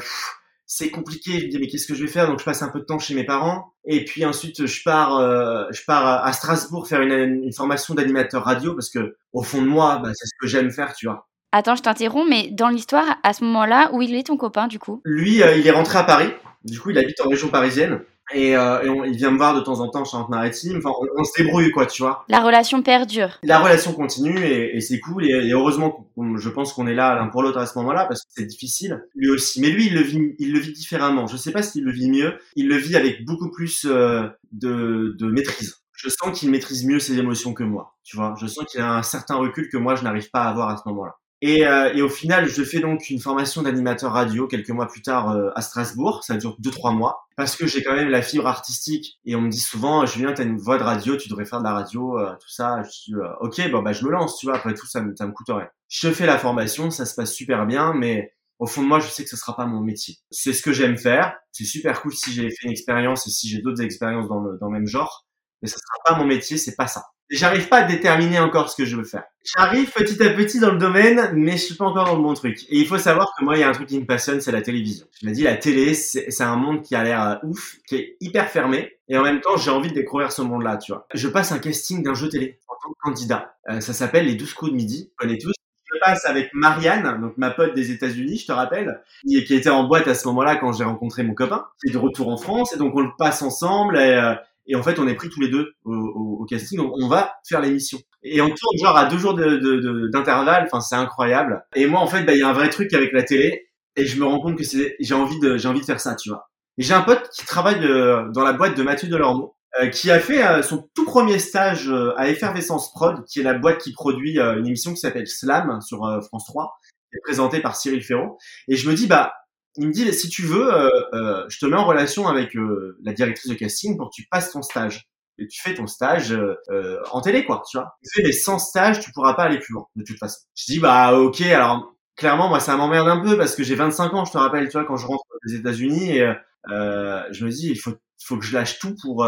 c'est 0.73 0.91
compliqué. 0.91 1.41
Je 1.41 1.47
me 1.47 1.51
dis, 1.51 1.59
mais 1.59 1.67
qu'est-ce 1.67 1.89
que 1.89 1.97
je 1.97 2.05
vais 2.05 2.11
faire? 2.11 2.29
Donc, 2.29 2.39
je 2.39 2.45
passe 2.45 2.63
un 2.63 2.69
peu 2.69 2.79
de 2.79 2.85
temps 2.85 3.01
chez 3.01 3.15
mes 3.15 3.25
parents. 3.25 3.75
Et 3.85 4.05
puis 4.05 4.25
ensuite, 4.25 4.67
je 4.67 4.83
pars, 4.85 5.17
euh, 5.17 5.65
je 5.73 5.83
pars 5.85 6.25
à 6.25 6.33
Strasbourg 6.33 6.87
faire 6.87 7.01
une, 7.01 7.43
une 7.43 7.53
formation 7.53 7.93
d'animateur 7.93 8.45
radio 8.45 8.75
parce 8.75 8.89
que, 8.89 9.17
au 9.33 9.43
fond 9.43 9.63
de 9.63 9.67
moi, 9.67 9.99
bah, 9.99 10.13
c'est 10.15 10.27
ce 10.27 10.35
que 10.41 10.47
j'aime 10.47 10.71
faire, 10.71 10.95
tu 10.95 11.07
vois. 11.07 11.27
Attends, 11.51 11.75
je 11.75 11.83
t'interromps, 11.83 12.31
mais 12.31 12.51
dans 12.53 12.69
l'histoire, 12.69 13.19
à 13.25 13.33
ce 13.33 13.43
moment-là, 13.43 13.91
où 13.93 14.01
il 14.01 14.15
est 14.15 14.29
ton 14.29 14.37
copain 14.37 14.69
du 14.69 14.79
coup? 14.79 15.03
Lui, 15.05 15.43
euh, 15.43 15.57
il 15.57 15.67
est 15.67 15.73
rentré 15.73 15.99
à 15.99 16.05
Paris. 16.05 16.31
Du 16.63 16.79
coup, 16.79 16.91
il 16.91 16.99
habite 16.99 17.21
en 17.21 17.29
région 17.29 17.49
parisienne. 17.49 18.03
Et, 18.33 18.57
euh, 18.57 18.83
et 18.83 18.89
on- 18.89 19.05
il 19.05 19.17
vient 19.17 19.31
me 19.31 19.37
voir 19.37 19.55
de 19.55 19.61
temps 19.61 19.81
en 19.81 19.89
temps 19.89 20.01
en 20.03 20.05
Charente-Maritime. 20.05 20.79
Enfin, 20.79 20.91
on, 21.01 21.21
on 21.21 21.25
se 21.25 21.33
débrouille, 21.43 21.71
quoi, 21.71 21.87
tu 21.87 22.03
vois. 22.03 22.25
La 22.29 22.41
relation 22.41 22.83
perdure. 22.83 23.39
La 23.43 23.59
relation 23.59 23.93
continue 23.93 24.39
et, 24.39 24.77
et 24.77 24.81
c'est 24.81 25.01
cool. 25.01 25.25
Et, 25.27 25.31
et 25.49 25.53
heureusement, 25.53 26.07
je 26.37 26.49
pense 26.49 26.73
qu'on 26.73 26.87
est 26.87 26.95
là 26.95 27.15
l'un 27.15 27.27
pour 27.29 27.43
l'autre 27.43 27.59
à 27.59 27.67
ce 27.67 27.77
moment-là 27.79 28.05
parce 28.07 28.21
que 28.23 28.29
c'est 28.31 28.47
difficile. 28.47 29.03
Lui 29.15 29.31
aussi. 29.31 29.61
Mais 29.61 29.71
lui, 29.71 29.87
il 29.87 29.95
le 29.95 30.03
vit, 30.03 30.35
il 30.39 30.53
le 30.53 30.59
vit 30.61 30.73
différemment. 30.73 31.27
Je 31.27 31.37
sais 31.37 31.53
pas 31.53 31.63
s'il 31.63 31.85
le 31.85 31.93
vit 31.93 32.11
mieux. 32.11 32.35
Il 32.57 32.69
le 32.69 32.77
vit 32.77 32.97
avec 32.97 33.25
beaucoup 33.25 33.51
plus 33.51 33.85
euh, 33.89 34.27
de, 34.53 35.15
de 35.19 35.27
maîtrise. 35.27 35.77
Je 35.93 36.09
sens 36.09 36.39
qu'il 36.39 36.51
maîtrise 36.51 36.87
mieux 36.87 36.99
ses 36.99 37.19
émotions 37.19 37.53
que 37.53 37.63
moi. 37.63 37.95
Tu 38.05 38.17
vois. 38.17 38.35
Je 38.41 38.47
sens 38.47 38.65
qu'il 38.65 38.81
a 38.81 38.95
un 38.95 39.03
certain 39.03 39.35
recul 39.37 39.69
que 39.71 39.77
moi, 39.77 39.97
je 39.97 40.03
n'arrive 40.03 40.31
pas 40.31 40.43
à 40.45 40.49
avoir 40.51 40.71
à 40.71 40.77
ce 40.79 40.83
moment-là. 40.89 41.17
Et, 41.43 41.67
euh, 41.67 41.93
et 41.95 42.03
au 42.03 42.09
final, 42.11 42.49
je 42.49 42.63
fais 42.63 42.81
donc 42.81 43.09
une 43.09 43.19
formation 43.19 43.63
d'animateur 43.63 44.13
radio 44.13 44.47
quelques 44.47 44.69
mois 44.71 44.87
plus 44.87 45.01
tard 45.01 45.31
euh, 45.31 45.49
à 45.55 45.63
Strasbourg. 45.63 46.23
Ça 46.23 46.37
dure 46.37 46.57
deux 46.59 46.71
trois 46.71 46.93
mois 46.93 47.27
parce 47.37 47.57
que 47.57 47.67
j'ai 47.67 47.83
quand 47.83 47.95
même 47.95 48.11
la 48.11 48.21
fibre 48.21 48.47
artistique 48.47 49.19
et 49.25 49.35
on 49.37 49.41
me 49.41 49.49
dit 49.49 49.61
souvent, 49.61 50.05
Julien, 50.05 50.33
t'as 50.35 50.43
une 50.45 50.59
voix 50.59 50.77
de 50.77 50.83
radio, 50.83 51.17
tu 51.17 51.29
devrais 51.31 51.47
faire 51.47 51.61
de 51.61 51.65
la 51.65 51.73
radio, 51.73 52.19
euh, 52.19 52.33
tout 52.35 52.51
ça. 52.51 52.83
Je 52.83 52.91
dis, 52.91 53.15
euh, 53.15 53.27
ok, 53.41 53.71
bon 53.71 53.83
bah 53.83 53.93
je 53.93 54.05
me 54.05 54.11
lance, 54.11 54.37
tu 54.39 54.47
vois. 54.47 54.57
Après 54.57 54.75
tout, 54.75 54.87
ça 54.87 55.01
me, 55.01 55.15
ça 55.17 55.27
me 55.27 55.33
coûte 55.33 55.49
rien. 55.49 55.69
Je 55.89 56.11
fais 56.13 56.27
la 56.27 56.39
formation, 56.39 56.91
ça 56.91 57.07
se 57.07 57.15
passe 57.15 57.33
super 57.33 57.65
bien, 57.67 57.95
mais 57.95 58.35
au 58.59 58.67
fond 58.67 58.83
de 58.83 58.89
moi, 58.89 59.01
je 59.01 59.09
sais 59.09 59.25
que 59.25 59.31
ce 59.31 59.37
sera 59.37 59.57
pas 59.57 59.65
mon 59.65 59.81
métier. 59.81 60.19
C'est 60.31 60.53
ce 60.53 60.63
que 60.63 60.73
j'aime 60.73 60.99
faire. 60.99 61.35
C'est 61.53 61.65
super 61.65 62.03
cool 62.03 62.13
si 62.13 62.33
j'ai 62.33 62.51
fait 62.51 62.67
une 62.67 62.73
expérience 62.73 63.27
et 63.27 63.31
si 63.31 63.49
j'ai 63.49 63.63
d'autres 63.63 63.83
expériences 63.83 64.29
dans 64.29 64.41
le, 64.41 64.59
dans 64.59 64.67
le 64.67 64.73
même 64.73 64.87
genre, 64.87 65.27
mais 65.63 65.69
ça 65.69 65.77
sera 65.79 66.15
pas 66.15 66.21
mon 66.23 66.27
métier, 66.27 66.59
c'est 66.59 66.77
pas 66.77 66.87
ça. 66.87 67.05
J'arrive 67.31 67.69
pas 67.69 67.79
à 67.79 67.85
déterminer 67.85 68.41
encore 68.41 68.71
ce 68.71 68.77
que 68.77 68.85
je 68.85 68.97
veux 68.97 69.05
faire. 69.05 69.23
J'arrive 69.57 69.91
petit 69.93 70.21
à 70.23 70.31
petit 70.31 70.59
dans 70.59 70.73
le 70.73 70.79
domaine, 70.79 71.31
mais 71.35 71.53
je 71.53 71.65
suis 71.65 71.75
pas 71.77 71.85
encore 71.85 72.07
dans 72.07 72.17
le 72.17 72.23
bon 72.23 72.35
truc. 72.35 72.65
Et 72.69 72.79
il 72.79 72.87
faut 72.87 72.99
savoir 72.99 73.33
que 73.39 73.45
moi, 73.45 73.57
il 73.57 73.61
y 73.61 73.63
a 73.63 73.69
un 73.69 73.73
truc 73.73 73.89
qui 73.89 74.01
me 74.01 74.05
passionne, 74.05 74.41
c'est 74.41 74.51
la 74.51 74.63
télévision. 74.63 75.07
Je 75.23 75.29
me 75.29 75.33
dis, 75.33 75.43
la 75.43 75.57
télé, 75.57 75.95
c'est 75.95 76.43
un 76.43 76.57
monde 76.57 76.83
qui 76.83 76.97
a 76.97 77.05
l'air 77.05 77.23
euh, 77.23 77.37
ouf, 77.45 77.77
qui 77.87 77.97
est 77.97 78.17
hyper 78.21 78.51
fermé. 78.51 78.97
Et 79.09 79.17
en 79.17 79.23
même 79.23 79.41
temps, 79.41 79.57
j'ai 79.57 79.71
envie 79.71 79.91
de 79.91 79.95
découvrir 79.95 80.33
ce 80.33 80.43
monde-là, 80.43 80.77
tu 80.77 80.93
vois. 80.93 81.07
Je 81.15 81.29
passe 81.29 81.53
un 81.53 81.59
casting 81.61 82.03
d'un 82.03 82.15
jeu 82.15 82.29
télé 82.29 82.59
en 82.69 82.75
tant 82.83 82.93
que 82.93 82.99
candidat. 83.01 83.55
Euh, 83.69 83.81
ça 83.81 83.93
s'appelle 83.93 84.27
Les 84.27 84.35
12 84.35 84.53
coups 84.55 84.73
de 84.73 84.77
midi. 84.77 85.11
Vous 85.11 85.17
connaissez 85.17 85.47
tous. 85.47 85.55
Je 85.93 85.99
passe 85.99 86.25
avec 86.25 86.51
Marianne, 86.55 87.21
donc 87.21 87.37
ma 87.37 87.51
pote 87.51 87.75
des 87.75 87.91
États-Unis, 87.91 88.39
je 88.39 88.47
te 88.47 88.53
rappelle, 88.53 89.03
qui, 89.27 89.43
qui 89.45 89.55
était 89.55 89.71
en 89.71 89.85
boîte 89.85 90.07
à 90.07 90.15
ce 90.15 90.29
moment-là 90.29 90.57
quand 90.57 90.73
j'ai 90.73 90.85
rencontré 90.85 91.25
mon 91.25 91.35
copain, 91.35 91.67
qui 91.81 91.91
est 91.91 91.93
de 91.93 91.99
retour 91.99 92.29
en 92.29 92.37
France, 92.37 92.73
et 92.73 92.79
donc 92.79 92.95
on 92.95 93.01
le 93.01 93.11
passe 93.19 93.43
ensemble, 93.43 93.97
et, 93.97 94.15
euh, 94.15 94.35
et 94.71 94.77
en 94.77 94.83
fait 94.83 94.99
on 94.99 95.07
est 95.09 95.15
pris 95.15 95.29
tous 95.29 95.41
les 95.41 95.49
deux 95.49 95.73
au, 95.85 95.93
au- 95.95 96.39
au 96.43 96.45
casting, 96.47 96.79
donc 96.79 96.93
on 97.01 97.09
va 97.09 97.35
faire 97.49 97.61
l'émission. 97.61 97.99
Et 98.23 98.41
on 98.41 98.47
tourne 98.49 98.77
genre 98.83 98.97
à 98.97 99.07
deux 99.07 99.19
jours 99.19 99.35
de- 99.35 99.57
de- 99.57 99.81
de- 99.81 100.09
d'intervalle, 100.13 100.65
enfin 100.67 100.81
c'est 100.81 100.95
incroyable. 100.97 101.63
Et 101.75 101.87
moi 101.87 102.01
en 102.01 102.07
fait, 102.07 102.23
bah, 102.25 102.33
il 102.35 102.39
y 102.39 102.43
a 102.43 102.49
un 102.49 102.53
vrai 102.53 102.71
truc 102.71 102.93
avec 102.95 103.13
la 103.13 103.23
télé, 103.23 103.69
et 103.97 104.07
je 104.07 104.19
me 104.19 104.25
rends 104.25 104.41
compte 104.41 104.57
que 104.57 104.65
c'est, 104.65 104.97
j'ai 105.01 105.15
envie 105.15 105.39
de, 105.41 105.57
j'ai 105.57 105.69
envie 105.69 105.81
de 105.81 105.85
faire 105.87 106.01
ça, 106.01 106.15
tu 106.15 106.29
vois. 106.31 106.49
J'ai 106.79 106.95
un 106.95 107.03
pote 107.03 107.29
qui 107.37 107.45
travaille 107.45 107.85
euh, 107.85 108.29
dans 108.33 108.45
la 108.45 108.53
boîte 108.53 108.77
de 108.77 108.83
Mathieu 108.83 109.09
Delormeau, 109.09 109.55
euh, 109.81 109.89
qui 109.89 110.11
a 110.11 110.19
fait 110.21 110.43
euh, 110.47 110.63
son 110.63 110.89
tout 110.95 111.05
premier 111.05 111.39
stage 111.39 111.93
à 112.17 112.29
Effervescence 112.29 112.93
Prod, 112.93 113.25
qui 113.27 113.41
est 113.41 113.43
la 113.43 113.55
boîte 113.55 113.79
qui 113.79 113.93
produit 113.93 114.39
une 114.39 114.67
émission 114.67 114.93
qui 114.93 114.99
s'appelle 115.01 115.27
Slam 115.27 115.81
sur 115.83 115.99
France 116.27 116.47
3, 116.47 116.73
qui 117.11 117.17
est 117.17 117.21
présentée 117.25 117.61
par 117.61 117.77
Cyril 117.77 118.03
Ferraud. 118.03 118.39
Et 118.69 118.77
je 118.77 118.89
me 118.89 118.95
dis, 118.95 119.07
bah, 119.07 119.33
il 119.77 119.89
me 119.89 119.93
dit, 119.93 120.13
si 120.13 120.29
tu 120.29 120.43
veux, 120.43 120.73
euh, 120.73 120.89
euh, 121.15 121.45
je 121.49 121.59
te 121.59 121.67
mets 121.67 121.77
en 121.77 121.85
relation 121.85 122.27
avec 122.29 122.57
euh, 122.57 122.99
la 123.03 123.13
directrice 123.13 123.49
de 123.49 123.55
casting 123.55 123.97
pour 123.97 124.11
que 124.11 124.15
tu 124.15 124.27
passes 124.31 124.53
ton 124.53 124.63
stage. 124.63 125.09
Et 125.39 125.47
tu 125.47 125.63
fais 125.63 125.75
ton 125.75 125.87
stage 125.87 126.33
euh, 126.33 126.57
euh, 126.71 126.99
en 127.13 127.21
télé, 127.21 127.45
quoi, 127.45 127.63
tu 127.69 127.79
vois. 127.79 127.95
Tu 128.03 128.21
fais 128.21 128.23
des 128.27 128.33
100 128.33 128.59
stages, 128.59 129.01
tu 129.01 129.11
pourras 129.13 129.35
pas 129.35 129.45
aller 129.45 129.59
plus 129.59 129.73
loin, 129.73 129.87
de 129.97 130.05
toute 130.05 130.19
façon. 130.19 130.39
Je 130.55 130.65
dis, 130.73 130.81
bah, 130.81 131.19
ok, 131.19 131.41
alors, 131.43 131.95
clairement, 132.17 132.49
moi, 132.49 132.61
ça 132.61 132.77
m'emmerde 132.77 133.09
un 133.09 133.21
peu 133.21 133.39
parce 133.39 133.55
que 133.55 133.63
j'ai 133.63 133.75
25 133.75 134.13
ans, 134.15 134.25
je 134.25 134.33
te 134.33 134.39
rappelle, 134.39 134.67
tu 134.67 134.73
vois, 134.73 134.85
quand 134.85 134.97
je 134.97 135.07
rentre 135.07 135.25
des 135.47 135.55
États-Unis, 135.55 136.19
et 136.19 136.35
euh, 136.71 137.23
je 137.31 137.47
me 137.47 137.51
dis, 137.51 137.71
il 137.71 137.79
faut, 137.79 137.93
faut 138.23 138.37
que 138.37 138.45
je 138.45 138.53
lâche 138.53 138.79
tout 138.79 138.95
pour, 139.03 139.27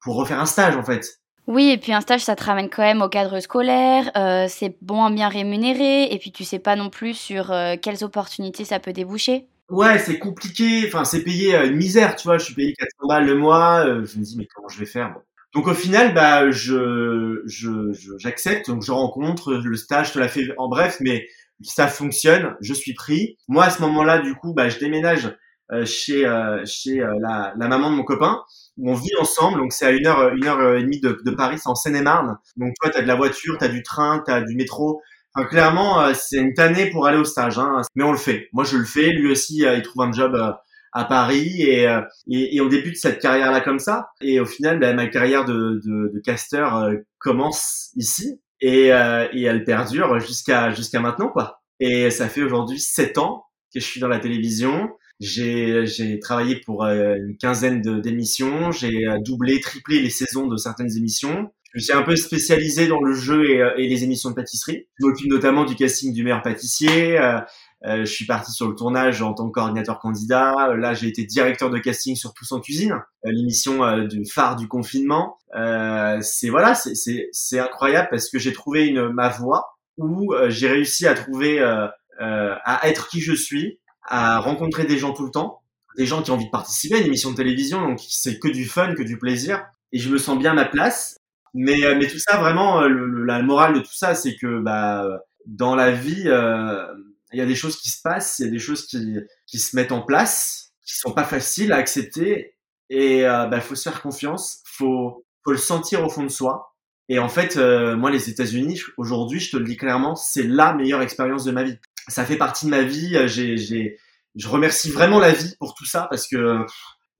pour 0.00 0.16
refaire 0.16 0.38
un 0.38 0.46
stage, 0.46 0.76
en 0.76 0.84
fait. 0.84 1.18
Oui, 1.48 1.70
et 1.70 1.78
puis 1.78 1.94
un 1.94 2.02
stage, 2.02 2.20
ça 2.20 2.36
te 2.36 2.44
ramène 2.44 2.68
quand 2.68 2.82
même 2.82 3.00
au 3.00 3.08
cadre 3.08 3.40
scolaire, 3.40 4.10
euh, 4.18 4.44
c'est 4.50 4.76
moins 4.86 5.10
bien 5.10 5.30
rémunéré, 5.30 6.04
et 6.12 6.18
puis 6.18 6.30
tu 6.30 6.44
sais 6.44 6.58
pas 6.58 6.76
non 6.76 6.90
plus 6.90 7.14
sur 7.14 7.50
euh, 7.50 7.76
quelles 7.80 8.04
opportunités 8.04 8.66
ça 8.66 8.80
peut 8.80 8.92
déboucher. 8.92 9.48
Ouais, 9.68 9.98
c'est 9.98 10.18
compliqué. 10.18 10.84
Enfin, 10.86 11.04
c'est 11.04 11.22
payé 11.22 11.54
euh, 11.54 11.66
une 11.66 11.76
misère, 11.76 12.16
tu 12.16 12.26
vois. 12.26 12.38
Je 12.38 12.44
suis 12.44 12.54
payé 12.54 12.72
400 12.72 13.06
balles 13.06 13.26
le 13.26 13.34
mois. 13.36 13.84
euh, 13.86 14.04
je 14.06 14.18
me 14.18 14.24
dis, 14.24 14.36
mais 14.38 14.46
comment 14.54 14.68
je 14.68 14.78
vais 14.78 14.86
faire 14.86 15.12
bon. 15.12 15.20
Donc 15.54 15.66
au 15.66 15.74
final, 15.74 16.14
bah, 16.14 16.50
je, 16.50 17.42
je, 17.46 17.92
je- 17.92 18.12
j'accepte. 18.18 18.68
Donc 18.70 18.82
je 18.82 18.92
rencontre 18.92 19.52
le 19.54 19.76
stage, 19.76 20.08
je 20.08 20.12
te 20.14 20.18
la 20.18 20.28
fais 20.28 20.46
en 20.58 20.68
bref, 20.68 20.98
mais 21.00 21.26
ça 21.62 21.86
fonctionne. 21.88 22.56
Je 22.60 22.72
suis 22.74 22.94
pris. 22.94 23.36
Moi, 23.48 23.64
à 23.64 23.70
ce 23.70 23.80
moment-là, 23.82 24.18
du 24.20 24.34
coup, 24.34 24.54
bah, 24.54 24.68
je 24.70 24.78
déménage 24.78 25.36
euh, 25.72 25.84
chez, 25.84 26.26
euh, 26.26 26.64
chez 26.64 27.00
euh, 27.02 27.12
la, 27.20 27.52
la 27.58 27.68
maman 27.68 27.90
de 27.90 27.96
mon 27.96 28.04
copain 28.04 28.42
où 28.78 28.90
on 28.90 28.94
vit 28.94 29.10
ensemble. 29.20 29.58
Donc 29.58 29.72
c'est 29.72 29.86
à 29.86 29.90
une 29.90 30.06
heure, 30.06 30.32
une 30.34 30.46
heure 30.46 30.76
et 30.76 30.82
demie 30.82 31.00
de, 31.00 31.18
de 31.24 31.30
Paris, 31.32 31.58
c'est 31.58 31.68
en 31.68 31.74
Seine-et-Marne. 31.74 32.38
Donc 32.56 32.72
toi, 32.80 32.90
t'as 32.90 33.02
de 33.02 33.06
la 33.06 33.16
voiture, 33.16 33.56
t'as 33.58 33.68
du 33.68 33.82
train, 33.82 34.22
t'as 34.24 34.40
du 34.42 34.54
métro. 34.56 35.02
Clairement, 35.44 36.00
euh, 36.00 36.12
c'est 36.14 36.38
une 36.38 36.54
tannée 36.54 36.90
pour 36.90 37.06
aller 37.06 37.18
au 37.18 37.24
stage, 37.24 37.58
hein. 37.58 37.82
mais 37.94 38.04
on 38.04 38.12
le 38.12 38.18
fait. 38.18 38.48
Moi, 38.52 38.64
je 38.64 38.76
le 38.76 38.84
fais. 38.84 39.10
Lui 39.10 39.30
aussi, 39.30 39.64
euh, 39.64 39.76
il 39.76 39.82
trouve 39.82 40.02
un 40.02 40.12
job 40.12 40.34
euh, 40.34 40.52
à 40.92 41.04
Paris 41.04 41.62
et, 41.62 41.84
et, 42.30 42.56
et 42.56 42.60
on 42.60 42.66
débute 42.66 42.96
cette 42.96 43.20
carrière-là 43.20 43.60
comme 43.60 43.78
ça. 43.78 44.08
Et 44.20 44.40
au 44.40 44.46
final, 44.46 44.80
bah, 44.80 44.92
ma 44.94 45.06
carrière 45.06 45.44
de, 45.44 45.80
de, 45.84 46.12
de 46.14 46.20
casteur 46.20 46.90
commence 47.18 47.90
ici 47.94 48.40
et, 48.60 48.86
et 48.86 49.42
elle 49.42 49.64
perdure 49.64 50.18
jusqu'à 50.18 50.70
jusqu'à 50.70 51.00
maintenant, 51.00 51.28
quoi. 51.28 51.60
Et 51.78 52.10
ça 52.10 52.26
fait 52.28 52.42
aujourd'hui 52.42 52.80
sept 52.80 53.18
ans 53.18 53.44
que 53.72 53.80
je 53.80 53.84
suis 53.84 54.00
dans 54.00 54.08
la 54.08 54.18
télévision. 54.18 54.88
J'ai 55.20 56.18
travaillé 56.22 56.56
pour 56.64 56.84
une 56.84 57.36
quinzaine 57.36 57.82
d'émissions. 57.82 58.72
J'ai 58.72 59.06
doublé, 59.20 59.60
triplé 59.60 60.00
les 60.00 60.10
saisons 60.10 60.46
de 60.46 60.56
certaines 60.56 60.96
émissions. 60.96 61.52
Je 61.74 61.80
suis 61.80 61.92
un 61.92 62.02
peu 62.02 62.16
spécialisé 62.16 62.86
dans 62.88 63.00
le 63.00 63.14
jeu 63.14 63.50
et, 63.50 63.60
euh, 63.60 63.76
et 63.76 63.88
les 63.88 64.04
émissions 64.04 64.30
de 64.30 64.34
pâtisserie. 64.34 64.86
Je 64.98 65.06
m'occupe 65.06 65.30
notamment 65.30 65.64
du 65.64 65.74
casting 65.74 66.12
du 66.12 66.24
meilleur 66.24 66.42
pâtissier. 66.42 67.18
Euh, 67.18 67.40
euh, 67.84 68.00
je 68.00 68.12
suis 68.12 68.26
parti 68.26 68.50
sur 68.52 68.68
le 68.68 68.74
tournage 68.74 69.22
en 69.22 69.34
tant 69.34 69.46
que 69.46 69.52
coordinateur 69.52 70.00
candidat. 70.00 70.52
Euh, 70.70 70.76
Là, 70.76 70.94
j'ai 70.94 71.08
été 71.08 71.24
directeur 71.24 71.70
de 71.70 71.78
casting 71.78 72.16
sur 72.16 72.34
Tous 72.34 72.50
en 72.52 72.60
cuisine, 72.60 72.96
l'émission 73.24 73.84
euh, 73.84 74.06
du 74.06 74.24
phare 74.24 74.56
du 74.56 74.66
confinement. 74.66 75.38
Euh, 75.54 76.18
c'est 76.22 76.48
voilà, 76.48 76.74
c'est 76.74 77.58
incroyable 77.58 78.08
parce 78.10 78.28
que 78.28 78.38
j'ai 78.38 78.52
trouvé 78.52 78.86
une 78.86 79.08
ma 79.10 79.28
voie 79.28 79.78
où 79.96 80.32
j'ai 80.48 80.68
réussi 80.68 81.06
à 81.06 81.14
trouver 81.14 81.60
à 81.60 82.80
être 82.84 83.08
qui 83.08 83.20
je 83.20 83.32
suis, 83.32 83.80
à 84.04 84.38
rencontrer 84.38 84.84
des 84.84 84.96
gens 84.96 85.12
tout 85.12 85.24
le 85.24 85.30
temps, 85.30 85.62
des 85.96 86.06
gens 86.06 86.22
qui 86.22 86.30
ont 86.30 86.34
envie 86.34 86.46
de 86.46 86.50
participer 86.50 86.96
à 86.96 86.98
une 86.98 87.06
émission 87.06 87.32
de 87.32 87.36
télévision, 87.36 87.80
donc 87.82 88.00
c'est 88.08 88.38
que 88.38 88.46
du 88.46 88.64
fun, 88.64 88.94
que 88.94 89.02
du 89.02 89.18
plaisir, 89.18 89.64
et 89.92 89.98
je 89.98 90.08
me 90.08 90.18
sens 90.18 90.38
bien 90.38 90.52
à 90.52 90.54
ma 90.54 90.64
place. 90.66 91.16
Mais 91.58 91.84
euh, 91.84 91.96
mais 91.98 92.06
tout 92.08 92.18
ça 92.18 92.36
vraiment, 92.38 92.82
euh, 92.82 92.88
le- 92.88 93.06
le- 93.06 93.24
la 93.24 93.42
morale 93.42 93.74
de 93.74 93.80
tout 93.80 93.94
ça, 93.94 94.14
c'est 94.14 94.36
que 94.36 94.60
bah 94.60 95.06
dans 95.46 95.74
la 95.74 95.90
vie, 95.92 96.24
euh, 96.26 96.86
il 97.32 97.38
y 97.38 97.42
a 97.42 97.46
des 97.46 97.54
choses 97.54 97.76
qui 97.80 97.90
se 97.90 98.00
passent, 98.02 98.38
il 98.38 98.46
y 98.46 98.48
a 98.48 98.50
des 98.52 98.58
choses 98.58 98.86
qui 98.86 99.16
qui 99.46 99.58
se 99.58 99.74
mettent 99.76 99.92
en 99.92 100.02
place, 100.02 100.72
qui 100.86 100.94
sont 100.96 101.12
pas 101.12 101.24
faciles 101.24 101.72
à 101.72 101.76
accepter, 101.76 102.54
et 102.90 103.26
euh, 103.26 103.46
bah 103.46 103.60
faut 103.60 103.74
se 103.74 103.88
faire 103.88 104.02
confiance, 104.02 104.62
faut 104.66 105.24
faut 105.44 105.52
le 105.52 105.58
sentir 105.58 106.04
au 106.04 106.08
fond 106.10 106.22
de 106.24 106.28
soi. 106.28 106.74
Et 107.10 107.18
en 107.18 107.28
fait, 107.30 107.56
euh, 107.56 107.96
moi, 107.96 108.10
les 108.10 108.28
États-Unis, 108.28 108.82
aujourd'hui, 108.98 109.40
je 109.40 109.50
te 109.52 109.56
le 109.56 109.64
dis 109.64 109.76
clairement, 109.78 110.14
c'est 110.14 110.42
la 110.42 110.74
meilleure 110.74 111.00
expérience 111.02 111.44
de 111.44 111.52
ma 111.52 111.62
vie. 111.64 111.78
Ça 112.08 112.24
fait 112.26 112.36
partie 112.36 112.66
de 112.66 112.70
ma 112.70 112.82
vie. 112.82 113.16
J'ai, 113.28 113.56
j'ai, 113.56 113.98
je 114.34 114.46
remercie 114.48 114.90
vraiment 114.90 115.18
la 115.18 115.32
vie 115.32 115.54
pour 115.58 115.74
tout 115.74 115.86
ça 115.86 116.06
parce 116.10 116.28
que 116.28 116.58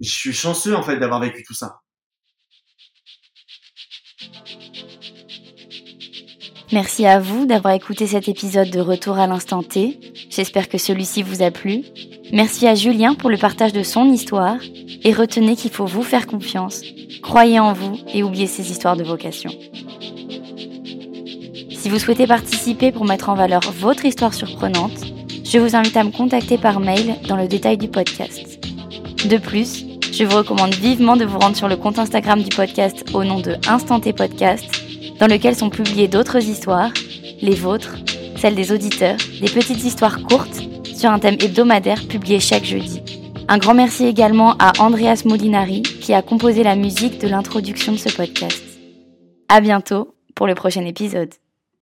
je 0.00 0.10
suis 0.10 0.32
chanceux 0.32 0.74
en 0.76 0.82
fait 0.82 0.98
d'avoir 0.98 1.20
vécu 1.20 1.42
tout 1.44 1.54
ça. 1.54 1.80
Merci 6.70 7.06
à 7.06 7.18
vous 7.18 7.46
d'avoir 7.46 7.72
écouté 7.72 8.06
cet 8.06 8.28
épisode 8.28 8.68
de 8.68 8.80
Retour 8.80 9.18
à 9.18 9.26
l'instant 9.26 9.62
T. 9.62 9.98
J'espère 10.28 10.68
que 10.68 10.76
celui-ci 10.76 11.22
vous 11.22 11.42
a 11.42 11.50
plu. 11.50 11.82
Merci 12.30 12.66
à 12.66 12.74
Julien 12.74 13.14
pour 13.14 13.30
le 13.30 13.38
partage 13.38 13.72
de 13.72 13.82
son 13.82 14.04
histoire. 14.10 14.58
Et 15.02 15.14
retenez 15.14 15.56
qu'il 15.56 15.70
faut 15.70 15.86
vous 15.86 16.02
faire 16.02 16.26
confiance, 16.26 16.82
croyez 17.22 17.58
en 17.58 17.72
vous 17.72 17.98
et 18.12 18.22
oubliez 18.22 18.46
ces 18.46 18.70
histoires 18.70 18.96
de 18.96 19.04
vocation. 19.04 19.50
Si 21.70 21.88
vous 21.88 21.98
souhaitez 21.98 22.26
participer 22.26 22.92
pour 22.92 23.06
mettre 23.06 23.30
en 23.30 23.34
valeur 23.34 23.62
votre 23.78 24.04
histoire 24.04 24.34
surprenante, 24.34 24.98
je 25.44 25.58
vous 25.58 25.74
invite 25.74 25.96
à 25.96 26.04
me 26.04 26.10
contacter 26.10 26.58
par 26.58 26.80
mail 26.80 27.14
dans 27.28 27.36
le 27.36 27.48
détail 27.48 27.78
du 27.78 27.88
podcast. 27.88 28.58
De 29.26 29.38
plus, 29.38 29.86
je 30.12 30.24
vous 30.24 30.36
recommande 30.36 30.74
vivement 30.74 31.16
de 31.16 31.24
vous 31.24 31.38
rendre 31.38 31.56
sur 31.56 31.68
le 31.68 31.76
compte 31.76 31.98
Instagram 31.98 32.42
du 32.42 32.54
podcast 32.54 33.04
au 33.14 33.24
nom 33.24 33.40
de 33.40 33.56
Instant 33.68 34.00
T 34.00 34.12
Podcast, 34.12 34.64
dans 35.18 35.26
lequel 35.26 35.54
sont 35.54 35.70
publiées 35.70 36.08
d'autres 36.08 36.42
histoires, 36.42 36.92
les 37.40 37.54
vôtres, 37.54 37.96
celles 38.36 38.54
des 38.54 38.72
auditeurs, 38.72 39.16
des 39.40 39.48
petites 39.48 39.84
histoires 39.84 40.22
courtes 40.22 40.62
sur 40.84 41.10
un 41.10 41.18
thème 41.18 41.36
hebdomadaire 41.40 42.06
publié 42.06 42.40
chaque 42.40 42.64
jeudi. 42.64 43.02
Un 43.48 43.58
grand 43.58 43.74
merci 43.74 44.04
également 44.04 44.54
à 44.58 44.72
Andreas 44.78 45.22
Molinari 45.24 45.82
qui 45.82 46.12
a 46.12 46.22
composé 46.22 46.62
la 46.62 46.76
musique 46.76 47.20
de 47.20 47.28
l'introduction 47.28 47.92
de 47.92 47.96
ce 47.96 48.14
podcast. 48.14 48.62
À 49.48 49.60
bientôt 49.60 50.14
pour 50.34 50.46
le 50.46 50.54
prochain 50.54 50.84
épisode. 50.84 51.32